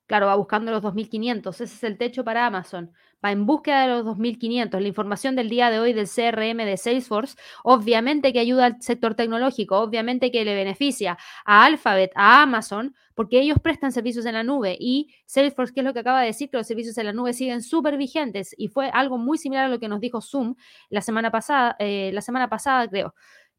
Claro, 0.06 0.26
va 0.26 0.36
buscando 0.36 0.70
los 0.70 0.80
2.500. 0.80 1.60
Ese 1.60 1.64
es 1.64 1.82
el 1.82 1.98
techo 1.98 2.22
para 2.24 2.46
Amazon. 2.46 2.92
Va 3.22 3.32
en 3.32 3.46
búsqueda 3.46 3.82
de 3.82 3.88
los 3.88 4.06
2.500. 4.06 4.80
La 4.80 4.86
información 4.86 5.34
del 5.34 5.50
día 5.50 5.70
de 5.70 5.80
hoy 5.80 5.92
del 5.92 6.06
CRM 6.06 6.64
de 6.64 6.76
Salesforce, 6.76 7.36
obviamente 7.64 8.32
que 8.32 8.38
ayuda 8.38 8.66
al 8.66 8.80
sector 8.80 9.16
tecnológico, 9.16 9.80
obviamente 9.80 10.30
que 10.30 10.44
le 10.44 10.54
beneficia 10.54 11.18
a 11.44 11.64
Alphabet, 11.64 12.12
a 12.14 12.42
Amazon, 12.42 12.94
porque 13.16 13.40
ellos 13.40 13.58
prestan 13.60 13.90
servicios 13.90 14.24
en 14.24 14.34
la 14.34 14.44
nube 14.44 14.76
y 14.78 15.12
Salesforce, 15.26 15.74
¿qué 15.74 15.80
es 15.80 15.84
lo 15.84 15.92
que 15.92 15.98
acaba 15.98 16.20
de 16.20 16.28
decir? 16.28 16.48
Que 16.48 16.58
los 16.58 16.66
servicios 16.68 16.96
en 16.96 17.06
la 17.06 17.12
nube 17.12 17.32
siguen 17.32 17.60
súper 17.60 17.96
vigentes 17.96 18.54
y 18.56 18.68
fue 18.68 18.90
algo 18.90 19.18
muy 19.18 19.36
similar 19.36 19.64
a 19.64 19.68
lo 19.68 19.80
que 19.80 19.88
nos 19.88 20.00
dijo 20.00 20.20
Zoom 20.20 20.54
la 20.90 21.00
semana 21.00 21.32
pasada, 21.32 21.74
eh, 21.80 22.12
la 22.14 22.20
semana 22.20 22.48
pasada 22.48 22.88
creo. 22.88 23.14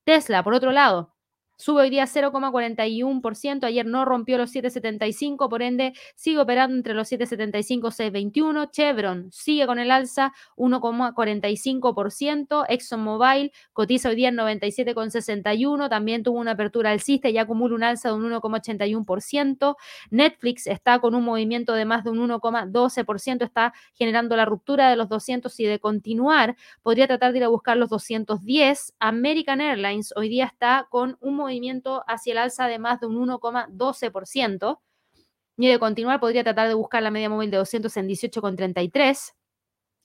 Tesla, 0.06 0.42
por 0.42 0.54
otro 0.54 0.72
lado, 0.72 1.14
Sube 1.62 1.82
hoy 1.82 1.90
día 1.90 2.06
0,41%, 2.06 3.66
ayer 3.66 3.86
no 3.86 4.06
rompió 4.06 4.38
los 4.38 4.56
7,75, 4.56 5.50
por 5.50 5.62
ende 5.62 5.92
sigue 6.16 6.40
operando 6.40 6.78
entre 6.78 6.94
los 6.94 7.12
7,75 7.12 7.60
y 7.60 8.32
6,21. 8.32 8.72
Chevron 8.72 9.30
sigue 9.30 9.68
con 9.68 9.78
el 9.78 9.92
alza 9.92 10.32
1,45%. 10.56 12.64
ExxonMobil 12.70 13.52
cotiza 13.74 14.08
hoy 14.08 14.16
día 14.16 14.30
en 14.30 14.38
97,61, 14.38 15.90
también 15.90 16.24
tuvo 16.24 16.40
una 16.40 16.52
apertura 16.52 16.92
alcista 16.92 17.28
y 17.28 17.38
acumula 17.38 17.76
un 17.76 17.84
alza 17.84 18.08
de 18.08 18.16
un 18.16 18.32
1,81%. 18.32 19.76
Netflix 20.12 20.66
está 20.66 21.00
con 21.00 21.14
un 21.14 21.26
movimiento 21.26 21.74
de 21.74 21.84
más 21.84 22.06
de 22.06 22.12
un 22.12 22.20
1,12%, 22.20 23.44
está 23.44 23.74
generando 23.96 24.38
la 24.38 24.46
ruptura 24.46 24.90
de 24.90 24.96
los 24.96 25.10
200 25.10 25.60
y 25.60 25.66
de 25.66 25.80
continuar 25.80 26.56
podría 26.84 27.06
tratar 27.06 27.34
de 27.34 27.40
ir 27.40 27.44
a 27.44 27.50
buscar 27.50 27.76
los 27.76 27.90
210. 27.90 28.94
American 29.00 29.60
Airlines 29.60 30.14
hoy 30.16 30.30
día 30.30 30.46
está 30.46 30.88
con 30.90 31.18
un 31.20 31.36
movimiento 31.36 31.49
movimiento 31.50 32.04
hacia 32.08 32.32
el 32.32 32.38
alza 32.38 32.68
de 32.68 32.80
más 32.80 33.00
de 33.00 33.08
un 33.08 33.28
1,12%. 33.28 34.80
Y 35.58 35.68
de 35.68 35.80
continuar, 35.80 36.20
podría 36.20 36.44
tratar 36.44 36.70
de 36.70 36.74
buscar 36.74 37.04
la 37.04 37.12
media 37.12 37.30
móvil 37.30 37.52
de 37.52 37.58
200 37.58 37.96
en 37.98 38.08
18,33. 38.08 39.34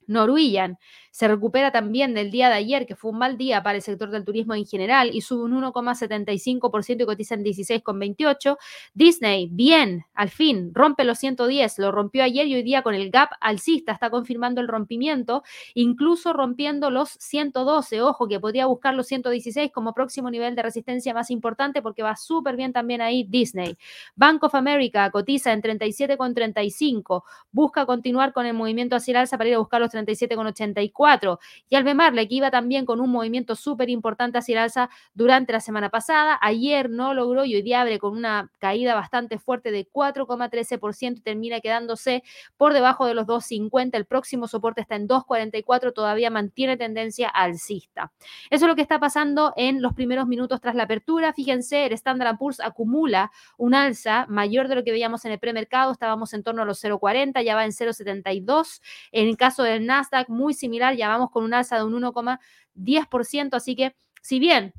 Norwegian 0.07 0.79
se 1.15 1.29
recupera 1.29 1.71
también 1.71 2.13
del 2.13 2.33
día 2.33 2.49
de 2.49 2.57
ayer, 2.57 2.87
que 2.87 2.97
fue 2.97 3.13
un 3.13 3.19
mal 3.19 3.39
día 3.39 3.63
para 3.63 3.77
el 3.77 3.83
sector 3.83 4.11
del 4.11 4.25
turismo 4.25 4.53
en 4.57 4.67
general, 4.67 5.11
y 5.13 5.21
sube 5.21 5.45
un 5.45 5.53
1,75% 5.63 7.03
y 7.03 7.07
cotiza 7.07 7.37
en 7.37 7.45
16,28. 7.45 8.57
Disney, 8.95 9.49
bien, 9.53 10.07
al 10.15 10.29
fin, 10.29 10.73
rompe 10.75 11.05
los 11.05 11.21
110, 11.21 11.79
lo 11.79 11.93
rompió 11.93 12.25
ayer 12.25 12.49
y 12.49 12.57
hoy 12.57 12.65
día 12.65 12.83
con 12.83 12.97
el 12.97 13.13
gap 13.13 13.29
alcista 13.41 13.93
está 13.93 14.11
confirmando 14.11 14.61
el 14.61 14.67
rompimiento, 14.67 15.45
incluso 15.75 16.33
rompiendo 16.33 16.91
los 16.91 17.11
112. 17.11 18.03
Ojo, 18.03 18.27
que 18.27 18.41
podría 18.41 18.67
buscar 18.67 18.95
los 18.95 19.07
116 19.07 19.71
como 19.71 19.95
próximo 19.95 20.33
nivel 20.33 20.57
de 20.57 20.63
resistencia 20.63 21.15
más 21.15 21.31
importante 21.31 21.81
porque 21.81 22.03
va 22.03 22.17
súper 22.17 22.57
bien 22.57 22.73
también 22.73 23.01
ahí 23.01 23.23
Disney. 23.23 23.79
Bank 24.17 24.43
of 24.43 24.57
America 24.57 25.09
cotiza 25.13 25.53
en 25.53 25.63
37,35, 25.63 27.23
busca 27.53 27.87
continuar 27.87 28.33
con 28.33 28.47
el 28.47 28.55
movimiento 28.55 28.97
hacia 28.97 29.13
el 29.13 29.17
alza 29.19 29.39
para 29.39 29.51
ir 29.51 29.55
a 29.55 29.59
buscar 29.59 29.81
los 29.81 29.94
37,84. 29.95 31.39
Y 31.69 31.77
Albemarle, 31.77 32.29
que 32.29 32.35
iba 32.35 32.51
también 32.51 32.85
con 32.85 33.01
un 33.01 33.11
movimiento 33.11 33.55
súper 33.55 33.91
importante 33.91 34.39
hacia 34.39 34.55
el 34.55 34.59
alza 34.59 34.91
durante 35.15 35.53
la 35.53 35.61
semana 35.61 35.91
pasada, 35.91 36.39
ayer 36.41 36.91
no 36.91 37.15
logró 37.15 37.45
y 37.45 37.55
hoy 37.55 37.63
día 37.63 37.81
abre 37.81 37.99
con 37.99 38.17
una 38.17 38.51
caída 38.59 38.95
bastante 38.95 39.39
fuerte 39.39 39.71
de 39.71 39.89
4,13% 39.89 41.19
y 41.19 41.21
termina 41.21 41.61
quedándose 41.61 42.23
por 42.57 42.73
debajo 42.73 43.07
de 43.07 43.15
los 43.15 43.27
2,50. 43.27 43.91
El 43.95 44.05
próximo 44.07 44.49
soporte 44.49 44.81
está 44.81 44.97
en 44.97 45.09
2,44, 45.09 45.93
todavía 45.93 46.31
mantiene 46.31 46.77
tendencia 46.77 47.29
alcista. 47.29 48.13
Eso 48.51 48.65
es 48.65 48.69
lo 48.69 48.75
que 48.75 48.83
está 48.83 48.99
pasando 48.99 49.53
en 49.57 49.83
los 49.83 49.95
primeros 49.95 50.27
minutos 50.27 50.61
tras 50.61 50.75
la 50.75 50.85
apertura. 50.85 51.33
Fíjense, 51.33 51.87
el 51.87 51.93
Standard 51.93 52.37
Poor's 52.39 52.61
acumula 52.61 53.31
un 53.57 53.75
alza 53.75 54.27
mayor 54.29 54.69
de 54.69 54.75
lo 54.75 54.85
que 54.85 54.93
veíamos 54.93 55.25
en 55.25 55.33
el 55.33 55.39
premercado, 55.39 55.93
estábamos 55.93 56.33
en 56.35 56.43
torno 56.43 56.63
a 56.63 56.65
los 56.65 56.83
0,40, 56.83 57.43
ya 57.43 57.55
va 57.55 57.65
en 57.65 57.73
0,72. 57.73 58.81
En 59.13 59.29
el 59.29 59.37
caso 59.37 59.63
del 59.63 59.84
Nasdaq, 59.87 60.28
muy 60.28 60.55
similar, 60.55 60.97
ya 60.97 61.09
vamos 61.09 61.30
con 61.30 61.45
un 61.45 61.55
alza 61.55 61.76
de 61.76 61.85
un 61.85 61.95
1,10%, 61.95 63.55
así 63.55 63.76
que 63.76 63.95
si 64.22 64.39
bien 64.39 64.74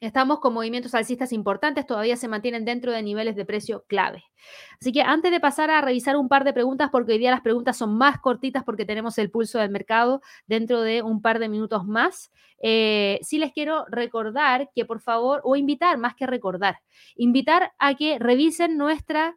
Estamos 0.00 0.40
con 0.40 0.54
movimientos 0.54 0.94
alcistas 0.94 1.30
importantes, 1.30 1.86
todavía 1.86 2.16
se 2.16 2.26
mantienen 2.26 2.64
dentro 2.64 2.90
de 2.90 3.02
niveles 3.02 3.36
de 3.36 3.44
precio 3.44 3.84
clave. 3.86 4.24
Así 4.80 4.92
que 4.92 5.02
antes 5.02 5.30
de 5.30 5.40
pasar 5.40 5.70
a 5.70 5.82
revisar 5.82 6.16
un 6.16 6.26
par 6.26 6.44
de 6.44 6.54
preguntas, 6.54 6.88
porque 6.90 7.12
hoy 7.12 7.18
día 7.18 7.30
las 7.30 7.42
preguntas 7.42 7.76
son 7.76 7.98
más 7.98 8.18
cortitas 8.18 8.64
porque 8.64 8.86
tenemos 8.86 9.18
el 9.18 9.30
pulso 9.30 9.58
del 9.58 9.68
mercado 9.68 10.22
dentro 10.46 10.80
de 10.80 11.02
un 11.02 11.20
par 11.20 11.38
de 11.38 11.50
minutos 11.50 11.84
más, 11.84 12.32
eh, 12.62 13.18
sí 13.20 13.38
les 13.38 13.52
quiero 13.52 13.84
recordar 13.90 14.70
que 14.74 14.86
por 14.86 15.02
favor, 15.02 15.42
o 15.44 15.54
invitar 15.54 15.98
más 15.98 16.14
que 16.14 16.26
recordar, 16.26 16.78
invitar 17.14 17.72
a 17.78 17.94
que 17.94 18.18
revisen 18.18 18.78
nuestra 18.78 19.36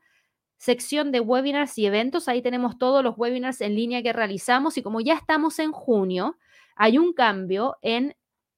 sección 0.57 1.11
de 1.11 1.19
webinars 1.19 1.77
y 1.77 1.85
eventos. 1.85 2.27
Ahí 2.27 2.41
tenemos 2.41 2.77
todos 2.77 3.03
los 3.03 3.17
webinars 3.17 3.61
en 3.61 3.75
línea 3.75 4.03
que 4.03 4.13
realizamos 4.13 4.77
y 4.77 4.83
como 4.83 5.01
ya 5.01 5.15
estamos 5.15 5.59
en 5.59 5.71
junio, 5.71 6.37
hay 6.75 6.97
un 6.97 7.13
cambio 7.13 7.77
en 7.81 8.15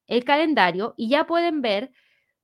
el 0.07 0.23
calendario 0.23 0.93
y 0.97 1.09
ya 1.09 1.25
pueden 1.25 1.61
ver 1.61 1.91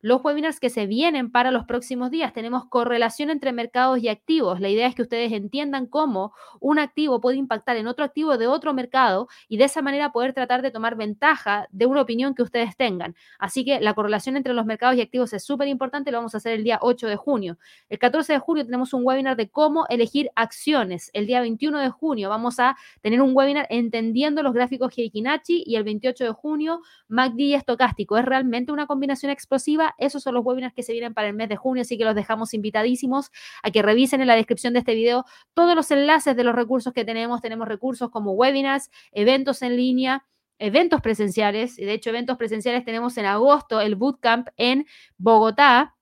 los 0.01 0.23
webinars 0.23 0.59
que 0.59 0.69
se 0.69 0.87
vienen 0.87 1.31
para 1.31 1.51
los 1.51 1.65
próximos 1.65 2.11
días. 2.11 2.33
Tenemos 2.33 2.65
correlación 2.65 3.29
entre 3.29 3.51
mercados 3.53 3.99
y 3.99 4.09
activos. 4.09 4.59
La 4.59 4.69
idea 4.69 4.87
es 4.87 4.95
que 4.95 5.03
ustedes 5.03 5.31
entiendan 5.31 5.85
cómo 5.85 6.33
un 6.59 6.79
activo 6.79 7.21
puede 7.21 7.37
impactar 7.37 7.77
en 7.77 7.87
otro 7.87 8.03
activo 8.03 8.37
de 8.37 8.47
otro 8.47 8.73
mercado 8.73 9.27
y 9.47 9.57
de 9.57 9.65
esa 9.65 9.81
manera 9.81 10.11
poder 10.11 10.33
tratar 10.33 10.61
de 10.61 10.71
tomar 10.71 10.95
ventaja 10.95 11.67
de 11.71 11.85
una 11.85 12.01
opinión 12.01 12.35
que 12.35 12.43
ustedes 12.43 12.75
tengan. 12.75 13.15
Así 13.39 13.63
que 13.63 13.79
la 13.79 13.93
correlación 13.93 14.37
entre 14.37 14.53
los 14.53 14.65
mercados 14.65 14.97
y 14.97 15.01
activos 15.01 15.33
es 15.33 15.43
súper 15.43 15.67
importante. 15.67 16.11
Lo 16.11 16.17
vamos 16.17 16.33
a 16.33 16.37
hacer 16.37 16.53
el 16.53 16.63
día 16.63 16.79
8 16.81 17.07
de 17.07 17.15
junio. 17.15 17.57
El 17.89 17.99
14 17.99 18.33
de 18.33 18.39
junio 18.39 18.65
tenemos 18.65 18.93
un 18.93 19.01
webinar 19.05 19.37
de 19.37 19.49
cómo 19.49 19.85
elegir 19.89 20.29
acciones. 20.35 21.11
El 21.13 21.27
día 21.27 21.41
21 21.41 21.79
de 21.79 21.89
junio 21.89 22.29
vamos 22.29 22.59
a 22.59 22.75
tener 23.01 23.21
un 23.21 23.31
webinar 23.35 23.67
entendiendo 23.69 24.43
los 24.43 24.53
gráficos 24.53 24.93
Heikinachi 24.97 25.63
y 25.65 25.75
el 25.75 25.83
28 25.83 26.23
de 26.23 26.31
junio 26.31 26.81
MACD 27.07 27.55
estocástico. 27.55 28.17
Es 28.17 28.25
realmente 28.25 28.71
una 28.71 28.87
combinación 28.87 29.31
explosiva 29.31 29.90
esos 29.97 30.23
son 30.23 30.33
los 30.33 30.45
webinars 30.45 30.73
que 30.73 30.83
se 30.83 30.93
vienen 30.93 31.13
para 31.13 31.27
el 31.27 31.33
mes 31.33 31.49
de 31.49 31.55
junio, 31.55 31.81
así 31.81 31.97
que 31.97 32.05
los 32.05 32.15
dejamos 32.15 32.53
invitadísimos 32.53 33.31
a 33.63 33.71
que 33.71 33.81
revisen 33.81 34.21
en 34.21 34.27
la 34.27 34.35
descripción 34.35 34.73
de 34.73 34.79
este 34.79 34.95
video 34.95 35.25
todos 35.53 35.75
los 35.75 35.91
enlaces 35.91 36.35
de 36.35 36.43
los 36.43 36.55
recursos 36.55 36.93
que 36.93 37.05
tenemos. 37.05 37.41
Tenemos 37.41 37.67
recursos 37.67 38.09
como 38.09 38.31
webinars, 38.33 38.89
eventos 39.11 39.61
en 39.61 39.75
línea, 39.77 40.25
eventos 40.59 41.01
presenciales. 41.01 41.75
De 41.75 41.91
hecho, 41.91 42.11
eventos 42.11 42.37
presenciales 42.37 42.85
tenemos 42.85 43.17
en 43.17 43.25
agosto 43.25 43.81
el 43.81 43.95
bootcamp 43.95 44.49
en 44.57 44.85
Bogotá. 45.17 45.95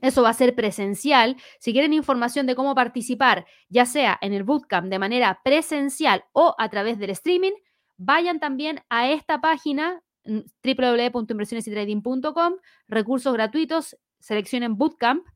Eso 0.00 0.22
va 0.22 0.30
a 0.30 0.34
ser 0.34 0.54
presencial. 0.54 1.36
Si 1.60 1.72
quieren 1.72 1.92
información 1.92 2.46
de 2.46 2.56
cómo 2.56 2.74
participar, 2.74 3.46
ya 3.68 3.86
sea 3.86 4.18
en 4.20 4.32
el 4.32 4.42
bootcamp 4.42 4.88
de 4.88 4.98
manera 4.98 5.40
presencial 5.44 6.24
o 6.32 6.54
a 6.58 6.68
través 6.68 6.98
del 6.98 7.10
streaming, 7.10 7.52
vayan 7.96 8.40
también 8.40 8.82
a 8.88 9.10
esta 9.10 9.40
página 9.40 10.02
www.inversionesytrading.com, 10.24 12.54
recursos 12.88 13.32
gratuitos, 13.32 13.96
seleccionen 14.20 14.76
Bootcamp. 14.76 15.26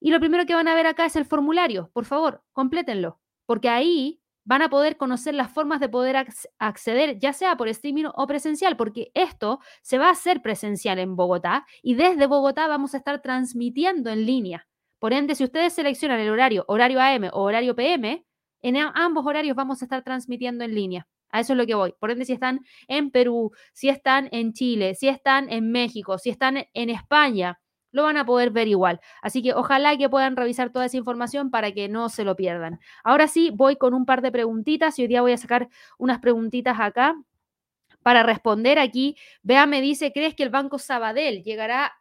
Y 0.00 0.10
lo 0.10 0.20
primero 0.20 0.46
que 0.46 0.54
van 0.54 0.68
a 0.68 0.74
ver 0.74 0.86
acá 0.86 1.06
es 1.06 1.16
el 1.16 1.24
formulario. 1.24 1.90
Por 1.92 2.04
favor, 2.04 2.42
complétenlo, 2.52 3.20
porque 3.46 3.68
ahí 3.68 4.22
van 4.44 4.62
a 4.62 4.68
poder 4.68 4.96
conocer 4.96 5.34
las 5.34 5.52
formas 5.52 5.80
de 5.80 5.88
poder 5.88 6.26
acceder, 6.58 7.18
ya 7.18 7.32
sea 7.32 7.56
por 7.56 7.68
streaming 7.68 8.06
o 8.14 8.26
presencial, 8.26 8.76
porque 8.76 9.10
esto 9.14 9.60
se 9.82 9.98
va 9.98 10.08
a 10.08 10.12
hacer 10.12 10.42
presencial 10.42 10.98
en 10.98 11.16
Bogotá 11.16 11.66
y 11.82 11.94
desde 11.94 12.26
Bogotá 12.26 12.66
vamos 12.66 12.94
a 12.94 12.98
estar 12.98 13.22
transmitiendo 13.22 14.10
en 14.10 14.26
línea. 14.26 14.66
Por 14.98 15.12
ende, 15.12 15.34
si 15.34 15.44
ustedes 15.44 15.72
seleccionan 15.72 16.20
el 16.20 16.30
horario, 16.30 16.64
horario 16.68 17.00
AM 17.00 17.30
o 17.32 17.42
horario 17.42 17.74
PM, 17.74 18.24
en 18.62 18.76
ambos 18.76 19.26
horarios 19.26 19.56
vamos 19.56 19.82
a 19.82 19.84
estar 19.84 20.02
transmitiendo 20.02 20.64
en 20.64 20.74
línea. 20.74 21.08
A 21.32 21.40
eso 21.40 21.54
es 21.54 21.56
lo 21.56 21.66
que 21.66 21.74
voy. 21.74 21.94
Por 21.98 22.10
ende, 22.10 22.24
si 22.24 22.32
están 22.32 22.60
en 22.88 23.10
Perú, 23.10 23.52
si 23.72 23.88
están 23.88 24.28
en 24.32 24.52
Chile, 24.52 24.94
si 24.94 25.08
están 25.08 25.50
en 25.50 25.72
México, 25.72 26.18
si 26.18 26.30
están 26.30 26.66
en 26.72 26.90
España, 26.90 27.58
lo 27.90 28.04
van 28.04 28.16
a 28.16 28.24
poder 28.26 28.50
ver 28.50 28.68
igual. 28.68 29.00
Así 29.22 29.42
que 29.42 29.54
ojalá 29.54 29.96
que 29.96 30.08
puedan 30.08 30.36
revisar 30.36 30.70
toda 30.70 30.86
esa 30.86 30.96
información 30.96 31.50
para 31.50 31.72
que 31.72 31.88
no 31.88 32.08
se 32.08 32.24
lo 32.24 32.36
pierdan. 32.36 32.80
Ahora 33.04 33.28
sí, 33.28 33.50
voy 33.54 33.76
con 33.76 33.94
un 33.94 34.06
par 34.06 34.22
de 34.22 34.32
preguntitas 34.32 34.98
y 34.98 35.02
hoy 35.02 35.08
día 35.08 35.20
voy 35.22 35.32
a 35.32 35.38
sacar 35.38 35.68
unas 35.98 36.18
preguntitas 36.20 36.78
acá 36.80 37.14
para 38.02 38.22
responder 38.22 38.78
aquí. 38.78 39.16
Vea, 39.42 39.66
me 39.66 39.80
dice, 39.80 40.12
¿crees 40.12 40.34
que 40.34 40.42
el 40.42 40.50
Banco 40.50 40.78
Sabadell 40.78 41.42
llegará 41.42 41.92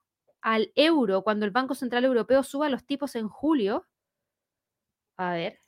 al 0.41 0.71
euro 0.75 1.23
cuando 1.23 1.45
el 1.45 1.51
Banco 1.51 1.75
Central 1.75 2.05
Europeo 2.05 2.43
suba 2.43 2.69
los 2.69 2.85
tipos 2.85 3.15
en 3.15 3.27
julio? 3.27 3.85
A 5.17 5.33
ver, 5.33 5.59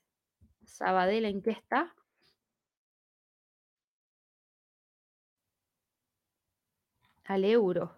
Sabadell, 0.66 1.26
¿en 1.26 1.42
qué 1.42 1.52
está? 1.52 1.94
Al 7.26 7.46
euro. 7.46 7.96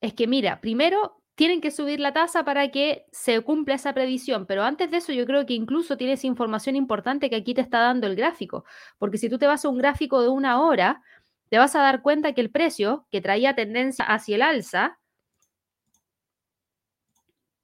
Es 0.00 0.14
que 0.14 0.26
mira, 0.26 0.60
primero 0.60 1.22
tienen 1.34 1.60
que 1.60 1.70
subir 1.70 2.00
la 2.00 2.12
tasa 2.12 2.44
para 2.44 2.70
que 2.70 3.06
se 3.12 3.40
cumpla 3.40 3.76
esa 3.76 3.94
previsión, 3.94 4.46
pero 4.46 4.62
antes 4.64 4.90
de 4.90 4.98
eso 4.98 5.12
yo 5.12 5.24
creo 5.26 5.46
que 5.46 5.54
incluso 5.54 5.96
tienes 5.96 6.24
información 6.24 6.76
importante 6.76 7.30
que 7.30 7.36
aquí 7.36 7.54
te 7.54 7.60
está 7.60 7.80
dando 7.80 8.06
el 8.06 8.16
gráfico, 8.16 8.64
porque 8.98 9.18
si 9.18 9.28
tú 9.28 9.38
te 9.38 9.46
vas 9.46 9.64
a 9.64 9.68
un 9.68 9.78
gráfico 9.78 10.22
de 10.22 10.28
una 10.28 10.60
hora, 10.60 11.02
te 11.48 11.58
vas 11.58 11.74
a 11.74 11.80
dar 11.80 12.02
cuenta 12.02 12.32
que 12.32 12.40
el 12.40 12.50
precio 12.50 13.06
que 13.10 13.20
traía 13.20 13.54
tendencia 13.54 14.04
hacia 14.04 14.36
el 14.36 14.42
alza, 14.42 14.98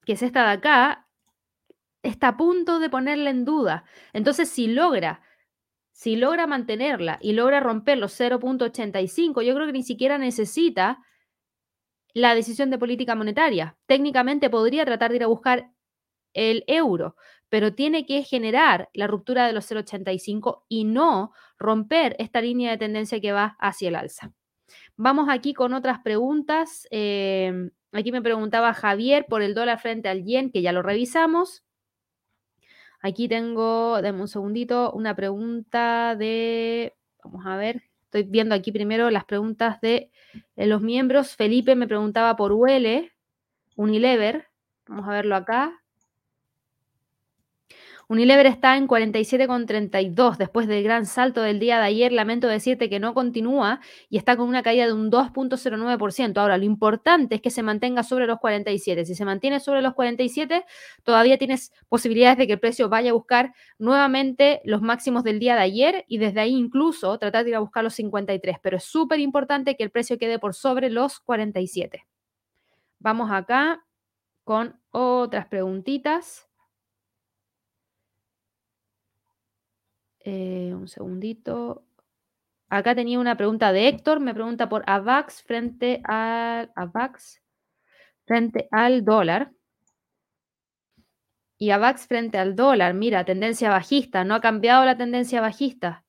que 0.05 0.13
es 0.13 0.23
esta 0.23 0.45
de 0.47 0.53
acá, 0.53 1.09
está 2.03 2.29
a 2.29 2.37
punto 2.37 2.79
de 2.79 2.91
ponerla 2.91 3.31
en 3.31 3.45
duda. 3.45 3.85
Entonces, 4.13 4.49
si 4.49 4.69
logra 4.69 5.21
si 5.99 6.15
logra 6.15 6.47
mantenerla 6.47 7.19
y 7.21 7.33
logra 7.33 7.59
romper 7.59 7.99
los 7.99 8.13
0.85, 8.21 9.43
yo 9.43 9.53
creo 9.53 9.67
que 9.67 9.73
ni 9.73 9.83
siquiera 9.83 10.17
necesita 10.17 11.01
la 12.15 12.37
decisión 12.37 12.71
de 12.71 12.79
política 12.79 13.17
monetaria. 13.17 13.77
Técnicamente 13.87 14.49
podría 14.49 14.85
tratar 14.85 15.11
de 15.11 15.17
ir 15.17 15.25
a 15.25 15.27
buscar 15.27 15.73
el 16.35 16.63
euro, 16.69 17.17
pero 17.49 17.75
tiene 17.75 18.07
que 18.07 18.23
generar 18.23 18.91
la 18.95 19.09
ruptura 19.09 19.49
de 19.49 19.53
los 19.53 19.69
0.85 19.69 20.63
y 20.69 20.85
no 20.85 21.33
romper 21.59 22.15
esta 22.21 22.41
línea 22.41 22.71
de 22.71 22.79
tendencia 22.79 23.21
que 23.21 23.33
va 23.33 23.57
hacia 23.59 23.89
el 23.89 23.97
alza. 23.97 24.33
Vamos 24.97 25.27
aquí 25.29 25.53
con 25.53 25.75
otras 25.75 25.99
preguntas. 25.99 26.87
Eh, 26.93 27.71
aquí 27.91 28.13
me 28.13 28.23
preguntaba 28.23 28.73
Javier 28.73 29.27
por 29.29 29.43
el 29.43 29.53
dólar 29.53 29.81
frente 29.81 30.09
al 30.09 30.23
yen, 30.23 30.53
que 30.53 30.63
ya 30.63 30.71
lo 30.71 30.83
revisamos. 30.83 31.65
Aquí 33.01 33.29
tengo, 33.29 34.01
dame 34.03 34.21
un 34.21 34.29
segundito, 34.29 34.93
una 34.93 35.15
pregunta 35.15 36.17
de, 36.17 36.97
vamos 37.23 37.47
a 37.47 37.57
ver, 37.57 37.85
estoy 38.05 38.25
viendo 38.25 38.55
aquí 38.55 38.73
primero 38.73 39.11
las 39.11 39.25
preguntas 39.25 39.81
de, 39.81 40.11
los 40.57 40.83
miembros. 40.83 41.37
Felipe 41.37 41.77
me 41.77 41.87
preguntaba 41.87 42.37
por 42.37 42.53
Huele, 42.53 43.13
Unilever, 43.77 44.49
vamos 44.87 45.09
a 45.09 45.13
verlo 45.13 45.37
acá. 45.37 45.81
Unilever 48.11 48.47
está 48.47 48.79
en 48.79 48.89
47,32 48.89 50.39
después 50.39 50.67
del 50.67 50.83
gran 50.83 51.05
salto 51.05 51.43
del 51.43 51.59
día 51.61 51.79
de 51.79 51.85
ayer. 51.85 52.11
Lamento 52.11 52.49
decirte 52.49 52.89
que 52.89 53.01
no 53.01 53.13
continúa 53.13 53.81
y 54.09 54.17
está 54.17 54.35
con 54.35 54.49
una 54.49 54.63
caída 54.63 54.87
de 54.87 54.95
un 54.95 55.11
2.09%. 55.11 56.39
Ahora, 56.39 56.57
lo 56.57 56.65
importante 56.65 57.35
es 57.35 57.43
que 57.43 57.51
se 57.51 57.63
mantenga 57.63 58.03
sobre 58.03 58.27
los 58.27 58.39
47. 58.39 59.05
Si 59.05 59.15
se 59.15 59.27
mantiene 59.27 59.61
sobre 59.61 59.83
los 59.83 59.93
47, 59.93 60.65
todavía 61.03 61.37
tienes 61.37 61.71
posibilidades 61.91 62.39
de 62.39 62.47
que 62.47 62.55
el 62.55 62.61
precio 62.61 62.89
vaya 62.89 63.11
a 63.11 63.13
buscar 63.13 63.53
nuevamente 63.79 64.63
los 64.65 64.81
máximos 64.81 65.23
del 65.23 65.39
día 65.39 65.55
de 65.57 65.61
ayer 65.61 66.05
y 66.09 66.17
desde 66.17 66.41
ahí 66.41 66.55
incluso 66.55 67.19
tratar 67.19 67.45
de 67.45 67.51
ir 67.51 67.57
a 67.57 67.61
buscar 67.61 67.85
los 67.85 67.93
53. 67.93 68.57
Pero 68.63 68.79
es 68.79 68.85
súper 68.85 69.21
importante 69.21 69.77
que 69.77 69.85
el 69.85 69.91
precio 69.91 70.17
quede 70.17 70.39
por 70.39 70.55
sobre 70.55 70.89
los 70.89 71.21
47. 71.21 72.07
Vamos 73.01 73.31
acá 73.31 73.85
con 74.45 74.81
otras 74.93 75.47
preguntitas. 75.47 76.48
Eh, 80.31 80.75
un 80.75 80.89
segundito. 80.89 81.87
Acá 82.69 82.95
tenía 82.95 83.19
una 83.19 83.39
pregunta 83.39 83.73
de 83.73 83.89
Héctor. 83.89 84.21
Me 84.21 84.35
pregunta 84.35 84.69
por 84.69 84.85
AVAX 84.87 85.43
frente 85.43 86.03
al 86.05 86.71
AVAX 86.77 87.43
frente 88.27 88.69
al 88.71 89.07
dólar. 89.07 89.53
Y 91.57 91.71
AVAX 91.71 92.07
frente 92.07 92.37
al 92.37 92.55
dólar, 92.57 92.93
mira, 92.93 93.25
tendencia 93.25 93.71
bajista, 93.71 94.23
no 94.25 94.35
ha 94.35 94.41
cambiado 94.41 94.85
la 94.85 94.99
tendencia 94.99 95.41
bajista 95.41 96.05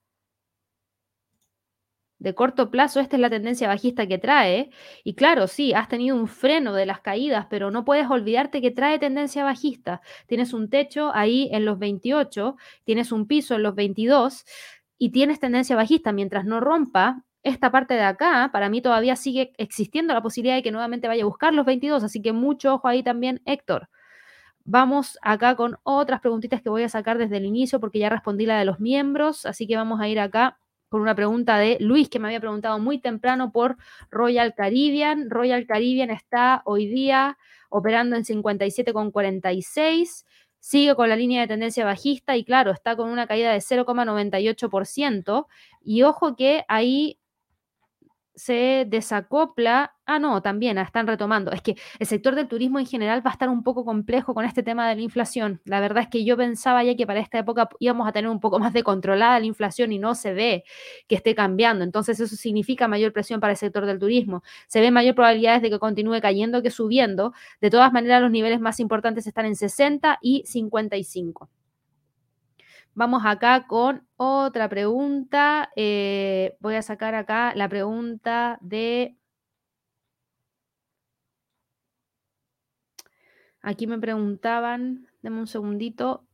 de 2.20 2.36
corto 2.36 2.70
plazo, 2.70 3.00
esta 3.00 3.16
es 3.16 3.22
la 3.22 3.30
tendencia 3.30 3.68
bajista 3.68 4.06
que 4.06 4.18
trae. 4.18 4.70
Y 5.04 5.16
claro, 5.16 5.48
sí, 5.48 5.74
has 5.74 5.88
tenido 5.88 6.16
un 6.16 6.28
freno 6.28 6.74
de 6.74 6.86
las 6.86 7.00
caídas, 7.00 7.48
pero 7.50 7.72
no 7.72 7.86
puedes 7.86 8.10
olvidarte 8.10 8.62
que 8.62 8.72
trae 8.72 9.00
tendencia 9.00 9.44
bajista. 9.44 10.02
Tienes 10.28 10.54
un 10.54 10.70
techo 10.70 11.12
ahí 11.16 11.50
en 11.54 11.66
los 11.66 11.80
28, 11.80 12.58
tienes 12.84 13.12
un 13.12 13.26
piso 13.26 13.56
en 13.56 13.64
los 13.64 13.74
22 13.74 14.46
y 14.98 15.12
tienes 15.12 15.40
tendencia 15.40 15.76
bajista. 15.78 16.12
Mientras 16.12 16.46
no 16.46 16.60
rompa 16.60 17.24
esta 17.42 17.72
parte 17.72 17.94
de 17.94 18.04
acá, 18.04 18.50
para 18.52 18.70
mí 18.70 18.82
todavía 18.82 19.16
sigue 19.16 19.54
existiendo 19.58 20.14
la 20.14 20.22
posibilidad 20.22 20.56
de 20.56 20.64
que 20.64 20.72
nuevamente 20.72 21.08
vaya 21.08 21.24
a 21.24 21.28
buscar 21.28 21.54
los 21.54 21.66
22. 21.66 22.04
Así 22.04 22.22
que 22.22 22.34
mucho 22.34 22.74
ojo 22.76 22.88
ahí 22.90 23.02
también, 23.02 23.42
Héctor. 23.46 23.90
Vamos 24.66 25.18
acá 25.22 25.56
con 25.56 25.78
otras 25.84 26.20
preguntitas 26.20 26.62
que 26.62 26.70
voy 26.70 26.84
a 26.84 26.90
sacar 26.90 27.18
desde 27.18 27.38
el 27.38 27.46
inicio 27.46 27.80
porque 27.80 28.00
ya 28.00 28.10
respondí 28.10 28.46
la 28.46 28.60
de 28.60 28.66
los 28.66 28.82
miembros. 28.82 29.46
Así 29.46 29.68
que 29.68 29.78
vamos 29.78 30.02
a 30.02 30.10
ir 30.10 30.20
acá 30.20 30.60
con 30.90 31.02
una 31.02 31.16
pregunta 31.16 31.58
de 31.58 31.78
Luis, 31.80 32.10
que 32.10 32.20
me 32.20 32.28
había 32.28 32.40
preguntado 32.40 32.80
muy 32.80 33.00
temprano 33.00 33.52
por 33.52 33.78
Royal 34.10 34.54
Caribbean. 34.56 35.30
Royal 35.30 35.66
Caribbean 35.66 36.10
está 36.10 36.62
hoy 36.66 36.88
día 36.88 37.38
operando 37.70 38.16
en 38.16 38.24
57,46, 38.24 40.26
sigue 40.60 40.96
con 40.96 41.08
la 41.08 41.16
línea 41.16 41.42
de 41.42 41.48
tendencia 41.48 41.86
bajista 41.86 42.36
y 42.36 42.44
claro, 42.44 42.72
está 42.72 42.96
con 42.96 43.10
una 43.10 43.28
caída 43.28 43.54
de 43.54 43.60
0,98%. 43.60 45.46
Y 45.82 46.04
ojo 46.04 46.36
que 46.36 46.66
ahí 46.68 47.20
se 48.36 48.86
desacopla. 48.88 49.96
Ah, 50.06 50.20
no, 50.20 50.42
también 50.42 50.78
están 50.78 51.08
retomando. 51.08 51.52
Es 51.52 51.62
que 51.62 51.76
el 52.00 52.08
sector 52.08 52.36
del 52.36 52.48
turismo 52.48 52.80
en 52.80 52.86
general 52.86 53.26
va 53.26 53.32
a 53.32 53.34
estar 53.34 53.50
un 53.50 53.64
poco 53.64 53.86
complejo 53.86 54.34
con 54.34 54.46
este 54.46 54.64
tema 54.64 54.88
de 54.90 54.96
la 54.96 55.02
inflación. 55.02 55.62
La 55.66 55.80
verdad 55.80 56.04
es 56.04 56.10
que 56.10 56.24
yo 56.26 56.38
pensaba 56.38 56.84
ya 56.84 56.96
que 56.96 57.06
para 57.06 57.20
esta 57.20 57.40
época 57.40 57.70
íbamos 57.80 58.08
a 58.08 58.12
tener 58.12 58.30
un 58.30 58.40
poco 58.40 58.60
más 58.60 58.74
de 58.74 58.84
controlada 58.84 59.40
la 59.40 59.46
inflación 59.46 59.92
y 59.92 60.00
no 60.00 60.16
se 60.16 60.34
ve 60.34 60.64
que 61.08 61.16
esté 61.16 61.36
cambiando. 61.36 61.84
Entonces 61.84 62.20
eso 62.20 62.36
significa 62.36 62.88
mayor 62.88 63.14
presión 63.14 63.40
para 63.40 63.52
el 63.52 63.58
sector 63.58 63.86
del 63.86 64.00
turismo. 64.00 64.44
Se 64.68 64.82
ve 64.82 64.92
mayor 64.92 65.16
probabilidades 65.16 65.62
de 65.62 65.70
que 65.70 65.80
continúe 65.80 66.22
cayendo 66.22 66.62
que 66.62 66.72
subiendo. 66.72 67.34
De 67.62 67.70
todas 67.70 67.92
maneras, 67.94 68.22
los 68.22 68.32
niveles 68.32 68.60
más 68.60 68.80
importantes 68.80 69.28
están 69.28 69.46
en 69.46 69.56
60 69.56 70.20
y 70.22 70.44
55. 70.46 71.50
Vamos 73.00 73.22
acá 73.26 73.66
con 73.66 74.06
otra 74.18 74.68
pregunta. 74.68 75.72
Eh, 75.78 76.58
voy 76.60 76.76
a 76.76 76.82
sacar 76.82 77.16
acá 77.16 77.54
la 77.56 77.70
pregunta 77.70 78.58
de... 78.60 79.16
Aquí 83.62 83.88
me 83.88 83.98
preguntaban, 84.00 85.08
deme 85.22 85.40
un 85.40 85.48
segundito. 85.48 86.26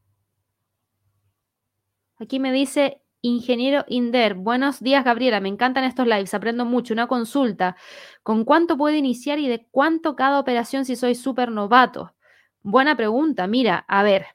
Aquí 2.17 2.39
me 2.39 2.51
dice 2.51 2.99
Ingeniero 3.21 3.85
Inder, 3.87 4.33
buenos 4.33 4.79
días 4.79 5.05
Gabriela, 5.05 5.39
me 5.39 5.49
encantan 5.49 5.83
estos 5.83 6.07
lives, 6.07 6.33
aprendo 6.33 6.65
mucho. 6.65 6.95
Una 6.95 7.05
consulta, 7.05 7.75
¿con 8.23 8.43
cuánto 8.43 8.75
puedo 8.75 8.95
iniciar 8.95 9.37
y 9.37 9.47
de 9.47 9.67
cuánto 9.69 10.15
cada 10.15 10.39
operación 10.39 10.83
si 10.85 10.95
soy 10.95 11.13
súper 11.13 11.51
novato? 11.51 12.15
Buena 12.63 12.97
pregunta, 12.97 13.45
mira, 13.45 13.85
a 13.87 14.01
ver, 14.01 14.25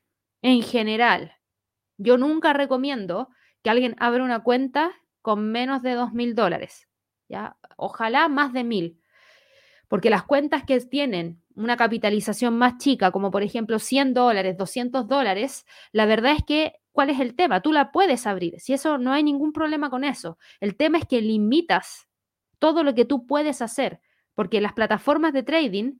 en 0.42 0.62
general, 0.62 1.39
yo 2.00 2.16
nunca 2.16 2.54
recomiendo 2.54 3.28
que 3.62 3.68
alguien 3.68 3.94
abra 3.98 4.24
una 4.24 4.42
cuenta 4.42 4.90
con 5.20 5.52
menos 5.52 5.82
de 5.82 5.92
dos 5.92 6.12
mil 6.12 6.34
dólares. 6.34 6.88
¿ya? 7.28 7.56
Ojalá 7.76 8.28
más 8.28 8.54
de 8.54 8.64
mil. 8.64 9.00
Porque 9.86 10.08
las 10.08 10.22
cuentas 10.22 10.64
que 10.64 10.80
tienen 10.80 11.42
una 11.54 11.76
capitalización 11.76 12.56
más 12.56 12.78
chica, 12.78 13.10
como 13.10 13.30
por 13.30 13.42
ejemplo 13.42 13.78
100 13.78 14.14
dólares, 14.14 14.56
200 14.56 15.08
dólares, 15.08 15.66
la 15.92 16.06
verdad 16.06 16.32
es 16.32 16.44
que, 16.44 16.72
¿cuál 16.92 17.10
es 17.10 17.20
el 17.20 17.34
tema? 17.34 17.60
Tú 17.60 17.72
la 17.72 17.92
puedes 17.92 18.26
abrir. 18.26 18.58
Si 18.60 18.72
eso 18.72 18.96
no 18.96 19.12
hay 19.12 19.22
ningún 19.22 19.52
problema 19.52 19.90
con 19.90 20.04
eso. 20.04 20.38
El 20.60 20.76
tema 20.76 20.96
es 20.96 21.04
que 21.06 21.20
limitas 21.20 22.08
todo 22.58 22.82
lo 22.82 22.94
que 22.94 23.04
tú 23.04 23.26
puedes 23.26 23.60
hacer, 23.60 24.00
porque 24.34 24.60
las 24.62 24.72
plataformas 24.72 25.34
de 25.34 25.42
trading 25.42 25.98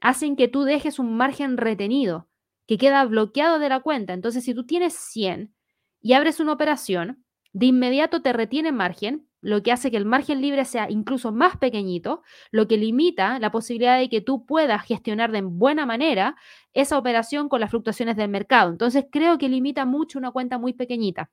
hacen 0.00 0.36
que 0.36 0.48
tú 0.48 0.64
dejes 0.64 0.98
un 0.98 1.16
margen 1.16 1.56
retenido 1.56 2.28
que 2.66 2.78
queda 2.78 3.04
bloqueado 3.04 3.58
de 3.58 3.68
la 3.68 3.80
cuenta. 3.80 4.12
Entonces, 4.12 4.44
si 4.44 4.54
tú 4.54 4.64
tienes 4.64 4.94
100 4.94 5.54
y 6.00 6.12
abres 6.14 6.40
una 6.40 6.52
operación, 6.52 7.24
de 7.52 7.66
inmediato 7.66 8.22
te 8.22 8.32
retiene 8.32 8.72
margen, 8.72 9.28
lo 9.40 9.62
que 9.62 9.72
hace 9.72 9.90
que 9.90 9.96
el 9.96 10.06
margen 10.06 10.40
libre 10.40 10.64
sea 10.64 10.88
incluso 10.88 11.32
más 11.32 11.56
pequeñito, 11.56 12.22
lo 12.52 12.68
que 12.68 12.76
limita 12.76 13.38
la 13.40 13.50
posibilidad 13.50 13.98
de 13.98 14.08
que 14.08 14.20
tú 14.20 14.46
puedas 14.46 14.84
gestionar 14.84 15.32
de 15.32 15.42
buena 15.42 15.84
manera 15.84 16.36
esa 16.72 16.96
operación 16.96 17.48
con 17.48 17.60
las 17.60 17.70
fluctuaciones 17.70 18.16
del 18.16 18.28
mercado. 18.28 18.70
Entonces, 18.70 19.06
creo 19.10 19.38
que 19.38 19.48
limita 19.48 19.84
mucho 19.84 20.18
una 20.18 20.30
cuenta 20.30 20.58
muy 20.58 20.72
pequeñita. 20.72 21.30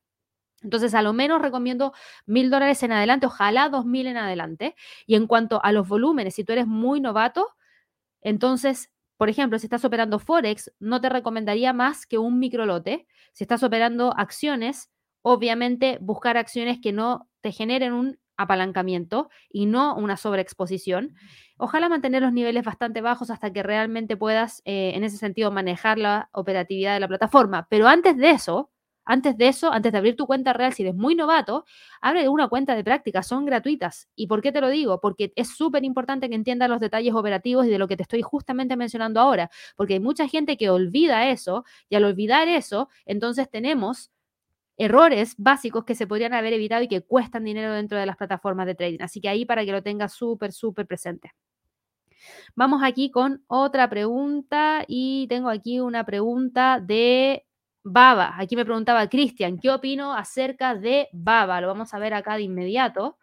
Entonces, 0.62 0.94
a 0.94 1.02
lo 1.02 1.14
menos 1.14 1.42
recomiendo 1.42 1.94
mil 2.26 2.50
dólares 2.50 2.84
en 2.84 2.92
adelante, 2.92 3.28
ojalá 3.28 3.70
dos 3.70 3.86
mil 3.86 4.08
en 4.08 4.18
adelante. 4.18 4.76
Y 5.06 5.16
en 5.16 5.28
cuanto 5.28 5.64
a 5.64 5.72
los 5.72 5.88
volúmenes, 5.88 6.36
si 6.36 6.44
tú 6.44 6.54
eres 6.54 6.68
muy 6.68 7.00
novato, 7.00 7.48
entonces 8.22 8.92
por 9.20 9.28
ejemplo, 9.28 9.60
si 9.60 9.66
estás 9.66 9.84
operando 9.84 10.18
Forex, 10.18 10.72
no 10.80 11.02
te 11.02 11.10
recomendaría 11.10 11.74
más 11.74 12.06
que 12.06 12.18
un 12.18 12.40
microlote. 12.40 13.06
Si 13.34 13.44
estás 13.44 13.64
operando 13.64 14.14
acciones, 14.16 14.90
obviamente 15.24 15.98
buscar 16.00 16.38
acciones 16.38 16.80
que 16.82 16.94
no 16.94 17.28
te 17.42 17.52
generen 17.52 17.92
un 17.92 18.18
apalancamiento 18.38 19.30
y 19.50 19.66
no 19.66 19.94
una 19.98 20.16
sobreexposición. 20.16 21.16
Ojalá 21.58 21.90
mantener 21.90 22.22
los 22.22 22.32
niveles 22.32 22.64
bastante 22.64 23.02
bajos 23.02 23.30
hasta 23.30 23.52
que 23.52 23.62
realmente 23.62 24.16
puedas, 24.16 24.62
eh, 24.64 24.94
en 24.96 25.04
ese 25.04 25.18
sentido, 25.18 25.52
manejar 25.52 25.98
la 25.98 26.30
operatividad 26.32 26.94
de 26.94 27.02
la 27.02 27.10
plataforma. 27.10 27.68
Pero 27.70 27.90
antes 27.90 28.16
de 28.16 28.30
eso, 28.30 28.72
antes 29.10 29.36
de 29.38 29.48
eso, 29.48 29.72
antes 29.74 29.92
de 29.92 29.98
abrir 29.98 30.16
tu 30.16 30.28
cuenta 30.28 30.54
real, 30.54 30.72
si 30.72 30.84
eres 30.84 30.94
muy 30.94 31.16
novato, 31.16 31.66
abre 32.00 32.30
una 32.30 32.48
cuenta 32.48 32.76
de 32.76 32.84
práctica, 32.84 33.24
son 33.24 33.44
gratuitas. 33.44 34.08
¿Y 34.16 34.28
por 34.28 34.44
qué 34.44 34.52
te 34.52 34.62
lo 34.62 34.70
digo? 34.70 35.02
Porque 35.02 35.34
es 35.36 35.50
súper 35.50 35.84
importante 35.84 36.30
que 36.30 36.36
entiendas 36.36 36.70
los 36.70 36.80
detalles 36.80 37.16
operativos 37.16 37.66
y 37.66 37.72
de 37.72 37.80
lo 37.80 37.88
que 37.88 37.98
te 37.98 38.04
estoy 38.04 38.22
justamente 38.22 38.78
mencionando 38.78 39.20
ahora, 39.20 39.50
porque 39.76 39.96
hay 39.96 40.00
mucha 40.00 40.28
gente 40.28 40.58
que 40.58 40.70
olvida 40.70 41.28
eso 41.28 41.66
y 41.90 41.96
al 41.96 42.04
olvidar 42.04 42.48
eso, 42.48 42.88
entonces 43.08 43.50
tenemos 43.50 44.12
errores 44.78 45.34
básicos 45.40 45.86
que 45.86 45.96
se 45.96 46.06
podrían 46.06 46.36
haber 46.36 46.54
evitado 46.54 46.84
y 46.84 46.88
que 46.88 47.02
cuestan 47.02 47.46
dinero 47.46 47.74
dentro 47.74 47.98
de 47.98 48.06
las 48.06 48.16
plataformas 48.16 48.68
de 48.68 48.76
trading. 48.76 49.02
Así 49.02 49.22
que 49.22 49.30
ahí 49.30 49.44
para 49.44 49.66
que 49.66 49.72
lo 49.72 49.82
tengas 49.82 50.14
súper, 50.14 50.54
súper 50.54 50.86
presente. 50.86 51.34
Vamos 52.56 52.82
aquí 52.84 53.10
con 53.10 53.44
otra 53.48 53.90
pregunta 53.90 54.84
y 54.88 55.26
tengo 55.30 55.50
aquí 55.50 55.80
una 55.80 56.06
pregunta 56.06 56.80
de 56.80 57.46
Baba, 57.92 58.36
aquí 58.38 58.56
me 58.56 58.66
preguntaba 58.66 59.10
Cristian, 59.10 59.58
¿qué 59.58 59.72
opino 59.72 60.14
acerca 60.14 60.76
de 60.76 61.10
Baba? 61.12 61.60
Lo 61.60 61.68
vamos 61.68 61.92
a 61.94 61.98
ver 62.00 62.14
acá 62.14 62.36
de 62.36 62.44
inmediato. 62.44 63.18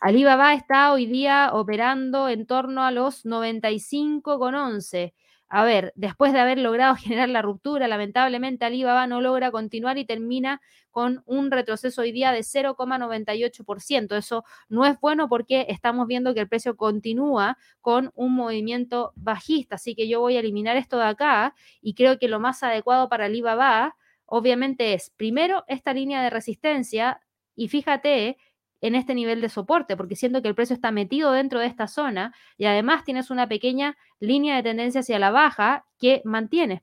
Alibaba 0.00 0.54
está 0.54 0.92
hoy 0.92 1.06
día 1.06 1.50
operando 1.52 2.28
en 2.30 2.46
torno 2.46 2.82
a 2.84 2.92
los 2.92 3.26
95,11. 3.26 5.14
A 5.52 5.64
ver, 5.64 5.92
después 5.96 6.32
de 6.32 6.38
haber 6.38 6.58
logrado 6.58 6.94
generar 6.96 7.28
la 7.28 7.42
ruptura, 7.42 7.88
lamentablemente 7.88 8.64
Alibaba 8.64 9.06
no 9.06 9.20
logra 9.20 9.50
continuar 9.50 9.98
y 9.98 10.04
termina 10.04 10.60
con 10.90 11.22
un 11.26 11.50
retroceso 11.50 12.02
hoy 12.02 12.12
día 12.12 12.32
de 12.32 12.42
0,98%. 12.44 14.16
Eso 14.16 14.44
no 14.68 14.86
es 14.86 14.98
bueno 15.00 15.28
porque 15.28 15.66
estamos 15.68 16.06
viendo 16.06 16.34
que 16.34 16.40
el 16.40 16.48
precio 16.48 16.76
continúa 16.76 17.58
con 17.80 18.12
un 18.14 18.34
movimiento 18.34 19.12
bajista. 19.16 19.74
Así 19.76 19.94
que 19.94 20.08
yo 20.08 20.20
voy 20.20 20.36
a 20.36 20.40
eliminar 20.40 20.76
esto 20.76 20.98
de 20.98 21.04
acá 21.04 21.54
y 21.80 21.94
creo 21.94 22.18
que 22.18 22.28
lo 22.28 22.38
más 22.40 22.62
adecuado 22.62 23.08
para 23.08 23.24
Alibaba 23.26 23.96
obviamente 24.26 24.94
es 24.94 25.10
primero 25.10 25.64
esta 25.66 25.92
línea 25.92 26.22
de 26.22 26.30
resistencia 26.30 27.20
y 27.56 27.68
fíjate 27.68 28.38
en 28.80 28.94
este 28.94 29.14
nivel 29.14 29.40
de 29.40 29.48
soporte, 29.48 29.96
porque 29.96 30.16
siento 30.16 30.42
que 30.42 30.48
el 30.48 30.54
precio 30.54 30.74
está 30.74 30.90
metido 30.90 31.32
dentro 31.32 31.60
de 31.60 31.66
esta 31.66 31.86
zona 31.86 32.34
y 32.56 32.66
además 32.66 33.04
tienes 33.04 33.30
una 33.30 33.48
pequeña 33.48 33.96
línea 34.18 34.56
de 34.56 34.62
tendencia 34.62 35.00
hacia 35.00 35.18
la 35.18 35.30
baja 35.30 35.84
que 35.98 36.22
mantiene. 36.24 36.82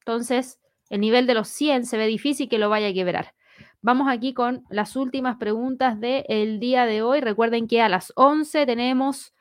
Entonces, 0.00 0.60
el 0.88 1.00
nivel 1.00 1.26
de 1.26 1.34
los 1.34 1.48
100 1.48 1.84
se 1.86 1.98
ve 1.98 2.06
difícil 2.06 2.48
que 2.48 2.58
lo 2.58 2.70
vaya 2.70 2.88
a 2.88 2.92
quebrar. 2.92 3.34
Vamos 3.80 4.08
aquí 4.08 4.34
con 4.34 4.64
las 4.70 4.96
últimas 4.96 5.36
preguntas 5.36 6.00
del 6.00 6.58
día 6.58 6.86
de 6.86 7.02
hoy. 7.02 7.20
Recuerden 7.20 7.68
que 7.68 7.80
a 7.80 7.88
las 7.88 8.12
11 8.16 8.66
tenemos 8.66 9.34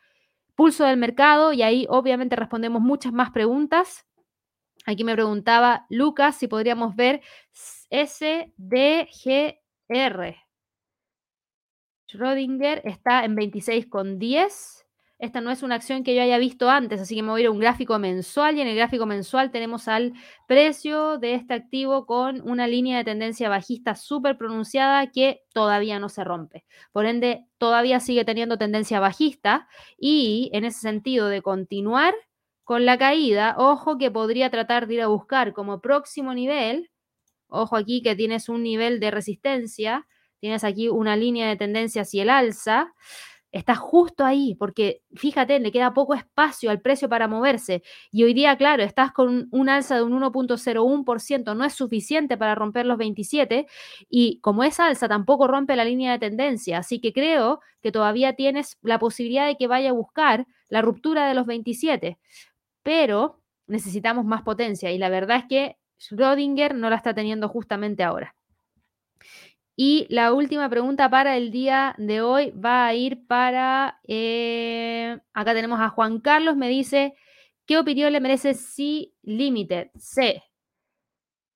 pulso 0.56 0.84
del 0.84 0.98
mercado 0.98 1.54
y 1.54 1.62
ahí 1.64 1.86
obviamente 1.90 2.36
respondemos 2.36 2.82
muchas 2.82 3.14
más 3.14 3.32
preguntas. 3.32 4.06
Aquí 4.86 5.04
me 5.04 5.14
preguntaba 5.14 5.86
Lucas 5.90 6.38
si 6.38 6.48
podríamos 6.48 6.96
ver 6.96 7.22
SDGR. 7.90 9.58
Schrödinger 12.08 12.82
está 12.86 13.26
en 13.26 13.36
26,10. 13.36 14.86
Esta 15.20 15.42
no 15.42 15.50
es 15.50 15.64
una 15.64 15.76
acción 15.76 16.04
que 16.04 16.16
yo 16.16 16.22
haya 16.22 16.38
visto 16.38 16.70
antes, 16.70 17.02
así 17.02 17.16
que 17.16 17.24
me 17.24 17.32
voy 17.32 17.42
a 17.42 17.44
ir 17.44 17.48
a 17.48 17.52
un 17.52 17.60
gráfico 17.60 17.98
mensual 17.98 18.56
y 18.56 18.62
en 18.62 18.68
el 18.68 18.76
gráfico 18.76 19.08
mensual 19.08 19.52
tenemos 19.52 19.88
al 19.88 20.14
precio 20.48 21.18
de 21.18 21.34
este 21.34 21.56
activo 21.56 22.06
con 22.06 22.48
una 22.48 22.68
línea 22.68 23.00
de 23.00 23.04
tendencia 23.04 23.50
bajista 23.50 23.96
súper 23.96 24.38
pronunciada 24.38 25.08
que 25.12 25.42
todavía 25.54 25.98
no 25.98 26.08
se 26.10 26.24
rompe. 26.24 26.66
Por 26.92 27.08
ende, 27.08 27.48
todavía 27.58 28.00
sigue 28.00 28.26
teniendo 28.26 28.60
tendencia 28.60 29.00
bajista 29.00 29.68
y 29.98 30.52
en 30.54 30.66
ese 30.66 30.82
sentido 30.82 31.30
de 31.30 31.42
continuar 31.42 32.14
con 32.64 32.86
la 32.86 33.00
caída, 33.00 33.56
ojo 33.58 33.98
que 33.98 34.12
podría 34.12 34.52
tratar 34.52 34.86
de 34.86 34.96
ir 34.96 35.02
a 35.02 35.08
buscar 35.08 35.54
como 35.54 35.82
próximo 35.82 36.36
nivel, 36.36 36.92
ojo 37.48 37.76
aquí 37.76 38.04
que 38.04 38.16
tienes 38.16 38.50
un 38.50 38.62
nivel 38.62 39.00
de 39.00 39.10
resistencia 39.10 40.06
tienes 40.40 40.64
aquí 40.64 40.90
una 40.90 41.16
línea 41.16 41.48
de 41.48 41.56
tendencia 41.56 42.04
hacia 42.04 42.24
el 42.24 42.30
alza, 42.30 42.94
está 43.52 43.76
justo 43.76 44.26
ahí, 44.26 44.56
porque 44.56 45.02
fíjate, 45.16 45.60
le 45.60 45.72
queda 45.72 45.94
poco 45.94 46.14
espacio 46.14 46.70
al 46.70 46.82
precio 46.82 47.10
para 47.10 47.28
moverse. 47.28 47.82
Y 48.12 48.24
hoy 48.24 48.34
día, 48.34 48.58
claro, 48.58 48.84
estás 48.84 49.12
con 49.12 49.48
un 49.52 49.70
alza 49.70 49.96
de 49.96 50.04
un 50.04 50.14
1.01%, 50.14 51.56
no 51.56 51.64
es 51.64 51.74
suficiente 51.74 52.38
para 52.38 52.56
romper 52.56 52.86
los 52.86 52.98
27, 52.98 53.68
y 54.10 54.40
como 54.42 54.64
es 54.64 54.80
alza, 54.80 55.08
tampoco 55.08 55.48
rompe 55.48 55.76
la 55.76 55.86
línea 55.86 56.12
de 56.12 56.20
tendencia. 56.20 56.80
Así 56.80 57.00
que 57.00 57.14
creo 57.14 57.62
que 57.82 57.92
todavía 57.92 58.34
tienes 58.34 58.78
la 58.82 59.00
posibilidad 59.00 59.48
de 59.48 59.58
que 59.58 59.68
vaya 59.68 59.90
a 59.90 59.94
buscar 59.94 60.46
la 60.70 60.82
ruptura 60.82 61.28
de 61.28 61.34
los 61.34 61.46
27, 61.46 62.20
pero 62.84 63.42
necesitamos 63.68 64.26
más 64.26 64.44
potencia, 64.44 64.92
y 64.92 64.98
la 64.98 65.10
verdad 65.10 65.38
es 65.38 65.46
que 65.50 65.78
Schrödinger 66.00 66.76
no 66.76 66.90
la 66.90 66.96
está 66.98 67.14
teniendo 67.14 67.50
justamente 67.50 68.04
ahora. 68.04 68.37
Y 69.80 70.08
la 70.10 70.34
última 70.34 70.68
pregunta 70.70 71.08
para 71.08 71.38
el 71.38 71.52
día 71.52 71.94
de 72.00 72.22
hoy 72.22 72.50
va 72.50 72.88
a 72.88 72.96
ir 72.96 73.28
para, 73.28 74.00
eh, 74.08 75.20
acá 75.34 75.54
tenemos 75.54 75.80
a 75.80 75.90
Juan 75.90 76.20
Carlos, 76.20 76.58
me 76.58 76.68
dice, 76.68 77.14
¿qué 77.68 77.78
opinión 77.78 78.12
le 78.12 78.20
merece 78.20 78.56
C 78.56 79.12
Limited? 79.22 79.92
C. 79.96 80.42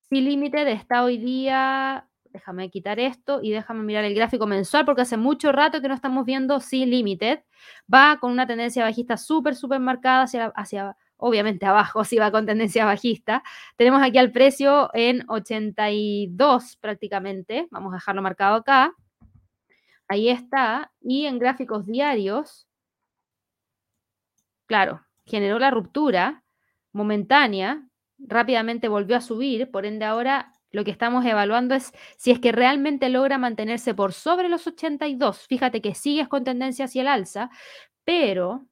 C 0.07 0.15
Limited 0.15 0.67
está 0.67 1.03
hoy 1.03 1.17
día 1.17 2.07
déjame 2.31 2.69
quitar 2.69 2.99
esto 2.99 3.39
y 3.41 3.51
déjame 3.51 3.83
mirar 3.83 4.03
el 4.05 4.15
gráfico 4.15 4.47
mensual 4.47 4.85
porque 4.85 5.01
hace 5.01 5.17
mucho 5.17 5.51
rato 5.51 5.81
que 5.81 5.87
no 5.87 5.93
estamos 5.93 6.25
viendo 6.25 6.59
C 6.59 6.85
Limited. 6.85 7.39
Va 7.93 8.17
con 8.19 8.31
una 8.31 8.47
tendencia 8.47 8.83
bajista 8.83 9.17
súper, 9.17 9.55
súper 9.55 9.79
marcada 9.79 10.23
hacia, 10.23 10.45
hacia, 10.55 10.95
obviamente 11.21 11.65
abajo, 11.65 12.03
si 12.03 12.17
va 12.17 12.31
con 12.31 12.45
tendencia 12.45 12.85
bajista. 12.85 13.43
Tenemos 13.77 14.01
aquí 14.01 14.17
al 14.17 14.31
precio 14.31 14.89
en 14.93 15.23
82 15.29 16.77
prácticamente. 16.77 17.67
Vamos 17.71 17.93
a 17.93 17.97
dejarlo 17.97 18.21
marcado 18.21 18.55
acá. 18.55 18.93
Ahí 20.07 20.27
está. 20.27 20.91
Y 20.99 21.25
en 21.25 21.39
gráficos 21.39 21.85
diarios, 21.85 22.67
claro, 24.65 25.05
generó 25.25 25.59
la 25.59 25.71
ruptura 25.71 26.43
momentánea, 26.91 27.87
rápidamente 28.19 28.89
volvió 28.89 29.15
a 29.15 29.21
subir, 29.21 29.71
por 29.71 29.85
ende 29.85 30.05
ahora 30.05 30.51
lo 30.71 30.83
que 30.83 30.91
estamos 30.91 31.25
evaluando 31.25 31.75
es 31.75 31.91
si 32.17 32.31
es 32.31 32.39
que 32.39 32.51
realmente 32.51 33.09
logra 33.09 33.37
mantenerse 33.37 33.93
por 33.93 34.13
sobre 34.13 34.49
los 34.49 34.67
82. 34.67 35.47
Fíjate 35.47 35.81
que 35.81 35.95
sigues 35.95 36.27
con 36.27 36.43
tendencia 36.43 36.85
hacia 36.85 37.01
el 37.01 37.07
alza, 37.07 37.49
pero, 38.03 38.65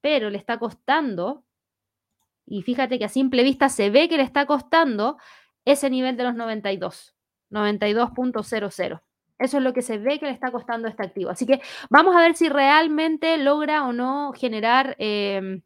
pero 0.00 0.30
le 0.30 0.38
está 0.38 0.58
costando, 0.58 1.44
y 2.50 2.62
fíjate 2.62 2.98
que 2.98 3.04
a 3.04 3.08
simple 3.08 3.42
vista 3.42 3.68
se 3.68 3.90
ve 3.90 4.08
que 4.08 4.16
le 4.16 4.22
está 4.22 4.46
costando 4.46 5.16
ese 5.64 5.90
nivel 5.90 6.16
de 6.16 6.24
los 6.24 6.34
92, 6.34 7.14
92.00. 7.50 9.02
Eso 9.38 9.58
es 9.58 9.62
lo 9.62 9.72
que 9.72 9.82
se 9.82 9.98
ve 9.98 10.18
que 10.18 10.26
le 10.26 10.32
está 10.32 10.50
costando 10.50 10.88
este 10.88 11.04
activo. 11.04 11.30
Así 11.30 11.46
que 11.46 11.60
vamos 11.90 12.16
a 12.16 12.20
ver 12.20 12.34
si 12.34 12.48
realmente 12.48 13.36
logra 13.38 13.86
o 13.86 13.92
no 13.92 14.32
generar... 14.32 14.96
Em, 14.98 15.62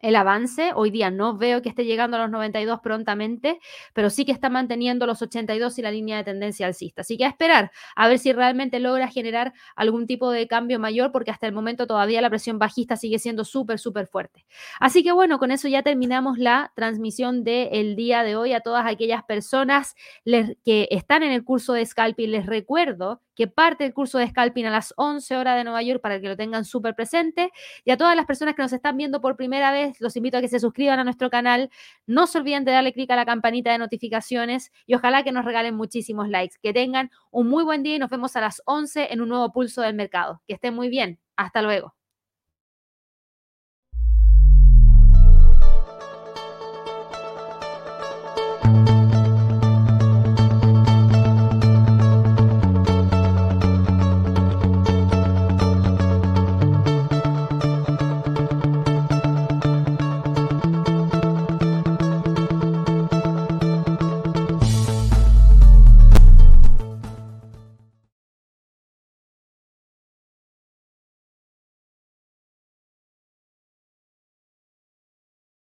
el 0.00 0.16
avance. 0.16 0.72
Hoy 0.74 0.90
día 0.90 1.10
no 1.10 1.36
veo 1.36 1.62
que 1.62 1.68
esté 1.68 1.84
llegando 1.84 2.16
a 2.16 2.20
los 2.20 2.30
92 2.30 2.80
prontamente, 2.80 3.58
pero 3.92 4.10
sí 4.10 4.24
que 4.24 4.32
está 4.32 4.50
manteniendo 4.50 5.06
los 5.06 5.22
82 5.22 5.78
y 5.78 5.82
la 5.82 5.90
línea 5.90 6.16
de 6.16 6.24
tendencia 6.24 6.66
alcista. 6.66 7.02
Así 7.02 7.16
que 7.16 7.24
a 7.24 7.28
esperar 7.28 7.70
a 7.94 8.08
ver 8.08 8.18
si 8.18 8.32
realmente 8.32 8.80
logra 8.80 9.08
generar 9.08 9.52
algún 9.74 10.06
tipo 10.06 10.30
de 10.30 10.46
cambio 10.46 10.78
mayor, 10.78 11.12
porque 11.12 11.30
hasta 11.30 11.46
el 11.46 11.52
momento 11.52 11.86
todavía 11.86 12.20
la 12.20 12.30
presión 12.30 12.58
bajista 12.58 12.96
sigue 12.96 13.18
siendo 13.18 13.44
súper, 13.44 13.78
súper 13.78 14.06
fuerte. 14.06 14.46
Así 14.80 15.02
que 15.02 15.12
bueno, 15.12 15.38
con 15.38 15.50
eso 15.50 15.68
ya 15.68 15.82
terminamos 15.82 16.38
la 16.38 16.72
transmisión 16.74 17.44
del 17.44 17.96
día 17.96 18.22
de 18.22 18.36
hoy 18.36 18.52
a 18.52 18.60
todas 18.60 18.86
aquellas 18.86 19.24
personas 19.24 19.94
que 20.24 20.88
están 20.90 21.22
en 21.22 21.32
el 21.32 21.44
curso 21.44 21.72
de 21.72 21.84
scalping. 21.84 22.30
Les 22.30 22.46
recuerdo 22.46 23.22
que 23.36 23.46
parte 23.46 23.84
el 23.84 23.94
curso 23.94 24.18
de 24.18 24.26
scalping 24.26 24.66
a 24.66 24.70
las 24.70 24.92
11 24.96 25.36
horas 25.36 25.56
de 25.56 25.64
Nueva 25.64 25.82
York 25.82 26.00
para 26.00 26.20
que 26.20 26.26
lo 26.26 26.36
tengan 26.36 26.64
súper 26.64 26.96
presente. 26.96 27.52
Y 27.84 27.90
a 27.92 27.96
todas 27.96 28.16
las 28.16 28.26
personas 28.26 28.56
que 28.56 28.62
nos 28.62 28.72
están 28.72 28.96
viendo 28.96 29.20
por 29.20 29.36
primera 29.36 29.70
vez, 29.70 30.00
los 30.00 30.16
invito 30.16 30.38
a 30.38 30.40
que 30.40 30.48
se 30.48 30.58
suscriban 30.58 30.98
a 30.98 31.04
nuestro 31.04 31.30
canal. 31.30 31.70
No 32.06 32.26
se 32.26 32.38
olviden 32.38 32.64
de 32.64 32.72
darle 32.72 32.92
clic 32.92 33.10
a 33.10 33.16
la 33.16 33.26
campanita 33.26 33.70
de 33.70 33.78
notificaciones 33.78 34.72
y 34.86 34.94
ojalá 34.94 35.22
que 35.22 35.32
nos 35.32 35.44
regalen 35.44 35.76
muchísimos 35.76 36.28
likes. 36.28 36.56
Que 36.62 36.72
tengan 36.72 37.10
un 37.30 37.48
muy 37.48 37.62
buen 37.62 37.82
día 37.82 37.96
y 37.96 37.98
nos 37.98 38.10
vemos 38.10 38.34
a 38.36 38.40
las 38.40 38.62
11 38.64 39.12
en 39.12 39.20
un 39.20 39.28
nuevo 39.28 39.52
pulso 39.52 39.82
del 39.82 39.94
mercado. 39.94 40.42
Que 40.48 40.54
estén 40.54 40.74
muy 40.74 40.88
bien. 40.88 41.20
Hasta 41.36 41.60
luego. 41.60 41.94